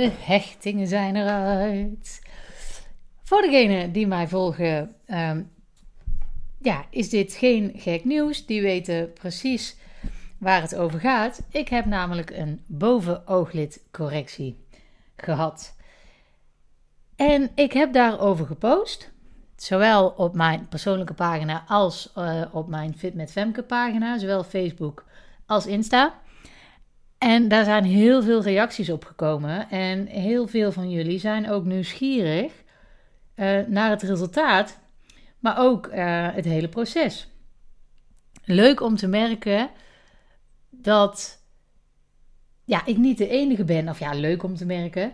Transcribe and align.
De 0.00 0.10
hechtingen 0.18 0.86
zijn 0.86 1.16
eruit. 1.16 2.22
Voor 3.22 3.40
degenen 3.40 3.92
die 3.92 4.06
mij 4.06 4.28
volgen, 4.28 4.94
ehm, 5.06 5.42
ja, 6.58 6.84
is 6.90 7.08
dit 7.08 7.32
geen 7.32 7.72
gek 7.76 8.04
nieuws. 8.04 8.46
Die 8.46 8.62
weten 8.62 9.12
precies 9.12 9.76
waar 10.38 10.62
het 10.62 10.76
over 10.76 11.00
gaat. 11.00 11.42
Ik 11.50 11.68
heb 11.68 11.84
namelijk 11.84 12.30
een 12.30 12.60
bovenooglidcorrectie 12.66 14.64
gehad. 15.16 15.76
En 17.16 17.50
ik 17.54 17.72
heb 17.72 17.92
daarover 17.92 18.46
gepost. 18.46 19.10
Zowel 19.56 20.08
op 20.08 20.34
mijn 20.34 20.68
persoonlijke 20.68 21.14
pagina 21.14 21.64
als 21.66 22.12
uh, 22.18 22.42
op 22.52 22.68
mijn 22.68 22.98
Fit 22.98 23.14
met 23.14 23.32
Femke 23.32 23.62
pagina. 23.62 24.18
Zowel 24.18 24.44
Facebook 24.44 25.04
als 25.46 25.66
Insta. 25.66 26.20
En 27.20 27.48
daar 27.48 27.64
zijn 27.64 27.84
heel 27.84 28.22
veel 28.22 28.42
reacties 28.42 28.90
op 28.90 29.04
gekomen. 29.04 29.70
En 29.70 30.06
heel 30.06 30.46
veel 30.46 30.72
van 30.72 30.90
jullie 30.90 31.18
zijn 31.18 31.50
ook 31.50 31.64
nieuwsgierig 31.64 32.52
uh, 33.36 33.58
naar 33.66 33.90
het 33.90 34.02
resultaat. 34.02 34.78
Maar 35.38 35.58
ook 35.58 35.86
uh, 35.86 36.28
het 36.32 36.44
hele 36.44 36.68
proces. 36.68 37.28
Leuk 38.44 38.80
om 38.80 38.96
te 38.96 39.06
merken 39.06 39.70
dat 40.70 41.42
ja, 42.64 42.86
ik 42.86 42.96
niet 42.96 43.18
de 43.18 43.28
enige 43.28 43.64
ben. 43.64 43.88
Of 43.88 43.98
ja, 43.98 44.12
leuk 44.12 44.42
om 44.42 44.56
te 44.56 44.66
merken. 44.66 45.12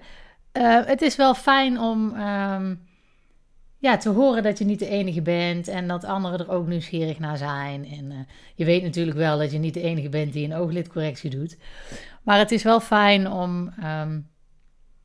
Uh, 0.52 0.84
het 0.84 1.02
is 1.02 1.16
wel 1.16 1.34
fijn 1.34 1.80
om 1.80 2.20
um, 2.20 2.88
ja, 3.86 3.96
te 3.96 4.08
horen 4.08 4.42
dat 4.42 4.58
je 4.58 4.64
niet 4.64 4.78
de 4.78 4.88
enige 4.88 5.22
bent 5.22 5.68
en 5.68 5.88
dat 5.88 6.04
anderen 6.04 6.38
er 6.38 6.50
ook 6.50 6.66
nieuwsgierig 6.66 7.18
naar 7.18 7.36
zijn. 7.36 7.88
En 7.90 8.10
uh, 8.10 8.16
je 8.54 8.64
weet 8.64 8.82
natuurlijk 8.82 9.16
wel 9.16 9.38
dat 9.38 9.52
je 9.52 9.58
niet 9.58 9.74
de 9.74 9.82
enige 9.82 10.08
bent 10.08 10.32
die 10.32 10.44
een 10.44 10.54
ooglidcorrectie 10.54 11.30
doet. 11.30 11.56
Maar 12.22 12.38
het 12.38 12.52
is 12.52 12.62
wel 12.62 12.80
fijn 12.80 13.30
om 13.30 13.74
um, 13.84 14.28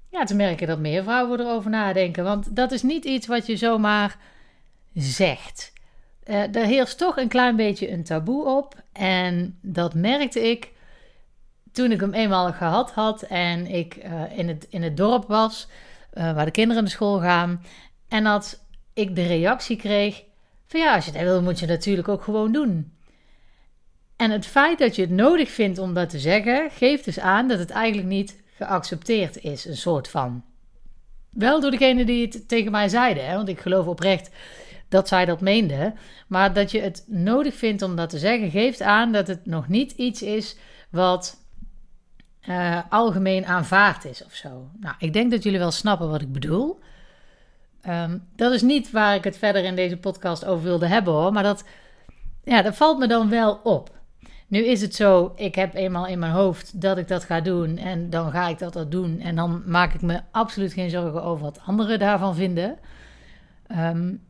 ja, 0.09 0.23
te 0.23 0.35
merken 0.35 0.67
dat 0.67 0.79
meer 0.79 1.03
vrouwen 1.03 1.39
erover 1.39 1.69
nadenken. 1.69 2.23
Want 2.23 2.55
dat 2.55 2.71
is 2.71 2.81
niet 2.81 3.05
iets 3.05 3.27
wat 3.27 3.45
je 3.45 3.57
zomaar 3.57 4.17
zegt. 4.93 5.73
Uh, 6.25 6.55
er 6.55 6.65
heerst 6.65 6.97
toch 6.97 7.17
een 7.17 7.27
klein 7.27 7.55
beetje 7.55 7.91
een 7.91 8.03
taboe 8.03 8.45
op. 8.45 8.83
En 8.93 9.57
dat 9.61 9.93
merkte 9.93 10.49
ik 10.49 10.71
toen 11.71 11.91
ik 11.91 11.99
hem 11.99 12.13
eenmaal 12.13 12.53
gehad 12.53 12.91
had 12.91 13.21
en 13.21 13.67
ik 13.67 13.95
uh, 14.05 14.37
in, 14.37 14.47
het, 14.47 14.67
in 14.69 14.83
het 14.83 14.97
dorp 14.97 15.27
was, 15.27 15.67
waar 16.13 16.45
de 16.45 16.51
kinderen 16.51 16.83
naar 16.83 16.91
school 16.91 17.19
gaan. 17.19 17.63
En 18.07 18.23
dat 18.23 18.60
ik 18.93 19.15
de 19.15 19.27
reactie 19.27 19.75
kreeg 19.75 20.23
van 20.67 20.79
ja, 20.79 20.95
als 20.95 21.05
je 21.05 21.11
dat 21.11 21.21
wil, 21.21 21.41
moet 21.41 21.59
je 21.59 21.65
natuurlijk 21.65 22.07
ook 22.07 22.23
gewoon 22.23 22.51
doen. 22.51 22.93
En 24.15 24.31
het 24.31 24.45
feit 24.45 24.79
dat 24.79 24.95
je 24.95 25.01
het 25.01 25.11
nodig 25.11 25.49
vindt 25.49 25.79
om 25.79 25.93
dat 25.93 26.09
te 26.09 26.19
zeggen, 26.19 26.71
geeft 26.71 27.05
dus 27.05 27.19
aan 27.19 27.47
dat 27.47 27.59
het 27.59 27.69
eigenlijk 27.69 28.07
niet 28.07 28.41
geaccepteerd 28.55 29.43
is, 29.43 29.65
een 29.65 29.77
soort 29.77 30.07
van. 30.07 30.43
Wel 31.29 31.59
door 31.59 31.71
degene 31.71 32.05
die 32.05 32.25
het 32.25 32.47
tegen 32.47 32.71
mij 32.71 32.89
zeiden, 32.89 33.27
hè, 33.27 33.35
want 33.35 33.49
ik 33.49 33.59
geloof 33.59 33.85
oprecht 33.85 34.29
dat 34.89 35.07
zij 35.07 35.25
dat 35.25 35.41
meende. 35.41 35.93
Maar 36.27 36.53
dat 36.53 36.71
je 36.71 36.81
het 36.81 37.03
nodig 37.07 37.55
vindt 37.55 37.81
om 37.81 37.95
dat 37.95 38.09
te 38.09 38.17
zeggen, 38.17 38.51
geeft 38.51 38.81
aan 38.81 39.11
dat 39.11 39.27
het 39.27 39.45
nog 39.45 39.67
niet 39.67 39.91
iets 39.91 40.21
is 40.21 40.55
wat 40.89 41.39
uh, 42.49 42.79
algemeen 42.89 43.45
aanvaard 43.45 44.05
is 44.05 44.25
of 44.25 44.33
zo. 44.33 44.69
Nou, 44.79 44.95
ik 44.99 45.13
denk 45.13 45.31
dat 45.31 45.43
jullie 45.43 45.59
wel 45.59 45.71
snappen 45.71 46.09
wat 46.09 46.21
ik 46.21 46.31
bedoel. 46.31 46.79
Um, 47.89 48.27
dat 48.35 48.51
is 48.51 48.61
niet 48.61 48.91
waar 48.91 49.15
ik 49.15 49.23
het 49.23 49.37
verder 49.37 49.63
in 49.63 49.75
deze 49.75 49.97
podcast 49.97 50.45
over 50.45 50.63
wilde 50.63 50.87
hebben 50.87 51.13
hoor, 51.13 51.33
maar 51.33 51.43
dat, 51.43 51.63
ja, 52.43 52.61
dat 52.61 52.75
valt 52.75 52.99
me 52.99 53.07
dan 53.07 53.29
wel 53.29 53.59
op. 53.63 53.99
Nu 54.47 54.65
is 54.65 54.81
het 54.81 54.95
zo, 54.95 55.33
ik 55.35 55.55
heb 55.55 55.73
eenmaal 55.73 56.07
in 56.07 56.19
mijn 56.19 56.31
hoofd 56.31 56.81
dat 56.81 56.97
ik 56.97 57.07
dat 57.07 57.23
ga 57.23 57.41
doen 57.41 57.77
en 57.77 58.09
dan 58.09 58.31
ga 58.31 58.47
ik 58.47 58.59
dat, 58.59 58.73
dat 58.73 58.91
doen 58.91 59.19
en 59.19 59.35
dan 59.35 59.63
maak 59.65 59.93
ik 59.93 60.01
me 60.01 60.21
absoluut 60.31 60.73
geen 60.73 60.89
zorgen 60.89 61.23
over 61.23 61.43
wat 61.43 61.59
anderen 61.65 61.99
daarvan 61.99 62.35
vinden. 62.35 62.77
Um, 63.77 64.23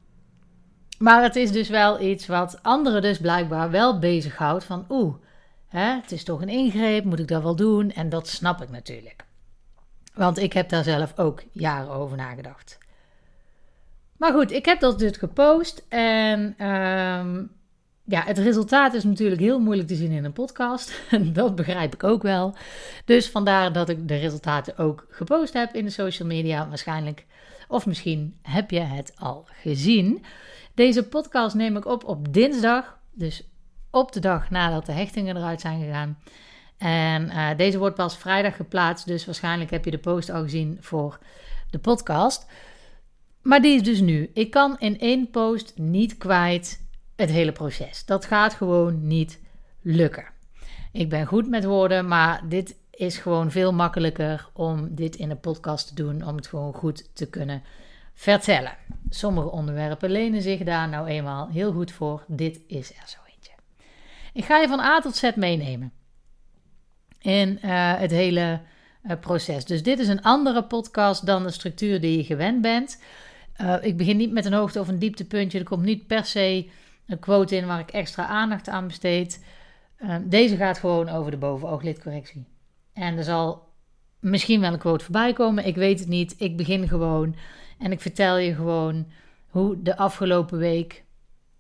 maar 0.98 1.24
het 1.24 1.36
is 1.36 1.52
dus 1.52 1.70
wel 1.70 2.02
iets 2.02 2.28
wat 2.28 2.60
anderen 2.62 3.02
dus 3.02 3.18
blijkbaar 3.18 3.72
wel 3.72 4.00
bezighoudt 4.00 4.64
van 4.64 4.86
oeh, 4.90 5.16
het 5.68 6.12
is 6.12 6.24
toch 6.24 6.42
een 6.42 6.50
ingreep, 6.50 7.04
moet 7.04 7.20
ik 7.20 7.28
dat 7.28 7.44
wel 7.44 7.56
doen? 7.56 7.92
En 7.92 8.10
dat 8.10 8.28
snap 8.28 8.62
ik 8.62 8.70
natuurlijk. 8.70 9.26
Want 10.14 10.38
ik 10.38 10.54
heb 10.54 10.70
daar 10.70 10.84
zelf 10.84 11.18
ook 11.18 11.44
jaren 11.52 11.90
over 11.92 12.18
nagedacht. 12.18 12.78
Maar 14.22 14.34
goed, 14.34 14.52
ik 14.52 14.66
heb 14.66 14.80
dat 14.80 15.00
dus 15.00 15.18
gepost. 15.18 15.86
En 15.90 16.40
um, 16.68 17.52
ja, 18.04 18.24
het 18.24 18.38
resultaat 18.38 18.94
is 18.94 19.04
natuurlijk 19.04 19.42
heel 19.42 19.60
moeilijk 19.60 19.88
te 19.88 19.96
zien 19.96 20.12
in 20.12 20.26
een 20.26 20.34
podcast. 20.34 21.02
dat 21.34 21.56
begrijp 21.56 21.94
ik 21.94 22.04
ook 22.04 22.22
wel. 22.22 22.56
Dus 23.06 23.30
vandaar 23.30 23.74
dat 23.74 23.90
ik 23.90 24.08
de 24.08 24.16
resultaten 24.16 24.78
ook 24.78 25.08
gepost 25.10 25.54
heb 25.54 25.74
in 25.74 25.86
de 25.86 25.92
social 25.92 26.28
media. 26.28 26.68
Waarschijnlijk, 26.68 27.26
of 27.68 27.86
misschien 27.86 28.38
heb 28.42 28.72
je 28.72 28.80
het 28.80 29.14
al 29.16 29.48
gezien. 29.62 30.24
Deze 30.74 31.08
podcast 31.08 31.56
neem 31.56 31.78
ik 31.78 31.86
op 31.86 32.04
op 32.04 32.34
dinsdag. 32.34 32.98
Dus 33.12 33.44
op 33.92 34.12
de 34.12 34.20
dag 34.20 34.50
nadat 34.50 34.86
de 34.86 34.92
hechtingen 34.92 35.38
eruit 35.38 35.62
zijn 35.62 35.82
gegaan. 35.82 36.18
En 36.78 37.26
uh, 37.26 37.50
deze 37.58 37.78
wordt 37.78 37.96
pas 37.96 38.18
vrijdag 38.18 38.56
geplaatst, 38.56 39.08
dus 39.08 39.26
waarschijnlijk 39.26 39.70
heb 39.70 39.86
je 39.86 39.92
de 39.92 39.98
post 39.98 40.30
al 40.30 40.42
gezien 40.42 40.78
voor 40.82 41.20
de 41.70 41.80
podcast. 41.80 42.46
Maar 43.42 43.62
die 43.62 43.76
is 43.76 43.84
dus 43.84 44.00
nu. 44.00 44.30
Ik 44.34 44.52
kan 44.52 44.80
in 44.80 45.00
één 45.00 45.30
post 45.30 45.74
niet 45.76 46.18
kwijt 46.18 46.86
het 47.16 47.30
hele 47.30 47.52
proces. 47.52 48.06
Dat 48.06 48.26
gaat 48.26 48.54
gewoon 48.54 49.08
niet 49.08 49.40
lukken. 49.82 50.26
Ik 50.92 51.10
ben 51.10 51.26
goed 51.26 51.50
met 51.50 51.64
woorden, 51.64 52.08
maar 52.08 52.42
dit 52.50 52.76
is 52.92 53.18
gewoon 53.18 53.52
veel 53.52 53.74
makkelijker 53.74 54.50
om 54.54 54.96
dit 54.96 55.16
in 55.16 55.30
een 55.30 55.40
podcast 55.40 55.88
te 55.88 55.96
doen, 55.96 56.28
om 56.28 56.36
het 56.36 56.48
gewoon 56.48 56.74
goed 56.74 57.16
te 57.16 57.30
kunnen 57.30 57.64
vertellen. 58.14 58.78
Sommige 59.10 59.52
onderwerpen 59.52 60.12
lenen 60.12 60.42
zich 60.42 60.64
daar 60.64 60.90
nou 60.90 61.08
eenmaal 61.08 61.48
heel 61.48 61.72
goed 61.72 61.92
voor. 61.92 62.24
Dit 62.28 62.60
is 62.68 62.90
er 62.90 63.04
zo. 63.06 63.20
Ik 64.34 64.46
ga 64.46 64.58
je 64.58 64.68
van 64.68 64.80
A 64.80 65.00
tot 65.00 65.16
Z 65.16 65.32
meenemen 65.36 65.92
in 67.20 67.60
uh, 67.66 67.94
het 67.98 68.12
hele 68.12 68.62
uh, 69.04 69.12
proces. 69.20 69.66
Dus 69.66 69.84
dit 69.84 70.00
is 70.00 70.08
een 70.08 70.22
andere 70.22 70.64
podcast 70.64 71.26
dan 71.26 71.44
de 71.44 71.52
structuur 71.52 72.02
die 72.02 72.18
je 72.18 72.24
gewend 72.24 72.62
bent. 72.62 73.02
Uh, 73.62 73.76
ik 73.82 73.98
begin 73.98 74.18
niet 74.18 74.32
met 74.32 74.46
een 74.46 74.54
hoogte- 74.54 74.80
of 74.80 74.88
een 74.88 75.00
dieptepuntje. 75.00 75.60
Er 75.60 75.66
komt 75.66 75.84
niet 75.84 76.08
per 76.08 76.26
se 76.26 76.70
een 77.08 77.20
quote 77.20 77.56
in 77.56 77.68
waar 77.68 77.80
ik 77.80 77.92
extra 77.92 78.26
aandacht 78.26 78.70
aan 78.70 78.88
besteed. 78.88 79.44
deze 80.24 80.56
gaat 80.56 80.78
gewoon 80.78 81.10
over 81.10 81.32
de 81.32 81.38
bovenooglidcorrectie. 81.38 82.46
En 82.94 83.18
er 83.18 83.24
zal 83.24 83.70
misschien 84.20 84.62
wel 84.62 84.74
een 84.74 84.80
quote 84.80 85.04
voorbij 85.04 85.34
komen. 85.34 85.66
Ik 85.66 85.76
weet 85.76 86.00
het 86.00 86.08
niet. 86.08 86.36
Ik 86.38 86.58
begin 86.58 86.88
gewoon 86.88 87.36
en 87.80 87.92
ik 87.92 88.02
vertel 88.02 88.38
je 88.38 88.56
gewoon 88.56 89.08
hoe 89.48 89.82
de 89.82 89.98
afgelopen 89.98 90.58
week 90.58 91.04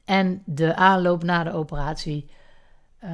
en 0.06 0.41
de 0.46 0.75
aanloop 0.75 1.23
na 1.23 1.44
de 1.44 1.53
operatie 1.53 2.29
uh, 3.03 3.09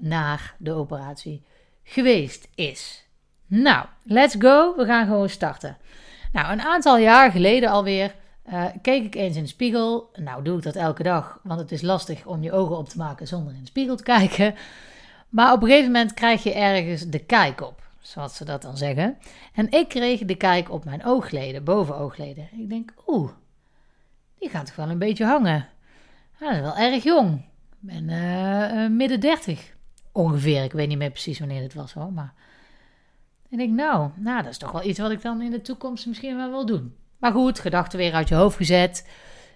naar 0.00 0.54
de 0.58 0.72
operatie 0.72 1.42
geweest 1.82 2.48
is. 2.54 3.06
Nou, 3.46 3.86
let's 4.02 4.34
go. 4.38 4.76
We 4.76 4.84
gaan 4.84 5.06
gewoon 5.06 5.28
starten. 5.28 5.76
Nou, 6.32 6.52
een 6.52 6.60
aantal 6.60 6.98
jaar 6.98 7.30
geleden 7.30 7.70
alweer 7.70 8.14
uh, 8.52 8.64
keek 8.82 9.04
ik 9.04 9.14
eens 9.14 9.36
in 9.36 9.42
de 9.42 9.48
spiegel. 9.48 10.10
Nou, 10.14 10.44
doe 10.44 10.56
ik 10.56 10.62
dat 10.62 10.76
elke 10.76 11.02
dag, 11.02 11.40
want 11.42 11.60
het 11.60 11.72
is 11.72 11.82
lastig 11.82 12.26
om 12.26 12.42
je 12.42 12.52
ogen 12.52 12.76
op 12.76 12.88
te 12.88 12.96
maken 12.96 13.26
zonder 13.26 13.54
in 13.54 13.60
de 13.60 13.66
spiegel 13.66 13.96
te 13.96 14.02
kijken. 14.16 14.54
Maar 15.28 15.52
op 15.52 15.62
een 15.62 15.68
gegeven 15.68 15.92
moment 15.92 16.14
krijg 16.14 16.42
je 16.42 16.54
ergens 16.54 17.08
de 17.08 17.18
kijk 17.18 17.60
op, 17.60 17.82
zoals 18.00 18.36
ze 18.36 18.44
dat 18.44 18.62
dan 18.62 18.76
zeggen. 18.76 19.18
En 19.54 19.70
ik 19.70 19.88
kreeg 19.88 20.20
de 20.20 20.34
kijk 20.34 20.70
op 20.70 20.84
mijn 20.84 21.04
oogleden, 21.04 21.64
bovenoogleden. 21.64 22.48
Ik 22.58 22.68
denk, 22.68 22.92
oeh, 23.06 23.30
die 24.38 24.48
gaat 24.48 24.66
toch 24.66 24.76
wel 24.76 24.90
een 24.90 24.98
beetje 24.98 25.24
hangen. 25.24 25.68
dat 26.38 26.52
is 26.52 26.60
wel 26.60 26.76
erg 26.76 27.02
jong 27.02 27.50
ben 27.82 28.08
uh, 28.08 28.88
midden 28.96 29.20
dertig 29.20 29.74
ongeveer. 30.12 30.64
Ik 30.64 30.72
weet 30.72 30.88
niet 30.88 30.98
meer 30.98 31.10
precies 31.10 31.38
wanneer 31.38 31.62
het 31.62 31.74
was 31.74 31.92
hoor. 31.92 32.12
Maar 32.12 32.34
ik 33.48 33.58
denk, 33.58 33.72
nou, 33.72 34.10
nou, 34.16 34.42
dat 34.42 34.50
is 34.50 34.58
toch 34.58 34.72
wel 34.72 34.84
iets 34.84 34.98
wat 34.98 35.10
ik 35.10 35.22
dan 35.22 35.42
in 35.42 35.50
de 35.50 35.60
toekomst 35.60 36.06
misschien 36.06 36.36
wel 36.36 36.50
wil 36.50 36.66
doen. 36.66 36.96
Maar 37.22 37.32
goed, 37.32 37.58
gedachten 37.58 37.98
weer 37.98 38.12
uit 38.12 38.28
je 38.28 38.34
hoofd 38.34 38.56
gezet. 38.56 39.08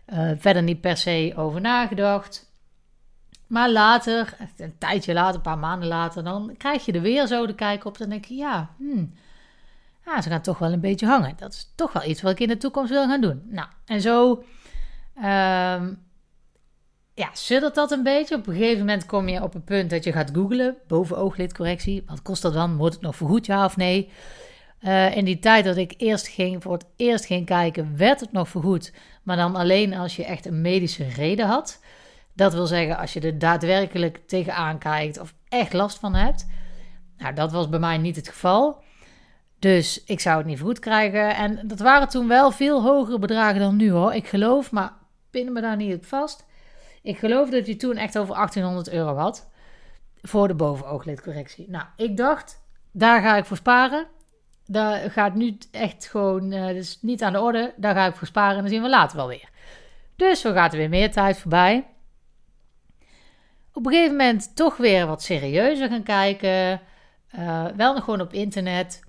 Uh, 0.06 0.30
verder 0.36 0.62
niet 0.62 0.80
per 0.80 0.96
se 0.96 1.32
over 1.36 1.60
nagedacht. 1.60 2.52
Maar 3.46 3.70
later, 3.70 4.36
een 4.56 4.78
tijdje 4.78 5.12
later, 5.12 5.34
een 5.34 5.40
paar 5.40 5.58
maanden 5.58 5.88
later, 5.88 6.24
dan 6.24 6.54
krijg 6.58 6.84
je 6.84 6.92
er 6.92 7.00
weer 7.00 7.26
zo 7.26 7.46
de 7.46 7.54
kijk 7.54 7.84
op. 7.84 7.98
Dan 7.98 8.08
denk 8.08 8.24
je, 8.24 8.34
ja, 8.34 8.70
hmm, 8.78 9.14
ja, 10.04 10.22
ze 10.22 10.28
gaan 10.28 10.40
toch 10.40 10.58
wel 10.58 10.72
een 10.72 10.80
beetje 10.80 11.06
hangen. 11.06 11.34
Dat 11.36 11.52
is 11.52 11.72
toch 11.74 11.92
wel 11.92 12.04
iets 12.04 12.22
wat 12.22 12.32
ik 12.32 12.40
in 12.40 12.48
de 12.48 12.56
toekomst 12.56 12.90
wil 12.90 13.06
gaan 13.06 13.20
doen. 13.20 13.42
Nou, 13.48 13.68
en 13.86 14.00
zo 14.00 14.44
uh, 15.16 15.22
ja, 17.14 17.30
suddert 17.32 17.74
dat 17.74 17.90
een 17.90 18.02
beetje. 18.02 18.34
Op 18.34 18.46
een 18.46 18.54
gegeven 18.54 18.78
moment 18.78 19.06
kom 19.06 19.28
je 19.28 19.42
op 19.42 19.54
een 19.54 19.64
punt 19.64 19.90
dat 19.90 20.04
je 20.04 20.12
gaat 20.12 20.30
googlen. 20.32 20.76
Bovenooglidcorrectie. 20.86 22.02
Wat 22.06 22.22
kost 22.22 22.42
dat 22.42 22.52
dan? 22.52 22.76
Wordt 22.76 22.94
het 22.94 23.02
nog 23.02 23.16
vergoed, 23.16 23.46
ja 23.46 23.64
of 23.64 23.76
nee? 23.76 24.10
Uh, 24.86 25.16
in 25.16 25.24
die 25.24 25.38
tijd 25.38 25.64
dat 25.64 25.76
ik 25.76 25.94
eerst 25.96 26.28
ging, 26.28 26.62
voor 26.62 26.72
het 26.72 26.86
eerst 26.96 27.24
ging 27.24 27.46
kijken, 27.46 27.96
werd 27.96 28.20
het 28.20 28.32
nog 28.32 28.48
vergoed. 28.48 28.92
Maar 29.22 29.36
dan 29.36 29.56
alleen 29.56 29.94
als 29.94 30.16
je 30.16 30.24
echt 30.24 30.46
een 30.46 30.60
medische 30.60 31.04
reden 31.04 31.46
had. 31.46 31.80
Dat 32.32 32.52
wil 32.52 32.66
zeggen, 32.66 32.96
als 32.96 33.12
je 33.12 33.20
er 33.20 33.38
daadwerkelijk 33.38 34.20
tegenaan 34.26 34.78
kijkt 34.78 35.20
of 35.20 35.34
echt 35.48 35.72
last 35.72 35.98
van 35.98 36.14
hebt. 36.14 36.46
Nou, 37.16 37.34
dat 37.34 37.52
was 37.52 37.68
bij 37.68 37.78
mij 37.78 37.98
niet 37.98 38.16
het 38.16 38.28
geval. 38.28 38.82
Dus 39.58 40.04
ik 40.04 40.20
zou 40.20 40.38
het 40.38 40.46
niet 40.46 40.60
goed 40.60 40.78
krijgen. 40.78 41.36
En 41.36 41.68
dat 41.68 41.78
waren 41.78 42.08
toen 42.08 42.28
wel 42.28 42.50
veel 42.50 42.82
hogere 42.82 43.18
bedragen 43.18 43.60
dan 43.60 43.76
nu 43.76 43.90
hoor. 43.90 44.14
Ik 44.14 44.26
geloof, 44.26 44.70
maar 44.70 44.92
pinnen 45.30 45.52
me 45.52 45.60
daar 45.60 45.76
niet 45.76 45.94
op 45.94 46.04
vast. 46.04 46.46
Ik 47.02 47.18
geloof 47.18 47.50
dat 47.50 47.66
je 47.66 47.76
toen 47.76 47.96
echt 47.96 48.18
over 48.18 48.34
1800 48.34 48.90
euro 48.90 49.16
had. 49.16 49.50
Voor 50.22 50.48
de 50.48 50.54
bovenooglidcorrectie. 50.54 51.70
Nou, 51.70 51.84
ik 51.96 52.16
dacht, 52.16 52.62
daar 52.92 53.22
ga 53.22 53.36
ik 53.36 53.44
voor 53.44 53.56
sparen. 53.56 54.06
Daar 54.66 55.10
gaat 55.10 55.34
nu 55.34 55.58
echt 55.70 56.06
gewoon, 56.06 56.50
dus 56.50 56.98
niet 57.00 57.22
aan 57.22 57.32
de 57.32 57.40
orde. 57.40 57.74
Daar 57.76 57.94
ga 57.94 58.06
ik 58.06 58.14
voor 58.14 58.26
sparen 58.26 58.56
en 58.56 58.60
dan 58.62 58.70
zien 58.70 58.82
we 58.82 58.88
later 58.88 59.16
wel 59.16 59.28
weer. 59.28 59.48
Dus 60.16 60.40
zo 60.40 60.52
gaat 60.52 60.72
er 60.72 60.78
weer 60.78 60.88
meer 60.88 61.12
tijd 61.12 61.38
voorbij. 61.38 61.86
Op 63.72 63.86
een 63.86 63.92
gegeven 63.92 64.16
moment 64.16 64.56
toch 64.56 64.76
weer 64.76 65.06
wat 65.06 65.22
serieuzer 65.22 65.88
gaan 65.88 66.02
kijken. 66.02 66.80
Uh, 67.38 67.66
wel 67.76 67.94
nog 67.94 68.04
gewoon 68.04 68.20
op 68.20 68.32
internet. 68.32 69.00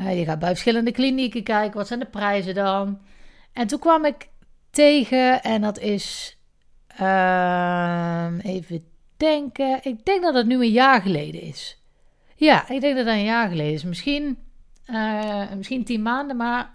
Uh, 0.00 0.18
je 0.18 0.24
gaat 0.24 0.38
bij 0.38 0.48
verschillende 0.48 0.92
klinieken 0.92 1.42
kijken. 1.42 1.76
Wat 1.76 1.86
zijn 1.86 2.00
de 2.00 2.06
prijzen 2.06 2.54
dan? 2.54 3.00
En 3.52 3.66
toen 3.66 3.78
kwam 3.78 4.04
ik 4.04 4.28
tegen, 4.70 5.42
en 5.42 5.60
dat 5.60 5.78
is. 5.78 6.36
Uh, 7.00 8.28
even 8.42 8.84
denken. 9.16 9.78
Ik 9.82 10.04
denk 10.04 10.22
dat 10.22 10.34
het 10.34 10.46
nu 10.46 10.54
een 10.54 10.70
jaar 10.70 11.02
geleden 11.02 11.40
is. 11.40 11.82
Ja, 12.36 12.68
ik 12.68 12.80
denk 12.80 12.96
dat 12.96 13.06
dat 13.06 13.14
een 13.14 13.24
jaar 13.24 13.48
geleden 13.48 13.72
is. 13.72 13.84
Misschien, 13.84 14.38
uh, 14.86 15.52
misschien 15.52 15.84
tien 15.84 16.02
maanden, 16.02 16.36
maar 16.36 16.74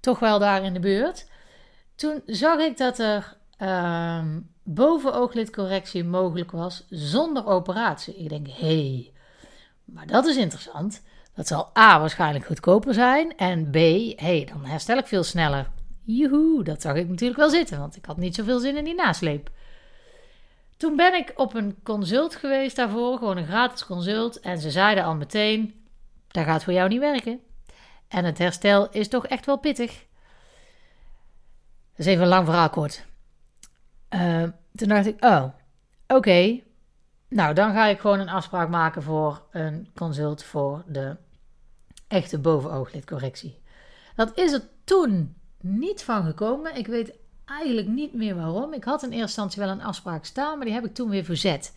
toch 0.00 0.18
wel 0.18 0.38
daar 0.38 0.62
in 0.62 0.72
de 0.72 0.80
buurt. 0.80 1.28
Toen 1.94 2.22
zag 2.26 2.58
ik 2.58 2.76
dat 2.76 2.98
er 2.98 3.36
uh, 3.58 4.24
bovenooglidcorrectie 4.62 6.04
mogelijk 6.04 6.50
was 6.50 6.84
zonder 6.88 7.46
operatie. 7.46 8.16
Ik 8.16 8.28
denk, 8.28 8.46
hé, 8.48 8.54
hey, 8.66 9.12
maar 9.84 10.06
dat 10.06 10.26
is 10.26 10.36
interessant. 10.36 11.02
Dat 11.34 11.46
zal 11.46 11.70
A 11.78 12.00
waarschijnlijk 12.00 12.46
goedkoper 12.46 12.94
zijn 12.94 13.36
en 13.36 13.70
B, 13.70 13.74
hé, 13.74 14.14
hey, 14.16 14.48
dan 14.52 14.64
herstel 14.64 14.98
ik 14.98 15.06
veel 15.06 15.22
sneller. 15.22 15.70
Joehoe, 16.02 16.64
dat 16.64 16.82
zag 16.82 16.96
ik 16.96 17.08
natuurlijk 17.08 17.40
wel 17.40 17.50
zitten, 17.50 17.78
want 17.78 17.96
ik 17.96 18.04
had 18.04 18.16
niet 18.16 18.34
zoveel 18.34 18.58
zin 18.58 18.76
in 18.76 18.84
die 18.84 18.94
nasleep. 18.94 19.50
Toen 20.76 20.96
ben 20.96 21.14
ik 21.14 21.32
op 21.36 21.54
een 21.54 21.76
consult 21.82 22.34
geweest 22.34 22.76
daarvoor, 22.76 23.18
gewoon 23.18 23.36
een 23.36 23.46
gratis 23.46 23.86
consult. 23.86 24.40
En 24.40 24.58
ze 24.58 24.70
zeiden 24.70 25.04
al 25.04 25.14
meteen, 25.14 25.85
dat 26.36 26.44
gaat 26.44 26.64
voor 26.64 26.72
jou 26.72 26.88
niet 26.88 27.00
werken. 27.00 27.40
En 28.08 28.24
het 28.24 28.38
herstel 28.38 28.90
is 28.90 29.08
toch 29.08 29.26
echt 29.26 29.46
wel 29.46 29.58
pittig. 29.58 30.04
Is 31.96 32.06
even 32.06 32.22
een 32.22 32.28
lang 32.28 32.44
verhaal 32.44 32.70
kort. 32.70 33.04
Uh, 34.10 34.42
toen 34.74 34.88
dacht 34.88 35.06
ik, 35.06 35.24
oh, 35.24 35.44
oké. 36.06 36.60
Nou, 37.28 37.54
dan 37.54 37.72
ga 37.72 37.86
ik 37.86 38.00
gewoon 38.00 38.20
een 38.20 38.28
afspraak 38.28 38.68
maken 38.68 39.02
voor 39.02 39.42
een 39.50 39.90
consult 39.94 40.44
voor 40.44 40.82
de 40.86 41.16
echte 42.08 42.38
bovenooglidcorrectie. 42.38 43.62
Dat 44.14 44.38
is 44.38 44.52
er 44.52 44.62
toen 44.84 45.36
niet 45.60 46.02
van 46.02 46.24
gekomen. 46.24 46.76
Ik 46.76 46.86
weet 46.86 47.12
eigenlijk 47.44 47.88
niet 47.88 48.14
meer 48.14 48.34
waarom. 48.34 48.72
Ik 48.72 48.84
had 48.84 49.02
in 49.02 49.08
eerste 49.08 49.22
instantie 49.22 49.62
wel 49.62 49.70
een 49.70 49.82
afspraak 49.82 50.24
staan, 50.24 50.56
maar 50.56 50.66
die 50.66 50.74
heb 50.74 50.84
ik 50.84 50.94
toen 50.94 51.10
weer 51.10 51.24
verzet. 51.24 51.74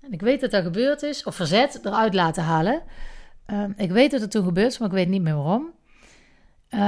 En 0.00 0.12
ik 0.12 0.20
weet 0.20 0.40
dat 0.40 0.50
dat 0.50 0.62
gebeurd 0.62 1.02
is, 1.02 1.24
of 1.24 1.34
verzet, 1.34 1.80
eruit 1.84 2.14
laten 2.14 2.42
halen. 2.42 2.82
Uh, 3.52 3.64
ik 3.76 3.90
weet 3.90 4.10
dat 4.10 4.20
het 4.20 4.30
toen 4.30 4.44
gebeurd 4.44 4.72
is, 4.72 4.78
maar 4.78 4.88
ik 4.88 4.94
weet 4.94 5.08
niet 5.08 5.22
meer 5.22 5.34
waarom. 5.34 5.72
Uh, 6.70 6.80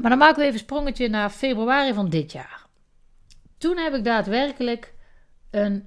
maar 0.00 0.08
dan 0.08 0.18
maken 0.18 0.36
we 0.36 0.42
even 0.42 0.52
een 0.52 0.58
sprongetje 0.58 1.08
naar 1.08 1.30
februari 1.30 1.94
van 1.94 2.08
dit 2.08 2.32
jaar. 2.32 2.66
Toen 3.58 3.78
heb 3.78 3.94
ik 3.94 4.04
daadwerkelijk 4.04 4.94
een 5.50 5.84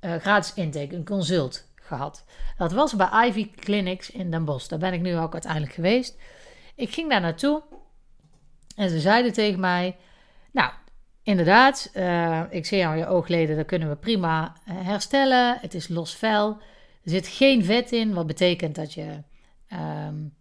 uh, 0.00 0.14
gratis 0.14 0.54
intake, 0.54 0.94
een 0.94 1.04
consult 1.04 1.70
gehad. 1.74 2.24
Dat 2.56 2.72
was 2.72 2.96
bij 2.96 3.28
Ivy 3.28 3.50
Clinics 3.50 4.10
in 4.10 4.30
Den 4.30 4.44
Bosch. 4.44 4.68
Daar 4.68 4.78
ben 4.78 4.92
ik 4.92 5.00
nu 5.00 5.18
ook 5.18 5.32
uiteindelijk 5.32 5.72
geweest. 5.72 6.16
Ik 6.74 6.90
ging 6.90 7.10
daar 7.10 7.20
naartoe 7.20 7.62
en 8.76 8.90
ze 8.90 9.00
zeiden 9.00 9.32
tegen 9.32 9.60
mij: 9.60 9.96
Nou, 10.52 10.72
inderdaad, 11.22 11.90
uh, 11.94 12.42
ik 12.50 12.66
zie 12.66 12.86
aan 12.86 12.98
je 12.98 13.06
oogleden, 13.06 13.56
dat 13.56 13.66
kunnen 13.66 13.88
we 13.88 13.96
prima 13.96 14.56
uh, 14.68 14.74
herstellen. 14.86 15.58
Het 15.60 15.74
is 15.74 15.88
los 15.88 16.14
vel. 16.14 16.48
Er 17.04 17.10
zit 17.10 17.26
geen 17.26 17.64
vet 17.64 17.92
in, 17.92 18.14
wat 18.14 18.26
betekent 18.26 18.74
dat 18.74 18.94
je 18.94 19.22
um, 19.72 20.34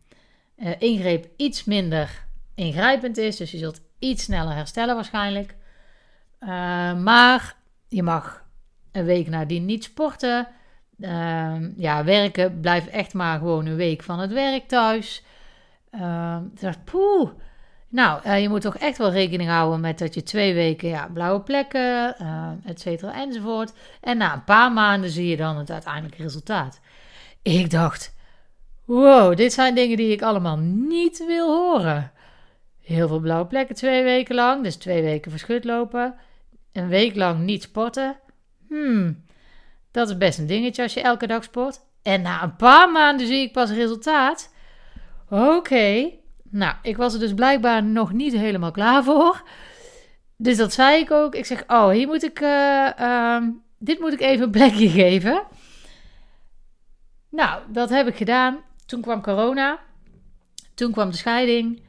uh, 0.57 0.71
ingreep 0.79 1.29
iets 1.37 1.63
minder 1.63 2.25
ingrijpend 2.55 3.17
is. 3.17 3.37
Dus 3.37 3.51
je 3.51 3.57
zult 3.57 3.81
iets 3.99 4.23
sneller 4.23 4.55
herstellen 4.55 4.95
waarschijnlijk. 4.95 5.55
maar 7.03 7.55
je 7.87 8.03
mag 8.03 8.45
een 8.91 9.05
week 9.05 9.27
nadien 9.27 9.65
niet 9.65 9.83
sporten. 9.83 10.47
ja, 11.77 12.03
werken, 12.03 12.59
blijf 12.59 12.87
echt 12.87 13.13
maar 13.13 13.37
gewoon 13.37 13.65
een 13.65 13.75
week 13.75 14.03
van 14.03 14.19
het 14.19 14.31
werk 14.31 14.67
thuis. 14.67 15.23
dacht, 16.59 16.83
poeh, 16.83 17.29
nou, 17.91 18.21
uh, 18.25 18.41
je 18.41 18.49
moet 18.49 18.61
toch 18.61 18.77
echt 18.77 18.97
wel 18.97 19.11
rekening 19.11 19.49
houden 19.49 19.79
met 19.79 19.99
dat 19.99 20.13
je 20.13 20.23
twee 20.23 20.53
weken 20.53 20.89
ja, 20.89 21.09
blauwe 21.13 21.41
plekken, 21.41 22.15
uh, 22.21 22.49
et 22.65 22.79
cetera, 22.79 23.13
enzovoort. 23.13 23.73
En 24.01 24.17
na 24.17 24.33
een 24.33 24.43
paar 24.43 24.71
maanden 24.71 25.09
zie 25.09 25.27
je 25.27 25.37
dan 25.37 25.57
het 25.57 25.71
uiteindelijke 25.71 26.21
resultaat. 26.21 26.79
Ik 27.41 27.69
dacht, 27.69 28.15
wow, 28.91 29.35
dit 29.35 29.53
zijn 29.53 29.75
dingen 29.75 29.97
die 29.97 30.11
ik 30.11 30.21
allemaal 30.21 30.57
niet 30.57 31.25
wil 31.25 31.47
horen. 31.47 32.11
Heel 32.81 33.07
veel 33.07 33.19
blauwe 33.19 33.47
plekken 33.47 33.75
twee 33.75 34.03
weken 34.03 34.35
lang, 34.35 34.63
dus 34.63 34.75
twee 34.75 35.01
weken 35.01 35.31
verschut 35.31 35.63
lopen. 35.63 36.15
Een 36.71 36.87
week 36.87 37.15
lang 37.15 37.39
niet 37.39 37.61
sporten. 37.61 38.19
Hmm, 38.67 39.25
dat 39.91 40.09
is 40.09 40.17
best 40.17 40.39
een 40.39 40.47
dingetje 40.47 40.83
als 40.83 40.93
je 40.93 41.01
elke 41.01 41.27
dag 41.27 41.43
sport. 41.43 41.79
En 42.01 42.21
na 42.21 42.43
een 42.43 42.55
paar 42.55 42.91
maanden 42.91 43.27
zie 43.27 43.41
ik 43.41 43.51
pas 43.51 43.71
resultaat. 43.71 44.53
Oké. 45.29 46.09
Nou, 46.49 46.75
ik 46.81 46.97
was 46.97 47.13
er 47.13 47.19
dus 47.19 47.33
blijkbaar 47.33 47.83
nog 47.83 48.13
niet 48.13 48.33
helemaal 48.33 48.71
klaar 48.71 49.03
voor. 49.03 49.43
Dus 50.37 50.57
dat 50.57 50.73
zei 50.73 51.01
ik 51.01 51.11
ook. 51.11 51.35
Ik 51.35 51.45
zeg, 51.45 51.63
oh, 51.67 51.89
hier 51.89 52.07
moet 52.07 52.23
ik, 52.23 52.41
uh, 52.41 52.89
uh, 52.99 53.43
dit 53.77 53.99
moet 53.99 54.13
ik 54.13 54.21
even 54.21 54.43
een 54.45 54.51
plekje 54.51 54.89
geven. 54.89 55.43
Nou, 57.29 57.61
dat 57.67 57.89
heb 57.89 58.07
ik 58.07 58.15
gedaan. 58.15 58.57
Toen 58.91 59.01
kwam 59.01 59.21
corona. 59.21 59.79
Toen 60.73 60.91
kwam 60.91 61.09
de 61.11 61.17
scheiding. 61.17 61.81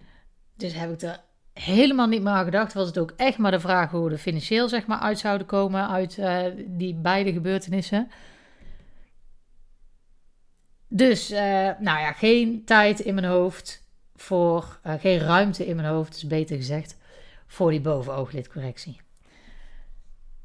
Dus 0.56 0.72
heb 0.74 0.92
ik 0.92 1.02
er 1.02 1.20
helemaal 1.52 2.06
niet 2.06 2.22
meer 2.22 2.32
aan 2.32 2.44
gedacht. 2.44 2.72
Was 2.72 2.86
het 2.86 2.98
ook 2.98 3.12
echt 3.16 3.38
maar 3.38 3.50
de 3.50 3.60
vraag 3.60 3.90
hoe 3.90 4.04
we 4.04 4.10
er 4.10 4.18
financieel 4.18 4.68
zeg 4.68 4.86
maar, 4.86 4.98
uit 4.98 5.18
zouden 5.18 5.46
komen 5.46 5.88
uit 5.88 6.16
uh, 6.18 6.44
die 6.66 6.94
beide 6.94 7.32
gebeurtenissen. 7.32 8.10
Dus, 10.88 11.30
uh, 11.30 11.38
nou 11.78 12.00
ja, 12.00 12.12
geen 12.12 12.64
tijd 12.64 13.00
in 13.00 13.14
mijn 13.14 13.26
hoofd 13.26 13.84
voor, 14.14 14.80
uh, 14.86 14.94
geen 14.98 15.18
ruimte 15.18 15.66
in 15.66 15.76
mijn 15.76 15.88
hoofd, 15.88 16.16
is 16.16 16.26
beter 16.26 16.56
gezegd, 16.56 16.96
voor 17.46 17.70
die 17.70 17.80
bovenooglidcorrectie. 17.80 19.00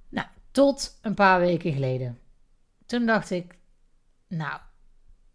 Nou, 0.09 0.27
tot 0.51 0.97
een 1.01 1.15
paar 1.15 1.39
weken 1.39 1.73
geleden. 1.73 2.19
Toen 2.85 3.05
dacht 3.05 3.29
ik, 3.29 3.57
nou, 4.27 4.59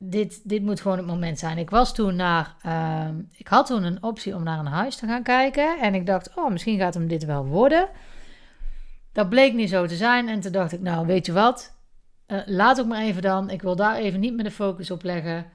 dit, 0.04 0.49
dit 0.49 0.62
moet 0.62 0.80
gewoon 0.80 0.97
het 0.97 1.06
moment 1.06 1.38
zijn. 1.38 1.59
Ik 1.59 1.71
was 1.71 1.94
toen 1.94 2.16
naar, 2.16 2.56
uh, 2.66 3.09
ik 3.32 3.49
had 3.49 3.66
toen 3.66 3.82
een 3.82 4.02
optie 4.02 4.35
om 4.35 4.42
naar 4.42 4.59
een 4.59 4.66
huis 4.66 4.97
te 4.97 5.06
gaan 5.06 5.23
kijken. 5.23 5.80
En 5.80 5.94
ik 5.94 6.06
dacht, 6.06 6.37
oh, 6.37 6.50
misschien 6.50 6.78
gaat 6.78 6.94
hem 6.94 7.09
dit 7.09 7.25
wel 7.25 7.47
worden. 7.47 7.88
Dat 9.12 9.28
bleek 9.28 9.54
niet 9.54 9.71
zo 9.71 9.87
te 9.87 9.97
zijn. 9.97 10.28
En 10.28 10.40
toen 10.40 10.52
dacht 10.52 10.73
ik, 10.73 10.80
nou, 10.80 11.06
weet 11.06 11.26
je 11.26 11.32
wat? 11.32 11.76
Uh, 12.26 12.40
laat 12.47 12.80
ook 12.80 12.87
maar 12.87 13.00
even 13.00 13.23
dan. 13.23 13.50
Ik 13.50 13.62
wil 13.62 13.76
daar 13.76 13.97
even 13.97 14.21
niet 14.21 14.35
meer 14.35 14.44
de 14.44 14.50
focus 14.50 14.90
op 14.90 15.02
leggen. 15.02 15.47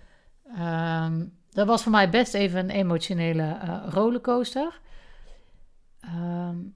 Um, 0.59 1.33
dat 1.49 1.67
was 1.67 1.83
voor 1.83 1.91
mij 1.91 2.09
best 2.09 2.33
even 2.33 2.59
een 2.59 2.69
emotionele 2.69 3.57
uh, 3.63 3.83
rollercoaster. 3.89 4.79
Um, 6.05 6.75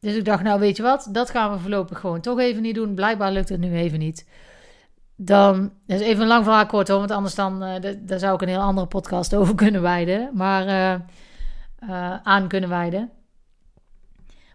dus 0.00 0.14
ik 0.14 0.24
dacht, 0.24 0.42
nou 0.42 0.60
weet 0.60 0.76
je 0.76 0.82
wat, 0.82 1.08
dat 1.12 1.30
gaan 1.30 1.52
we 1.52 1.58
voorlopig 1.58 2.00
gewoon 2.00 2.20
toch 2.20 2.38
even 2.38 2.62
niet 2.62 2.74
doen. 2.74 2.94
Blijkbaar 2.94 3.32
lukt 3.32 3.48
het 3.48 3.60
nu 3.60 3.74
even 3.74 3.98
niet. 3.98 4.26
Dan, 5.16 5.72
is 5.86 6.00
even 6.00 6.22
een 6.22 6.28
lang 6.28 6.44
verhaal 6.44 6.66
kort 6.66 6.88
hoor, 6.88 6.98
want 6.98 7.10
anders 7.10 7.34
dan, 7.34 7.62
uh, 7.62 7.94
daar 7.98 8.18
zou 8.18 8.34
ik 8.34 8.40
een 8.40 8.48
heel 8.48 8.60
andere 8.60 8.86
podcast 8.86 9.34
over 9.38 9.54
kunnen 9.54 9.82
wijden. 9.82 10.30
Maar 10.32 10.66
uh, 11.88 12.16
aan 12.22 12.48
kunnen 12.48 12.68
wijden. 12.68 13.10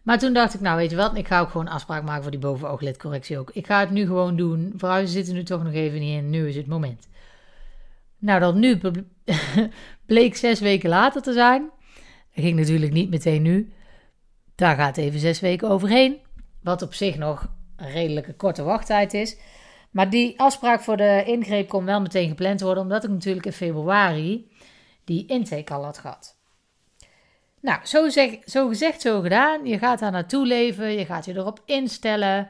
Maar 0.08 0.20
toen 0.20 0.34
dacht 0.34 0.54
ik, 0.54 0.62
nou 0.62 0.78
weet 0.78 0.90
je 0.90 0.96
wat, 0.96 1.18
ik 1.18 1.28
ga 1.28 1.40
ook 1.40 1.50
gewoon 1.50 1.68
afspraak 1.68 2.04
maken 2.04 2.22
voor 2.22 2.32
die 2.32 2.40
bovenooglidcorrectie 2.40 3.40
ook. 3.40 3.52
Ik 3.54 3.66
ga 3.66 3.80
het 3.80 3.90
nu 3.92 4.06
gewoon 4.06 4.36
doen. 4.36 4.74
Vrouwen 4.78 5.08
zitten 5.08 5.34
nu 5.34 5.44
toch 5.44 5.64
nog 5.64 5.74
even 5.74 6.00
niet 6.00 6.18
in. 6.18 6.30
Nu 6.30 6.48
is 6.48 6.56
het 6.56 6.68
moment. 6.68 7.08
Nou, 8.18 8.40
dat 8.40 8.56
nu 8.56 8.80
bleek 10.06 10.36
zes 10.36 10.60
weken 10.60 10.90
later 10.90 11.22
te 11.22 11.34
zijn. 11.34 11.70
Dat 12.34 12.44
ging 12.44 12.60
natuurlijk 12.60 12.92
niet 12.92 13.10
meteen 13.10 13.42
nu. 13.42 13.74
Daar 14.56 14.76
gaat 14.76 14.98
even 14.98 15.20
zes 15.20 15.40
weken 15.40 15.70
overheen. 15.70 16.18
Wat 16.62 16.82
op 16.82 16.94
zich 16.94 17.18
nog 17.18 17.50
een 17.76 17.92
redelijke 17.92 18.34
korte 18.34 18.64
wachttijd 18.64 19.14
is. 19.14 19.38
Maar 19.98 20.10
die 20.10 20.40
afspraak 20.40 20.82
voor 20.82 20.98
de 20.98 21.24
ingreep 21.26 21.70
kon 21.70 21.86
wel 21.86 22.02
meteen 22.02 22.30
gepland 22.30 22.62
worden, 22.62 22.84
omdat 22.84 23.04
ik 23.04 23.10
natuurlijk 23.10 23.46
in 23.46 23.52
februari 23.52 24.52
die 25.04 25.26
intake 25.26 25.74
al 25.74 25.84
had 25.84 25.98
gehad. 25.98 26.38
Nou, 27.62 27.80
zo, 27.84 28.10
zeg, 28.10 28.38
zo 28.46 28.68
gezegd, 28.68 29.02
zo 29.02 29.22
gedaan. 29.22 29.66
Je 29.66 29.78
gaat 29.78 30.00
daar 30.00 30.12
naartoe 30.12 30.46
leven, 30.46 30.92
je 30.92 31.06
gaat 31.06 31.26
je 31.26 31.36
erop 31.36 31.62
instellen. 31.66 32.50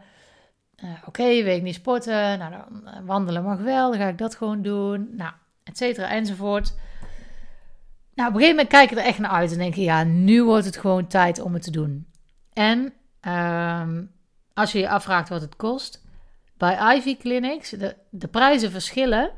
Uh, 0.83 0.89
Oké, 1.05 1.23
weet 1.23 1.57
ik 1.57 1.63
niet 1.63 1.75
sporten. 1.75 2.39
Nou, 2.39 2.51
dan, 2.51 3.05
wandelen 3.05 3.43
mag 3.43 3.59
wel, 3.59 3.89
dan 3.91 3.99
ga 3.99 4.07
ik 4.07 4.17
dat 4.17 4.35
gewoon 4.35 4.61
doen. 4.61 5.09
Nou, 5.11 5.31
et 5.63 5.77
cetera, 5.77 6.09
enzovoort. 6.09 6.73
Nou, 8.13 8.29
op 8.29 8.35
een 8.35 8.41
gegeven 8.41 8.55
moment 8.55 8.67
kijk 8.67 8.89
je 8.89 8.95
er 8.95 9.05
echt 9.05 9.19
naar 9.19 9.31
uit 9.31 9.51
en 9.51 9.57
denk 9.57 9.75
je, 9.75 9.81
ja, 9.81 10.03
nu 10.03 10.43
wordt 10.43 10.65
het 10.65 10.77
gewoon 10.77 11.07
tijd 11.07 11.39
om 11.39 11.53
het 11.53 11.63
te 11.63 11.71
doen. 11.71 12.07
En 12.53 12.93
ehm, 13.19 14.03
als 14.53 14.71
je 14.71 14.79
je 14.79 14.89
afvraagt 14.89 15.29
wat 15.29 15.41
het 15.41 15.55
kost, 15.55 16.05
bij 16.57 16.97
Ivy 16.97 17.17
Clinics, 17.17 17.69
de, 17.69 17.95
de 18.09 18.27
prijzen 18.27 18.71
verschillen. 18.71 19.31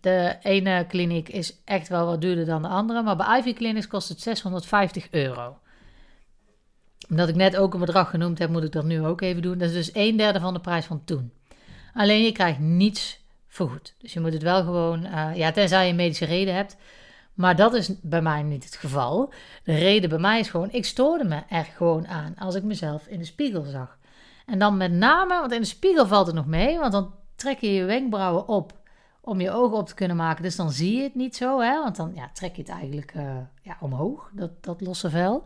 De 0.00 0.36
ene 0.42 0.86
kliniek 0.86 1.28
is 1.28 1.60
echt 1.64 1.88
wel 1.88 2.06
wat 2.06 2.20
duurder 2.20 2.46
dan 2.46 2.62
de 2.62 2.68
andere, 2.68 3.02
maar 3.02 3.16
bij 3.16 3.38
Ivy 3.38 3.52
Clinics 3.52 3.86
kost 3.86 4.08
het 4.08 4.20
650 4.20 5.10
euro. 5.10 5.58
Omdat 7.10 7.28
ik 7.28 7.34
net 7.34 7.56
ook 7.56 7.74
een 7.74 7.80
bedrag 7.80 8.10
genoemd 8.10 8.38
heb, 8.38 8.50
moet 8.50 8.64
ik 8.64 8.72
dat 8.72 8.84
nu 8.84 9.04
ook 9.04 9.20
even 9.20 9.42
doen. 9.42 9.58
Dat 9.58 9.68
is 9.68 9.74
dus 9.74 9.90
een 9.92 10.16
derde 10.16 10.40
van 10.40 10.54
de 10.54 10.60
prijs 10.60 10.84
van 10.84 11.04
toen. 11.04 11.32
Alleen 11.94 12.22
je 12.22 12.32
krijgt 12.32 12.58
niets 12.58 13.24
vergoed. 13.46 13.94
Dus 13.98 14.12
je 14.12 14.20
moet 14.20 14.32
het 14.32 14.42
wel 14.42 14.62
gewoon, 14.62 15.04
uh, 15.04 15.30
ja, 15.34 15.52
tenzij 15.52 15.86
je 15.86 15.94
medische 15.94 16.24
reden 16.24 16.54
hebt. 16.54 16.76
Maar 17.34 17.56
dat 17.56 17.74
is 17.74 18.00
bij 18.00 18.22
mij 18.22 18.42
niet 18.42 18.64
het 18.64 18.76
geval. 18.76 19.32
De 19.64 19.74
reden 19.74 20.08
bij 20.08 20.18
mij 20.18 20.40
is 20.40 20.48
gewoon, 20.48 20.72
ik 20.72 20.84
stoorde 20.84 21.24
me 21.24 21.42
er 21.48 21.64
gewoon 21.64 22.06
aan 22.06 22.34
als 22.38 22.54
ik 22.54 22.62
mezelf 22.62 23.06
in 23.06 23.18
de 23.18 23.24
spiegel 23.24 23.62
zag. 23.62 23.97
En 24.48 24.58
dan 24.58 24.76
met 24.76 24.92
name, 24.92 25.38
want 25.40 25.52
in 25.52 25.60
de 25.60 25.66
spiegel 25.66 26.06
valt 26.06 26.26
het 26.26 26.34
nog 26.34 26.46
mee, 26.46 26.78
want 26.78 26.92
dan 26.92 27.14
trek 27.36 27.58
je 27.58 27.72
je 27.72 27.84
wenkbrauwen 27.84 28.48
op 28.48 28.72
om 29.20 29.40
je 29.40 29.50
ogen 29.50 29.76
op 29.76 29.86
te 29.86 29.94
kunnen 29.94 30.16
maken. 30.16 30.42
Dus 30.42 30.56
dan 30.56 30.70
zie 30.70 30.96
je 30.96 31.02
het 31.02 31.14
niet 31.14 31.36
zo, 31.36 31.60
hè? 31.60 31.82
want 31.82 31.96
dan 31.96 32.12
ja, 32.14 32.30
trek 32.32 32.56
je 32.56 32.62
het 32.62 32.70
eigenlijk 32.70 33.14
uh, 33.14 33.36
ja, 33.62 33.76
omhoog, 33.80 34.30
dat, 34.32 34.50
dat 34.60 34.80
losse 34.80 35.10
vel. 35.10 35.44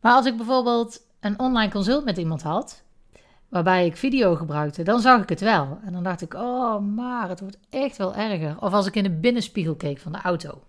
Maar 0.00 0.12
als 0.12 0.26
ik 0.26 0.36
bijvoorbeeld 0.36 1.00
een 1.20 1.38
online 1.38 1.72
consult 1.72 2.04
met 2.04 2.16
iemand 2.16 2.42
had, 2.42 2.82
waarbij 3.48 3.86
ik 3.86 3.96
video 3.96 4.34
gebruikte, 4.34 4.82
dan 4.82 5.00
zag 5.00 5.22
ik 5.22 5.28
het 5.28 5.40
wel. 5.40 5.78
En 5.84 5.92
dan 5.92 6.02
dacht 6.02 6.22
ik, 6.22 6.34
oh, 6.34 6.80
maar 6.80 7.28
het 7.28 7.40
wordt 7.40 7.58
echt 7.70 7.96
wel 7.96 8.14
erger. 8.14 8.56
Of 8.60 8.72
als 8.72 8.86
ik 8.86 8.96
in 8.96 9.02
de 9.02 9.10
binnenspiegel 9.10 9.74
keek 9.74 9.98
van 9.98 10.12
de 10.12 10.20
auto. 10.20 10.62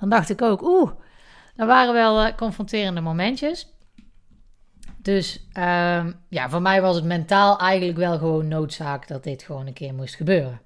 Dan 0.00 0.08
dacht 0.08 0.30
ik 0.30 0.42
ook, 0.42 0.62
oeh, 0.62 0.90
er 1.56 1.66
waren 1.66 1.94
wel 1.94 2.26
uh, 2.26 2.34
confronterende 2.36 3.00
momentjes. 3.00 3.75
Dus 5.06 5.46
uh, 5.58 6.06
ja, 6.28 6.48
voor 6.48 6.62
mij 6.62 6.82
was 6.82 6.96
het 6.96 7.04
mentaal 7.04 7.58
eigenlijk 7.58 7.98
wel 7.98 8.18
gewoon 8.18 8.48
noodzaak 8.48 9.08
dat 9.08 9.24
dit 9.24 9.42
gewoon 9.42 9.66
een 9.66 9.72
keer 9.72 9.94
moest 9.94 10.14
gebeuren. 10.14 10.60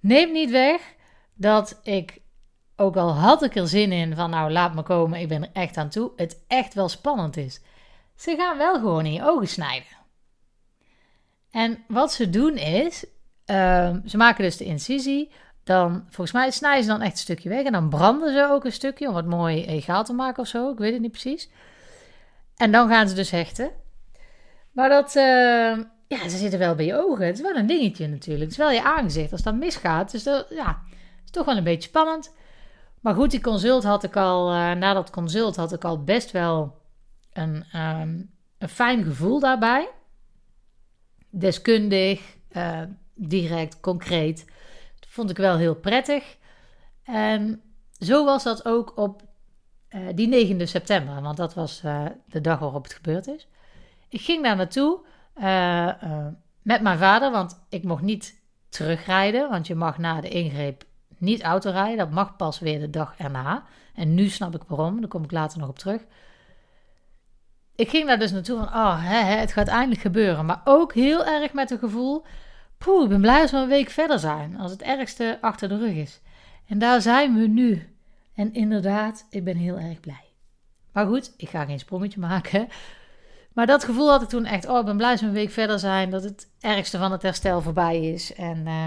Neem 0.00 0.32
niet 0.32 0.50
weg 0.50 0.94
dat 1.34 1.80
ik, 1.82 2.20
ook 2.76 2.96
al 2.96 3.12
had 3.12 3.42
ik 3.42 3.56
er 3.56 3.68
zin 3.68 3.92
in 3.92 4.14
van 4.14 4.30
nou 4.30 4.50
laat 4.50 4.74
me 4.74 4.82
komen, 4.82 5.20
ik 5.20 5.28
ben 5.28 5.42
er 5.42 5.50
echt 5.52 5.76
aan 5.76 5.88
toe, 5.88 6.12
het 6.16 6.44
echt 6.46 6.74
wel 6.74 6.88
spannend 6.88 7.36
is. 7.36 7.60
Ze 8.16 8.34
gaan 8.36 8.58
wel 8.58 8.74
gewoon 8.74 9.06
in 9.06 9.12
je 9.12 9.24
ogen 9.24 9.48
snijden. 9.48 9.96
En 11.50 11.84
wat 11.88 12.12
ze 12.12 12.30
doen 12.30 12.56
is, 12.56 13.04
uh, 13.46 13.96
ze 14.06 14.16
maken 14.16 14.44
dus 14.44 14.56
de 14.56 14.64
incisie, 14.64 15.30
dan 15.64 16.04
volgens 16.04 16.32
mij 16.32 16.50
snijden 16.50 16.82
ze 16.82 16.88
dan 16.88 17.00
echt 17.00 17.12
een 17.12 17.18
stukje 17.18 17.48
weg 17.48 17.64
en 17.64 17.72
dan 17.72 17.88
branden 17.88 18.32
ze 18.32 18.48
ook 18.50 18.64
een 18.64 18.72
stukje 18.72 19.08
om 19.08 19.16
het 19.16 19.26
mooi 19.26 19.64
egaal 19.64 20.04
te 20.04 20.12
maken 20.12 20.42
of 20.42 20.48
zo, 20.48 20.70
ik 20.70 20.78
weet 20.78 20.92
het 20.92 21.02
niet 21.02 21.10
precies. 21.10 21.50
En 22.62 22.72
dan 22.72 22.88
gaan 22.88 23.08
ze 23.08 23.14
dus 23.14 23.30
hechten. 23.30 23.70
Maar 24.72 24.88
dat, 24.88 25.16
uh, 25.16 25.84
ja, 26.08 26.28
ze 26.28 26.36
zitten 26.36 26.58
wel 26.58 26.74
bij 26.74 26.84
je 26.84 26.96
ogen. 26.96 27.26
Het 27.26 27.36
is 27.36 27.42
wel 27.42 27.56
een 27.56 27.66
dingetje 27.66 28.08
natuurlijk. 28.08 28.42
Het 28.42 28.50
is 28.50 28.56
wel 28.56 28.70
je 28.70 28.82
aangezicht 28.82 29.32
als 29.32 29.42
dat 29.42 29.54
misgaat. 29.54 30.10
Dus 30.10 30.22
dat, 30.22 30.46
ja, 30.50 30.82
is 31.24 31.30
toch 31.30 31.46
wel 31.46 31.56
een 31.56 31.64
beetje 31.64 31.88
spannend. 31.88 32.34
Maar 33.00 33.14
goed, 33.14 33.30
die 33.30 33.40
consult 33.40 33.82
had 33.82 34.04
ik 34.04 34.16
al, 34.16 34.52
uh, 34.52 34.72
na 34.72 34.92
dat 34.92 35.10
consult 35.10 35.56
had 35.56 35.72
ik 35.72 35.84
al 35.84 36.04
best 36.04 36.30
wel 36.30 36.78
een, 37.32 37.64
um, 37.74 38.30
een 38.58 38.68
fijn 38.68 39.04
gevoel 39.04 39.40
daarbij. 39.40 39.88
Deskundig, 41.30 42.36
uh, 42.52 42.82
direct, 43.14 43.80
concreet. 43.80 44.44
Dat 45.00 45.08
vond 45.08 45.30
ik 45.30 45.36
wel 45.36 45.56
heel 45.56 45.74
prettig. 45.74 46.36
En 47.04 47.62
zo 47.98 48.24
was 48.24 48.42
dat 48.42 48.64
ook 48.64 48.96
op 48.96 49.22
uh, 49.94 50.00
die 50.14 50.28
9 50.28 50.68
september, 50.68 51.22
want 51.22 51.36
dat 51.36 51.54
was 51.54 51.82
uh, 51.84 52.04
de 52.26 52.40
dag 52.40 52.58
waarop 52.58 52.82
het 52.82 52.92
gebeurd 52.92 53.26
is. 53.26 53.48
Ik 54.08 54.20
ging 54.20 54.42
daar 54.42 54.56
naartoe 54.56 54.98
uh, 55.36 56.26
met 56.62 56.82
mijn 56.82 56.98
vader, 56.98 57.30
want 57.30 57.64
ik 57.68 57.84
mocht 57.84 58.02
niet 58.02 58.40
terugrijden, 58.68 59.50
want 59.50 59.66
je 59.66 59.74
mag 59.74 59.98
na 59.98 60.20
de 60.20 60.28
ingreep 60.28 60.84
niet 61.18 61.42
autorijden. 61.42 61.96
Dat 61.96 62.10
mag 62.10 62.36
pas 62.36 62.58
weer 62.58 62.80
de 62.80 62.90
dag 62.90 63.14
erna. 63.18 63.64
En 63.94 64.14
nu 64.14 64.28
snap 64.28 64.54
ik 64.54 64.62
waarom, 64.66 65.00
daar 65.00 65.08
kom 65.08 65.24
ik 65.24 65.30
later 65.30 65.58
nog 65.58 65.68
op 65.68 65.78
terug. 65.78 66.02
Ik 67.74 67.88
ging 67.88 68.06
daar 68.06 68.18
dus 68.18 68.32
naartoe 68.32 68.58
van, 68.58 68.66
oh, 68.66 69.04
hè, 69.04 69.16
het 69.16 69.52
gaat 69.52 69.68
eindelijk 69.68 70.00
gebeuren. 70.00 70.46
Maar 70.46 70.60
ook 70.64 70.94
heel 70.94 71.24
erg 71.24 71.52
met 71.52 71.70
het 71.70 71.78
gevoel, 71.78 72.24
poeh, 72.78 73.02
ik 73.02 73.08
ben 73.08 73.20
blij 73.20 73.40
als 73.40 73.50
we 73.50 73.56
een 73.56 73.68
week 73.68 73.90
verder 73.90 74.18
zijn. 74.18 74.58
Als 74.58 74.70
het 74.70 74.82
ergste 74.82 75.38
achter 75.40 75.68
de 75.68 75.78
rug 75.78 75.94
is. 75.94 76.20
En 76.66 76.78
daar 76.78 77.00
zijn 77.00 77.34
we 77.34 77.46
nu. 77.46 77.91
En 78.34 78.52
inderdaad, 78.54 79.26
ik 79.30 79.44
ben 79.44 79.56
heel 79.56 79.78
erg 79.78 80.00
blij. 80.00 80.24
Maar 80.92 81.06
goed, 81.06 81.34
ik 81.36 81.48
ga 81.48 81.64
geen 81.64 81.78
sprongetje 81.78 82.20
maken. 82.20 82.68
Maar 83.52 83.66
dat 83.66 83.84
gevoel 83.84 84.10
had 84.10 84.22
ik 84.22 84.28
toen 84.28 84.44
echt. 84.44 84.68
Oh, 84.68 84.78
ik 84.78 84.84
ben 84.84 84.96
blij 84.96 85.10
dat 85.10 85.20
we 85.20 85.26
een 85.26 85.32
week 85.32 85.50
verder 85.50 85.78
zijn. 85.78 86.10
Dat 86.10 86.22
het 86.22 86.48
ergste 86.60 86.98
van 86.98 87.12
het 87.12 87.22
herstel 87.22 87.60
voorbij 87.60 88.00
is. 88.00 88.34
En, 88.34 88.66
uh, 88.66 88.86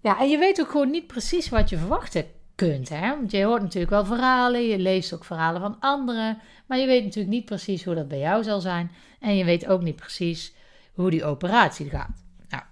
ja, 0.00 0.18
en 0.18 0.28
je 0.28 0.38
weet 0.38 0.60
ook 0.60 0.70
gewoon 0.70 0.90
niet 0.90 1.06
precies 1.06 1.48
wat 1.48 1.68
je 1.68 1.76
verwachten 1.76 2.24
kunt. 2.54 2.88
Hè? 2.88 3.08
Want 3.08 3.30
je 3.30 3.44
hoort 3.44 3.62
natuurlijk 3.62 3.92
wel 3.92 4.04
verhalen. 4.04 4.62
Je 4.62 4.78
leest 4.78 5.14
ook 5.14 5.24
verhalen 5.24 5.60
van 5.60 5.76
anderen. 5.80 6.38
Maar 6.66 6.78
je 6.78 6.86
weet 6.86 7.04
natuurlijk 7.04 7.34
niet 7.34 7.44
precies 7.44 7.84
hoe 7.84 7.94
dat 7.94 8.08
bij 8.08 8.18
jou 8.18 8.42
zal 8.42 8.60
zijn. 8.60 8.90
En 9.20 9.36
je 9.36 9.44
weet 9.44 9.66
ook 9.66 9.82
niet 9.82 9.96
precies 9.96 10.54
hoe 10.94 11.10
die 11.10 11.24
operatie 11.24 11.90
gaat. 11.90 12.24
Nou, 12.48 12.62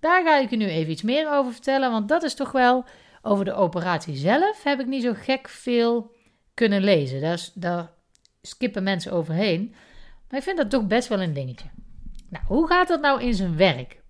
daar 0.00 0.24
ga 0.24 0.38
ik 0.38 0.50
je 0.50 0.56
nu 0.56 0.66
even 0.66 0.92
iets 0.92 1.02
meer 1.02 1.32
over 1.32 1.52
vertellen. 1.52 1.90
Want 1.90 2.08
dat 2.08 2.22
is 2.22 2.34
toch 2.34 2.52
wel 2.52 2.84
over 3.22 3.44
de 3.44 3.52
operatie 3.52 4.16
zelf 4.16 4.62
heb 4.62 4.80
ik 4.80 4.86
niet 4.86 5.02
zo 5.02 5.12
gek 5.14 5.48
veel 5.48 6.14
kunnen 6.54 6.82
lezen. 6.82 7.20
Daar, 7.20 7.48
daar 7.54 7.92
skippen 8.42 8.82
mensen 8.82 9.12
overheen. 9.12 9.74
Maar 10.28 10.38
ik 10.38 10.44
vind 10.44 10.56
dat 10.56 10.70
toch 10.70 10.86
best 10.86 11.08
wel 11.08 11.22
een 11.22 11.32
dingetje. 11.32 11.68
Nou, 12.28 12.44
hoe 12.44 12.66
gaat 12.66 12.88
dat 12.88 13.00
nou 13.00 13.22
in 13.22 13.34
zijn 13.34 13.56
werk? 13.56 14.02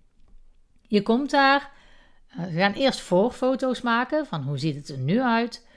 Je 0.81 1.01
komt 1.01 1.29
daar. 1.29 1.71
We 2.35 2.51
gaan 2.51 2.73
eerst 2.73 2.99
voorfoto's 2.99 3.81
maken 3.81 4.25
van 4.25 4.41
hoe 4.43 4.57
ziet 4.57 4.75
het 4.75 4.89
er 4.89 4.97
nu 4.97 5.21
uit. 5.21 5.67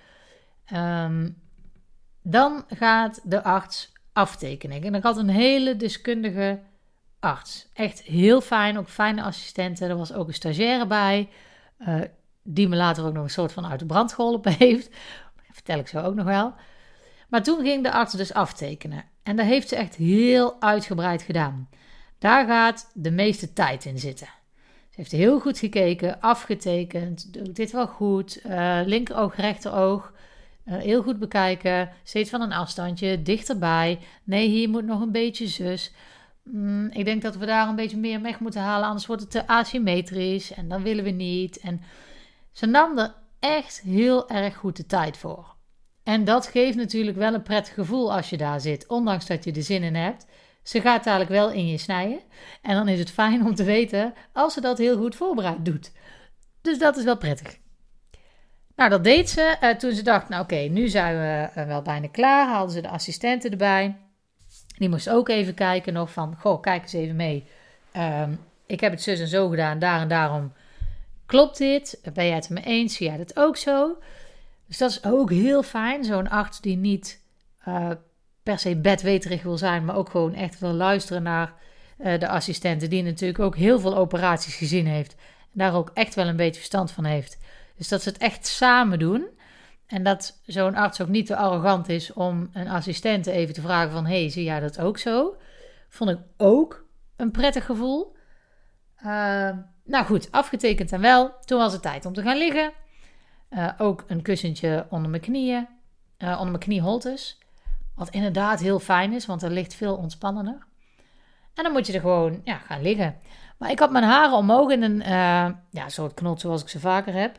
Um, 0.73 1.43
dan 2.23 2.65
gaat 2.69 3.21
de 3.25 3.43
arts 3.43 3.93
aftekenen. 4.13 4.83
En 4.83 4.95
ik 4.95 5.03
had 5.03 5.17
een 5.17 5.29
hele 5.29 5.77
deskundige 5.77 6.61
arts. 7.21 7.69
Echt 7.73 8.03
heel 8.03 8.41
fijn, 8.41 8.79
ook 8.79 8.89
fijne 8.89 9.23
assistenten. 9.23 9.89
Er 9.89 9.97
was 9.97 10.13
ook 10.13 10.29
een 10.29 10.35
stagiaire 10.35 10.87
bij. 10.87 11.29
Uh, 11.79 12.01
die 12.45 12.69
me 12.69 12.77
later 12.77 13.05
ook 13.05 13.13
nog 13.13 13.25
een 13.25 13.31
soort 13.31 13.53
van 13.53 13.67
uit 13.67 13.79
de 13.79 13.87
brand 13.87 14.13
geholpen 14.13 14.53
heeft. 14.59 14.91
Dat 15.35 15.45
vertel 15.53 15.79
ik 15.79 15.89
zo 15.89 16.01
ook 16.01 16.15
nog 16.15 16.25
wel. 16.25 16.55
Maar 17.29 17.43
toen 17.43 17.61
ging 17.61 17.83
de 17.83 17.93
arts 17.93 18.15
dus 18.15 18.33
aftekenen. 18.33 19.05
En 19.23 19.37
dat 19.37 19.47
heeft 19.47 19.69
ze 19.69 19.77
echt 19.77 19.95
heel 19.95 20.61
uitgebreid 20.61 21.23
gedaan. 21.23 21.69
Daar 22.19 22.47
gaat 22.47 22.91
de 22.95 23.11
meeste 23.11 23.53
tijd 23.53 23.85
in 23.85 23.99
zitten. 23.99 24.29
Ze 24.95 25.01
heeft 25.01 25.13
heel 25.13 25.41
goed 25.41 25.59
gekeken, 25.59 26.21
afgetekend. 26.21 27.33
Doe 27.33 27.53
dit 27.53 27.73
wel 27.73 27.87
goed? 27.87 28.41
Uh, 28.47 28.81
linkeroog, 28.85 29.37
rechteroog. 29.37 30.13
Uh, 30.67 30.77
heel 30.77 31.03
goed 31.03 31.19
bekijken. 31.19 31.91
Steeds 32.03 32.31
van 32.31 32.41
een 32.41 32.53
afstandje, 32.53 33.23
dichterbij. 33.23 33.99
Nee, 34.25 34.49
hier 34.49 34.69
moet 34.69 34.85
nog 34.85 35.01
een 35.01 35.13
beetje 35.13 35.47
zus. 35.47 35.93
Mm, 36.43 36.91
ik 36.91 37.05
denk 37.05 37.23
dat 37.23 37.37
we 37.37 37.47
daar 37.47 37.69
een 37.69 37.77
beetje 37.77 37.97
meer 37.97 38.23
weg 38.23 38.41
moeten 38.41 38.61
halen, 38.61 38.89
anders 38.89 39.07
wordt 39.07 39.23
het 39.23 39.31
te 39.31 39.47
asymmetrisch. 39.47 40.53
En 40.53 40.69
dan 40.69 40.83
willen 40.83 41.05
we 41.05 41.11
niet. 41.11 41.59
En 41.59 41.81
ze 42.55 42.67
nam 42.67 42.99
er 42.99 43.15
echt 43.41 43.81
heel 43.81 44.29
erg 44.29 44.57
goed 44.57 44.77
de 44.77 44.87
tijd 44.87 45.17
voor. 45.17 45.55
En 46.03 46.25
dat 46.25 46.47
geeft 46.47 46.77
natuurlijk 46.77 47.17
wel 47.17 47.35
een 47.35 47.43
prettig 47.43 47.75
gevoel 47.75 48.15
als 48.15 48.31
je 48.31 48.37
daar 48.37 48.61
zit, 48.61 48.87
ondanks 48.89 49.27
dat 49.27 49.45
je 49.45 49.53
er 49.53 49.63
zin 49.63 49.83
in 49.83 49.95
hebt. 49.95 50.27
Ze 50.63 50.81
gaat 50.81 51.05
dadelijk 51.05 51.31
wel 51.31 51.51
in 51.51 51.67
je 51.67 51.79
snijden. 51.79 52.21
En 52.63 52.75
dan 52.75 52.89
is 52.89 52.99
het 52.99 53.11
fijn 53.11 53.47
om 53.47 53.55
te 53.55 53.65
weten 53.65 54.15
als 54.33 54.55
ze 54.55 54.61
dat 54.61 54.79
heel 54.79 54.97
goed 54.97 55.17
voorbereid 55.17 55.65
doet. 55.65 55.93
Dus 56.61 56.79
dat 56.79 56.97
is 56.97 57.05
wel 57.05 57.17
prettig. 57.17 57.59
Nou, 58.77 58.91
dat 58.91 59.05
deed 59.05 59.31
ze. 59.31 59.57
Uh, 59.63 59.71
toen 59.71 59.93
ze 59.93 60.03
dacht, 60.03 60.29
nou 60.29 60.43
oké, 60.43 60.57
nu 60.57 60.89
zijn 60.89 61.17
we 61.17 61.61
uh, 61.61 61.67
wel 61.67 61.83
bijna 61.83 62.09
klaar. 62.09 62.49
Haalden 62.49 62.75
ze 62.75 62.81
de 62.81 62.89
assistenten 62.89 63.51
erbij. 63.51 63.97
Die 64.79 64.89
moest 64.89 65.11
ook 65.11 65.29
even 65.29 65.55
kijken 65.55 65.93
nog 65.93 66.13
van, 66.13 66.37
goh, 66.39 66.61
kijk 66.61 66.83
eens 66.83 66.93
even 66.93 67.17
mee. 67.17 67.47
Um, 67.97 68.41
ik 68.67 68.81
heb 68.81 68.93
het 68.93 69.03
zus 69.03 69.21
en 69.21 69.29
zo 69.29 69.49
gedaan, 69.49 69.79
daar 69.79 70.01
en 70.01 70.09
daarom 70.09 70.53
Klopt 71.27 71.59
dit? 71.59 72.01
Ben 72.15 72.27
jij 72.27 72.35
het 72.35 72.51
me 72.51 72.61
eens? 72.61 72.95
Zie 72.95 73.07
jij 73.07 73.17
dat 73.17 73.37
ook 73.37 73.57
zo? 73.57 73.99
Dus 74.67 74.79
dat 74.79 74.91
is 74.91 75.05
ook 75.05 75.31
heel 75.31 75.63
fijn. 75.63 76.05
Zo'n 76.05 76.29
arts 76.29 76.61
die 76.61 76.77
niet 76.77 77.23
uh, 77.69 77.91
per 78.43 78.59
se 78.59 78.77
bedweterig 78.77 79.43
wil 79.43 79.59
zijn, 79.59 79.85
maar 79.85 79.97
ook 79.97 80.11
gewoon 80.11 80.35
echt 80.35 80.59
wil 80.59 80.73
luisteren 80.73 81.23
naar 81.23 81.53
uh, 81.99 82.19
de 82.19 82.29
assistenten, 82.29 82.91
die 82.91 83.03
natuurlijk 83.03 83.41
ook 83.41 83.57
heel 83.57 83.81
veel 83.81 83.97
operaties 83.97 84.55
gezien 84.55 84.87
heeft. 84.87 85.15
En 85.41 85.59
daar 85.59 85.75
ook 85.75 85.91
echt 85.95 86.15
wel 86.15 86.27
een 86.27 86.37
beetje 86.37 86.61
verstand 86.61 86.91
van 86.91 87.05
heeft. 87.05 87.39
Dus 87.77 87.89
dat 87.89 88.03
ze 88.03 88.09
het 88.09 88.19
echt 88.19 88.47
samen 88.47 88.99
doen. 88.99 89.29
En 89.87 90.03
dat 90.03 90.41
zo'n 90.47 90.75
arts 90.75 91.01
ook 91.01 91.09
niet 91.09 91.27
te 91.27 91.37
arrogant 91.37 91.89
is 91.89 92.13
om 92.13 92.49
een 92.53 92.69
assistent 92.69 93.27
even 93.27 93.55
te 93.55 93.61
vragen 93.61 93.91
van... 93.91 94.07
hey, 94.07 94.29
zie 94.29 94.45
jij 94.45 94.61
dat 94.61 94.81
ook 94.81 94.99
zo? 94.99 95.37
Vond 95.89 96.11
ik 96.11 96.19
ook 96.37 96.85
een 97.17 97.31
prettig 97.31 97.65
gevoel. 97.65 98.17
Uh, 99.05 99.51
nou 99.85 100.05
goed, 100.05 100.33
afgetekend 100.33 100.93
en 100.93 101.01
wel. 101.01 101.35
Toen 101.45 101.59
was 101.59 101.73
het 101.73 101.83
tijd 101.83 102.07
om 102.07 102.13
te 102.13 102.23
gaan 102.23 102.37
liggen. 102.37 102.73
Uh, 103.51 103.71
ook 103.79 104.05
een 104.07 104.23
kussentje 104.23 104.87
onder 104.91 105.11
mijn 105.11 105.23
knieën, 105.23 105.69
uh, 106.19 106.31
onder 106.31 106.47
mijn 106.47 106.59
knieholtes. 106.59 107.39
Wat 107.95 108.11
inderdaad 108.11 108.61
heel 108.61 108.79
fijn 108.79 109.13
is, 109.13 109.27
want 109.27 109.43
er 109.43 109.51
ligt 109.51 109.75
veel 109.75 109.97
ontspannender. 109.97 110.67
En 111.55 111.63
dan 111.63 111.73
moet 111.73 111.87
je 111.87 111.93
er 111.93 112.01
gewoon 112.01 112.41
ja, 112.45 112.59
gaan 112.59 112.83
liggen. 112.83 113.17
Maar 113.59 113.71
ik 113.71 113.79
had 113.79 113.91
mijn 113.91 114.05
haren 114.05 114.37
omhoog 114.37 114.71
in 114.71 114.83
een 114.83 115.01
uh, 115.01 115.51
ja, 115.71 115.89
soort 115.89 116.15
knot 116.15 116.41
zoals 116.41 116.63
ik 116.63 116.69
ze 116.69 116.81
vaker 116.81 117.15
heb. 117.15 117.39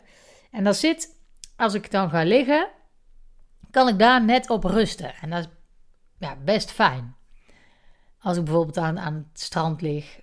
En 0.52 0.64
dat 0.64 0.76
zit, 0.76 1.20
als 1.56 1.74
ik 1.74 1.92
dan 1.92 2.10
ga 2.10 2.24
liggen, 2.24 2.68
kan 3.72 3.88
ik 3.88 4.00
daar 4.00 4.24
net 4.24 4.50
op 4.50 4.64
rusten. 4.64 5.14
En 5.16 5.30
dat 5.30 5.40
is 5.40 5.50
ja, 6.18 6.36
best 6.36 6.72
fijn. 6.72 7.16
Als 8.20 8.38
ik 8.38 8.44
bijvoorbeeld 8.44 8.78
aan, 8.78 9.00
aan 9.00 9.14
het 9.14 9.40
strand 9.40 9.82
lig, 9.82 10.20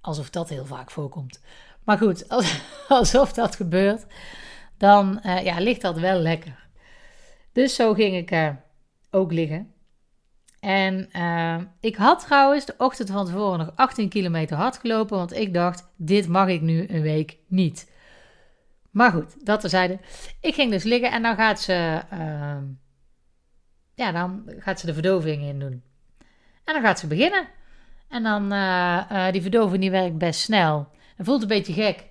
alsof 0.00 0.30
dat 0.30 0.48
heel 0.48 0.66
vaak 0.66 0.90
voorkomt. 0.90 1.40
Maar 1.84 1.98
goed, 1.98 2.28
als, 2.28 2.60
alsof 2.88 3.32
dat 3.32 3.56
gebeurt, 3.56 4.06
dan 4.76 5.20
uh, 5.26 5.44
ja, 5.44 5.60
ligt 5.60 5.80
dat 5.80 5.98
wel 5.98 6.18
lekker. 6.18 6.68
Dus 7.52 7.74
zo 7.74 7.94
ging 7.94 8.16
ik 8.16 8.30
uh, 8.30 8.50
ook 9.10 9.32
liggen. 9.32 9.74
En 10.60 11.10
ik 11.80 11.96
had 11.96 12.20
trouwens 12.20 12.66
de 12.66 12.74
ochtend 12.78 13.10
van 13.10 13.26
tevoren 13.26 13.58
nog 13.58 13.72
18 13.74 14.08
kilometer 14.08 14.56
hard 14.56 14.78
gelopen, 14.78 15.16
want 15.16 15.36
ik 15.36 15.54
dacht, 15.54 15.90
dit 15.96 16.28
mag 16.28 16.48
ik 16.48 16.60
nu 16.60 16.88
een 16.88 17.02
week 17.02 17.38
niet. 17.46 17.90
Maar 18.90 19.10
goed, 19.10 19.46
dat 19.46 19.60
terzijde. 19.60 19.98
Ik 20.40 20.54
ging 20.54 20.70
dus 20.70 20.82
liggen 20.82 21.10
en 21.10 21.22
dan 21.22 21.36
gaat 21.36 21.60
ze, 21.60 22.02
ja, 23.94 24.12
dan 24.12 24.52
gaat 24.58 24.80
ze 24.80 24.86
de 24.86 24.94
verdoving 24.94 25.42
in 25.42 25.58
doen. 25.58 25.82
En 26.64 26.74
dan 26.74 26.82
gaat 26.82 26.98
ze 26.98 27.06
beginnen. 27.06 27.48
En 28.10 28.22
dan, 28.22 28.52
uh, 28.52 29.30
die 29.30 29.42
verdoving 29.42 29.80
die 29.80 29.90
werkt 29.90 30.18
best 30.18 30.40
snel. 30.40 30.88
Het 31.16 31.26
voelt 31.26 31.42
een 31.42 31.48
beetje 31.48 31.72
gek. 31.72 32.04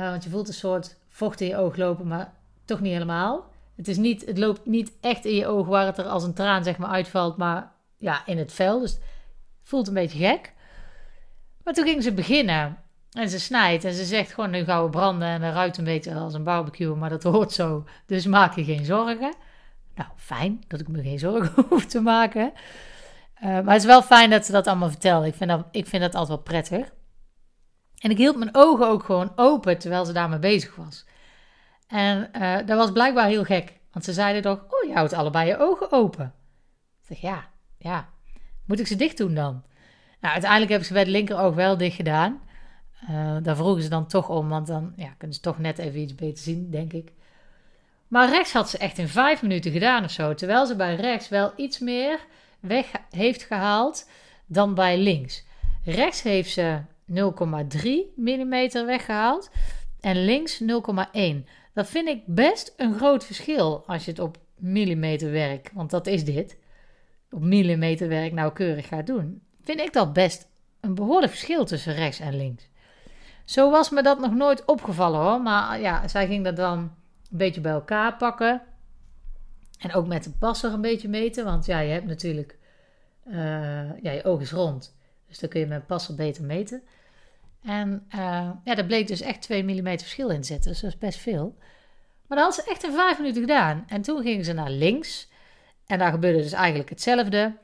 Uh, 0.00 0.10
want 0.10 0.24
je 0.24 0.30
voelt 0.30 0.48
een 0.48 0.54
soort 0.54 0.96
vocht 1.08 1.40
in 1.40 1.48
je 1.48 1.56
oog 1.56 1.76
lopen, 1.76 2.06
maar 2.06 2.32
toch 2.64 2.80
niet 2.80 2.92
helemaal. 2.92 3.50
Het, 3.76 3.88
is 3.88 3.96
niet, 3.96 4.26
het 4.26 4.38
loopt 4.38 4.66
niet 4.66 4.92
echt 5.00 5.24
in 5.24 5.34
je 5.34 5.46
oog 5.46 5.66
waar 5.66 5.86
het 5.86 5.98
er 5.98 6.04
als 6.04 6.24
een 6.24 6.34
traan 6.34 6.64
zeg 6.64 6.78
maar 6.78 6.88
uitvalt, 6.88 7.36
maar 7.36 7.72
ja, 7.96 8.26
in 8.26 8.38
het 8.38 8.52
vel. 8.52 8.80
Dus 8.80 8.92
het 8.92 9.00
voelt 9.62 9.88
een 9.88 9.94
beetje 9.94 10.18
gek. 10.18 10.52
Maar 11.64 11.74
toen 11.74 11.86
ging 11.86 12.02
ze 12.02 12.12
beginnen. 12.12 12.78
En 13.10 13.28
ze 13.28 13.40
snijdt 13.40 13.84
en 13.84 13.94
ze 13.94 14.04
zegt 14.04 14.32
gewoon, 14.32 14.50
nu 14.50 14.64
gaan 14.64 14.84
we 14.84 14.90
branden. 14.90 15.28
En 15.28 15.40
dat 15.40 15.54
ruikt 15.54 15.78
een 15.78 15.84
beetje 15.84 16.14
als 16.14 16.34
een 16.34 16.44
barbecue, 16.44 16.94
maar 16.94 17.10
dat 17.10 17.22
hoort 17.22 17.52
zo. 17.52 17.84
Dus 18.06 18.26
maak 18.26 18.54
je 18.54 18.64
geen 18.64 18.84
zorgen. 18.84 19.34
Nou, 19.94 20.08
fijn 20.16 20.64
dat 20.68 20.80
ik 20.80 20.88
me 20.88 21.02
geen 21.02 21.18
zorgen 21.18 21.64
hoef 21.68 21.86
te 21.86 22.00
maken. 22.00 22.52
Uh, 23.42 23.48
maar 23.48 23.72
het 23.72 23.82
is 23.82 23.84
wel 23.84 24.02
fijn 24.02 24.30
dat 24.30 24.46
ze 24.46 24.52
dat 24.52 24.66
allemaal 24.66 24.90
vertelt. 24.90 25.24
Ik 25.24 25.34
vind 25.34 25.50
dat, 25.50 25.66
ik 25.70 25.86
vind 25.86 26.02
dat 26.02 26.14
altijd 26.14 26.28
wel 26.28 26.60
prettig. 26.60 26.92
En 27.98 28.10
ik 28.10 28.16
hield 28.16 28.36
mijn 28.36 28.54
ogen 28.54 28.86
ook 28.86 29.02
gewoon 29.02 29.32
open 29.36 29.78
terwijl 29.78 30.04
ze 30.04 30.12
daarmee 30.12 30.38
bezig 30.38 30.76
was. 30.76 31.06
En 31.86 32.30
uh, 32.36 32.56
dat 32.56 32.78
was 32.78 32.92
blijkbaar 32.92 33.26
heel 33.26 33.44
gek. 33.44 33.78
Want 33.92 34.04
ze 34.04 34.12
zeiden 34.12 34.42
toch, 34.42 34.64
oh, 34.68 34.88
je 34.88 34.94
houdt 34.94 35.12
allebei 35.12 35.48
je 35.48 35.58
ogen 35.58 35.92
open. 35.92 36.34
Ik 37.00 37.06
zeg, 37.06 37.20
ja, 37.20 37.48
ja. 37.78 38.08
Moet 38.66 38.80
ik 38.80 38.86
ze 38.86 38.96
dicht 38.96 39.16
doen 39.16 39.34
dan? 39.34 39.62
Nou, 40.20 40.32
uiteindelijk 40.32 40.70
hebben 40.70 40.88
ze 40.88 40.92
bij 40.92 41.02
het 41.02 41.10
linkeroog 41.10 41.54
wel 41.54 41.76
dicht 41.76 41.96
gedaan. 41.96 42.40
Uh, 43.10 43.36
daar 43.42 43.56
vroegen 43.56 43.82
ze 43.82 43.88
dan 43.88 44.06
toch 44.06 44.28
om, 44.28 44.48
want 44.48 44.66
dan 44.66 44.92
ja, 44.96 45.14
kunnen 45.18 45.36
ze 45.36 45.42
toch 45.42 45.58
net 45.58 45.78
even 45.78 46.00
iets 46.00 46.14
beter 46.14 46.42
zien, 46.42 46.70
denk 46.70 46.92
ik. 46.92 47.12
Maar 48.08 48.28
rechts 48.28 48.52
had 48.52 48.70
ze 48.70 48.78
echt 48.78 48.98
in 48.98 49.08
vijf 49.08 49.42
minuten 49.42 49.72
gedaan 49.72 50.04
of 50.04 50.10
zo. 50.10 50.34
Terwijl 50.34 50.66
ze 50.66 50.76
bij 50.76 50.94
rechts 50.94 51.28
wel 51.28 51.52
iets 51.56 51.78
meer 51.78 52.18
weg 52.60 52.92
heeft 53.10 53.42
gehaald 53.42 54.08
dan 54.46 54.74
bij 54.74 54.98
links. 54.98 55.44
Rechts 55.84 56.22
heeft 56.22 56.50
ze 56.50 56.80
0,3 57.12 57.16
mm 58.16 58.70
weggehaald 58.86 59.50
en 60.00 60.24
links 60.24 60.62
0,1. 60.62 60.66
Dat 61.74 61.88
vind 61.88 62.08
ik 62.08 62.22
best 62.26 62.74
een 62.76 62.94
groot 62.94 63.24
verschil 63.24 63.84
als 63.86 64.04
je 64.04 64.10
het 64.10 64.20
op 64.20 64.38
millimeterwerk, 64.56 65.70
want 65.74 65.90
dat 65.90 66.06
is 66.06 66.24
dit, 66.24 66.56
op 67.30 67.42
millimeterwerk 67.42 68.32
nauwkeurig 68.32 68.88
gaat 68.88 69.06
doen. 69.06 69.42
Vind 69.62 69.80
ik 69.80 69.92
dat 69.92 70.12
best 70.12 70.48
een 70.80 70.94
behoorlijk 70.94 71.32
verschil 71.32 71.64
tussen 71.64 71.94
rechts 71.94 72.20
en 72.20 72.36
links. 72.36 72.68
Zo 73.44 73.70
was 73.70 73.90
me 73.90 74.02
dat 74.02 74.20
nog 74.20 74.34
nooit 74.34 74.64
opgevallen 74.64 75.20
hoor. 75.20 75.40
Maar 75.40 75.80
ja, 75.80 76.08
zij 76.08 76.26
ging 76.26 76.44
dat 76.44 76.56
dan 76.56 76.78
een 76.78 76.90
beetje 77.30 77.60
bij 77.60 77.72
elkaar 77.72 78.16
pakken. 78.16 78.62
En 79.80 79.94
ook 79.94 80.06
met 80.06 80.24
de 80.24 80.30
passer 80.30 80.72
een 80.72 80.80
beetje 80.80 81.08
meten. 81.08 81.44
Want 81.44 81.66
ja, 81.66 81.78
je 81.78 81.92
hebt 81.92 82.06
natuurlijk. 82.06 82.58
Uh, 83.26 83.34
ja, 84.02 84.10
je 84.10 84.24
oog 84.24 84.40
is 84.40 84.52
rond. 84.52 84.96
Dus 85.28 85.38
dan 85.38 85.48
kun 85.48 85.60
je 85.60 85.66
met 85.66 85.80
een 85.80 85.86
passer 85.86 86.14
beter 86.14 86.44
meten. 86.44 86.82
En 87.62 88.06
uh, 88.14 88.50
ja, 88.64 88.74
daar 88.74 88.84
bleek 88.84 89.06
dus 89.06 89.20
echt 89.20 89.42
2 89.42 89.64
mm 89.64 89.98
verschil 89.98 90.28
in 90.28 90.44
zitten. 90.44 90.70
Dus 90.70 90.80
dat 90.80 90.90
is 90.90 90.98
best 90.98 91.18
veel. 91.18 91.56
Maar 92.26 92.38
dat 92.38 92.46
had 92.46 92.64
ze 92.64 92.70
echt 92.70 92.84
in 92.84 92.92
5 92.92 93.18
minuten 93.18 93.40
gedaan. 93.40 93.84
En 93.88 94.02
toen 94.02 94.22
gingen 94.22 94.44
ze 94.44 94.52
naar 94.52 94.70
links. 94.70 95.28
En 95.86 95.98
daar 95.98 96.10
gebeurde 96.10 96.42
dus 96.42 96.52
eigenlijk 96.52 96.90
hetzelfde. 96.90 97.56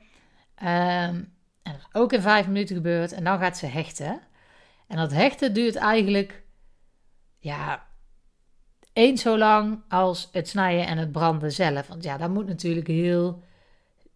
Um, 0.63 1.35
en 1.63 1.81
ook 1.93 2.13
in 2.13 2.21
5 2.21 2.47
minuten 2.47 2.77
gebeurd. 2.77 3.13
En 3.13 3.25
dan 3.25 3.39
gaat 3.39 3.59
ze 3.59 3.67
hechten. 3.67 4.21
En 4.87 4.97
dat 4.97 5.13
hechten 5.13 5.55
duurt 5.55 5.77
eigenlijk, 5.77 6.43
ja, 7.39 7.87
eens 8.97 9.23
zo 9.23 9.39
lang 9.39 9.81
als 9.89 10.29
het 10.33 10.49
snijden 10.49 10.87
en 10.87 10.99
het 10.99 11.13
branden 11.13 11.53
zelf. 11.53 11.87
Want 11.87 12.05
ja, 12.05 12.17
dat 12.17 12.31
moet 12.31 12.47
natuurlijk 12.47 12.87
heel 12.87 13.43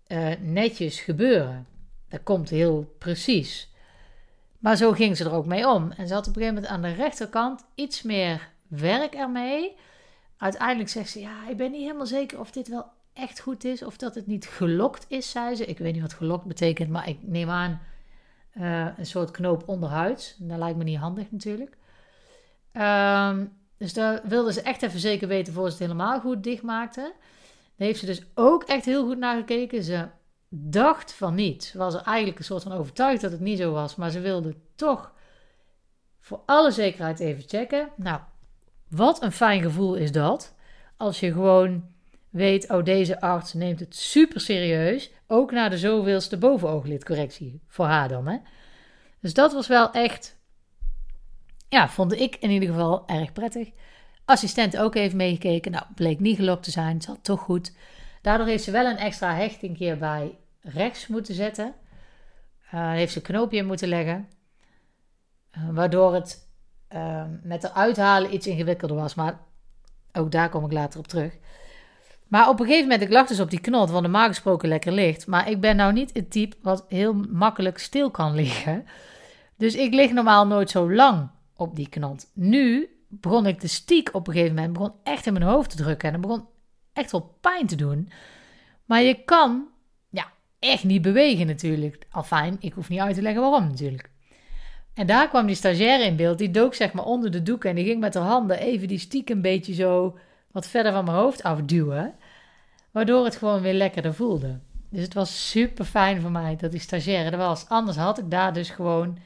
uh, 0.09 0.29
netjes 0.41 1.01
gebeuren. 1.01 1.67
Dat 2.09 2.23
komt 2.23 2.51
heel 2.51 2.95
precies. 2.99 3.73
Maar 4.59 4.77
zo 4.77 4.93
ging 4.93 5.17
ze 5.17 5.25
er 5.25 5.33
ook 5.33 5.47
mee 5.47 5.69
om. 5.69 5.91
En 5.91 6.07
ze 6.09 6.15
had 6.15 6.29
op 6.29 6.37
een 6.37 6.43
gegeven 6.43 6.63
moment 6.63 6.73
aan 6.73 6.83
de 6.83 7.03
rechterkant 7.03 7.65
iets 7.75 8.03
meer 8.03 8.49
werk 8.69 9.15
ermee. 9.15 9.77
Uiteindelijk 10.37 10.89
zegt 10.89 11.11
ze: 11.11 11.21
Ja, 11.21 11.49
ik 11.49 11.57
ben 11.57 11.71
niet 11.71 11.83
helemaal 11.83 12.07
zeker 12.07 12.41
of 12.41 12.51
dit 12.51 12.69
wel 12.69 12.87
echt 13.13 13.41
goed 13.41 13.65
is. 13.65 13.83
Of 13.83 13.97
dat 13.97 14.15
het 14.15 14.27
niet 14.27 14.47
gelokt 14.47 15.05
is, 15.09 15.31
zei 15.31 15.55
ze. 15.55 15.67
Ik 15.67 15.79
weet 15.79 15.93
niet 15.93 16.03
wat 16.03 16.13
gelokt 16.13 16.45
betekent, 16.45 16.91
maar 16.91 17.09
ik 17.09 17.19
neem 17.23 17.51
aan 17.51 17.81
uh, 18.55 18.87
een 18.97 19.07
soort 19.07 19.31
knoop 19.31 19.69
onderhuids. 19.69 20.37
Dat 20.39 20.59
lijkt 20.59 20.79
me 20.79 20.85
niet 20.85 20.99
handig 20.99 21.31
natuurlijk. 21.31 21.77
Um, 22.73 23.59
dus 23.81 23.93
daar 23.93 24.21
wilde 24.25 24.53
ze 24.53 24.63
echt 24.63 24.83
even 24.83 25.01
zeker 25.01 25.29
weten 25.29 25.53
voor 25.53 25.65
ze 25.65 25.71
het 25.71 25.79
helemaal 25.79 26.21
goed 26.21 26.43
dicht 26.43 26.63
maakte. 26.63 27.01
Daar 27.77 27.87
heeft 27.87 28.01
ze 28.01 28.07
dus 28.07 28.23
ook 28.35 28.63
echt 28.63 28.85
heel 28.85 29.07
goed 29.07 29.19
naar 29.19 29.37
gekeken. 29.37 29.83
Ze 29.83 30.07
dacht 30.49 31.13
van 31.13 31.35
niet. 31.35 31.65
Ze 31.65 31.79
was 31.79 31.95
er 31.95 32.03
eigenlijk 32.03 32.39
een 32.39 32.45
soort 32.45 32.63
van 32.63 32.73
overtuigd 32.73 33.21
dat 33.21 33.31
het 33.31 33.41
niet 33.41 33.59
zo 33.59 33.73
was. 33.73 33.97
Maar 33.97 34.11
ze 34.11 34.21
wilde 34.21 34.55
toch 34.75 35.13
voor 36.21 36.41
alle 36.47 36.71
zekerheid 36.71 37.21
even 37.21 37.45
checken. 37.47 37.89
Nou, 37.97 38.21
wat 38.89 39.23
een 39.23 39.33
fijn 39.33 39.63
gevoel 39.63 39.95
is 39.95 40.13
dat. 40.13 40.55
Als 40.97 41.21
je 41.21 41.33
gewoon 41.33 41.85
weet, 42.31 42.71
oh 42.71 42.85
deze 42.85 43.21
arts 43.21 43.53
neemt 43.53 43.81
het 43.81 43.97
super 43.97 44.41
serieus. 44.41 45.11
Ook 45.27 45.51
na 45.51 45.69
de 45.69 45.79
zoveelste 45.79 46.39
bovenooglidcorrectie. 46.39 47.61
Voor 47.67 47.87
haar 47.87 48.09
dan, 48.09 48.27
hè. 48.27 48.39
Dus 49.21 49.35
dat 49.35 49.53
was 49.53 49.67
wel 49.67 49.93
echt, 49.93 50.37
ja, 51.71 51.89
vond 51.89 52.13
ik 52.13 52.37
in 52.37 52.51
ieder 52.51 52.69
geval 52.69 53.03
erg 53.07 53.33
prettig. 53.33 53.71
Assistent 54.25 54.77
ook 54.77 54.95
even 54.95 55.17
meegekeken. 55.17 55.73
Nou, 55.73 55.85
bleek 55.95 56.21
niet 56.21 56.37
gelokt 56.37 56.63
te 56.63 56.71
zijn. 56.71 57.03
Zat 57.03 57.19
toch 57.23 57.41
goed. 57.41 57.73
Daardoor 58.23 58.47
heeft 58.47 58.65
ze 58.65 58.71
wel 58.71 58.87
een 58.87 58.97
extra 58.97 59.35
hechting 59.35 59.77
keer 59.77 59.99
bij 59.99 60.39
rechts 60.61 61.07
moeten 61.07 61.35
zetten. 61.35 61.75
Uh, 62.75 62.91
heeft 62.91 63.13
ze 63.13 63.19
een 63.19 63.25
knoopje 63.25 63.59
in 63.59 63.67
moeten 63.67 63.89
leggen. 63.89 64.29
Uh, 65.57 65.69
waardoor 65.73 66.15
het 66.15 66.49
uh, 66.95 67.25
met 67.43 67.61
de 67.61 67.73
uithalen 67.73 68.35
iets 68.35 68.47
ingewikkelder 68.47 68.97
was. 68.97 69.15
Maar 69.15 69.39
ook 70.13 70.33
daar 70.33 70.49
kom 70.49 70.65
ik 70.65 70.73
later 70.73 70.99
op 70.99 71.07
terug. 71.07 71.37
Maar 72.29 72.49
op 72.49 72.61
een 72.61 72.67
gegeven 72.67 72.89
moment, 72.89 73.03
ik 73.03 73.13
lag 73.15 73.27
dus 73.27 73.41
op 73.41 73.51
die 73.51 73.61
knot, 73.61 73.91
wat 73.91 74.03
normaal 74.03 74.27
gesproken 74.27 74.69
lekker 74.69 74.93
ligt. 74.93 75.27
Maar 75.27 75.51
ik 75.51 75.61
ben 75.61 75.77
nou 75.77 75.93
niet 75.93 76.15
het 76.15 76.31
type 76.31 76.57
wat 76.63 76.85
heel 76.89 77.15
makkelijk 77.15 77.79
stil 77.79 78.11
kan 78.11 78.35
liggen. 78.35 78.87
Dus 79.57 79.75
ik 79.75 79.95
lig 79.95 80.13
normaal 80.13 80.47
nooit 80.47 80.71
zo 80.71 80.93
lang 80.93 81.29
op 81.61 81.77
die 81.77 81.89
knot. 81.89 82.31
Nu 82.35 82.89
begon 83.09 83.47
ik 83.47 83.61
de 83.61 83.67
stiek 83.67 84.15
op 84.15 84.27
een 84.27 84.33
gegeven 84.33 84.55
moment, 84.55 84.73
begon 84.73 84.93
echt 85.03 85.27
in 85.27 85.33
mijn 85.33 85.45
hoofd 85.45 85.71
te 85.71 85.77
drukken. 85.77 86.09
En 86.09 86.15
het 86.15 86.23
begon 86.23 86.47
echt 86.93 87.13
wel 87.13 87.37
pijn 87.41 87.67
te 87.67 87.77
doen. 87.77 88.11
Maar 88.85 89.03
je 89.03 89.25
kan, 89.25 89.69
ja, 90.09 90.33
echt 90.59 90.85
niet 90.85 91.03
bewegen 91.03 91.47
natuurlijk. 91.47 92.07
Al 92.11 92.23
fijn, 92.23 92.57
ik 92.61 92.73
hoef 92.73 92.89
niet 92.89 93.01
uit 93.01 93.15
te 93.15 93.23
leggen 93.23 93.43
waarom 93.43 93.67
natuurlijk. 93.67 94.11
En 94.95 95.07
daar 95.07 95.29
kwam 95.29 95.47
die 95.47 95.55
stagiaire 95.55 96.05
in 96.05 96.17
beeld. 96.17 96.39
Die 96.39 96.51
dook 96.51 96.75
zeg 96.75 96.93
maar 96.93 97.05
onder 97.05 97.31
de 97.31 97.43
doek 97.43 97.65
en 97.65 97.75
die 97.75 97.85
ging 97.85 98.01
met 98.01 98.15
haar 98.15 98.25
handen 98.25 98.59
even 98.59 98.89
die 98.89 98.99
stiek 98.99 99.31
een 99.31 99.43
beetje 99.43 99.75
zo 99.75 100.19
wat 100.51 100.67
verder 100.67 100.93
van 100.93 101.05
mijn 101.05 101.17
hoofd 101.17 101.43
afduwen. 101.43 102.15
Waardoor 102.91 103.25
het 103.25 103.37
gewoon 103.37 103.61
weer 103.61 103.75
lekkerder 103.75 104.15
voelde. 104.15 104.61
Dus 104.91 105.03
het 105.03 105.15
was 105.15 105.51
super 105.51 105.85
fijn 105.85 106.21
voor 106.21 106.31
mij 106.31 106.57
dat 106.57 106.71
die 106.71 106.81
stagiaire 106.81 107.31
er 107.31 107.37
was. 107.37 107.69
Anders 107.69 107.97
had 107.97 108.19
ik 108.19 108.31
daar 108.31 108.53
dus 108.53 108.71
gewoon 108.71 109.19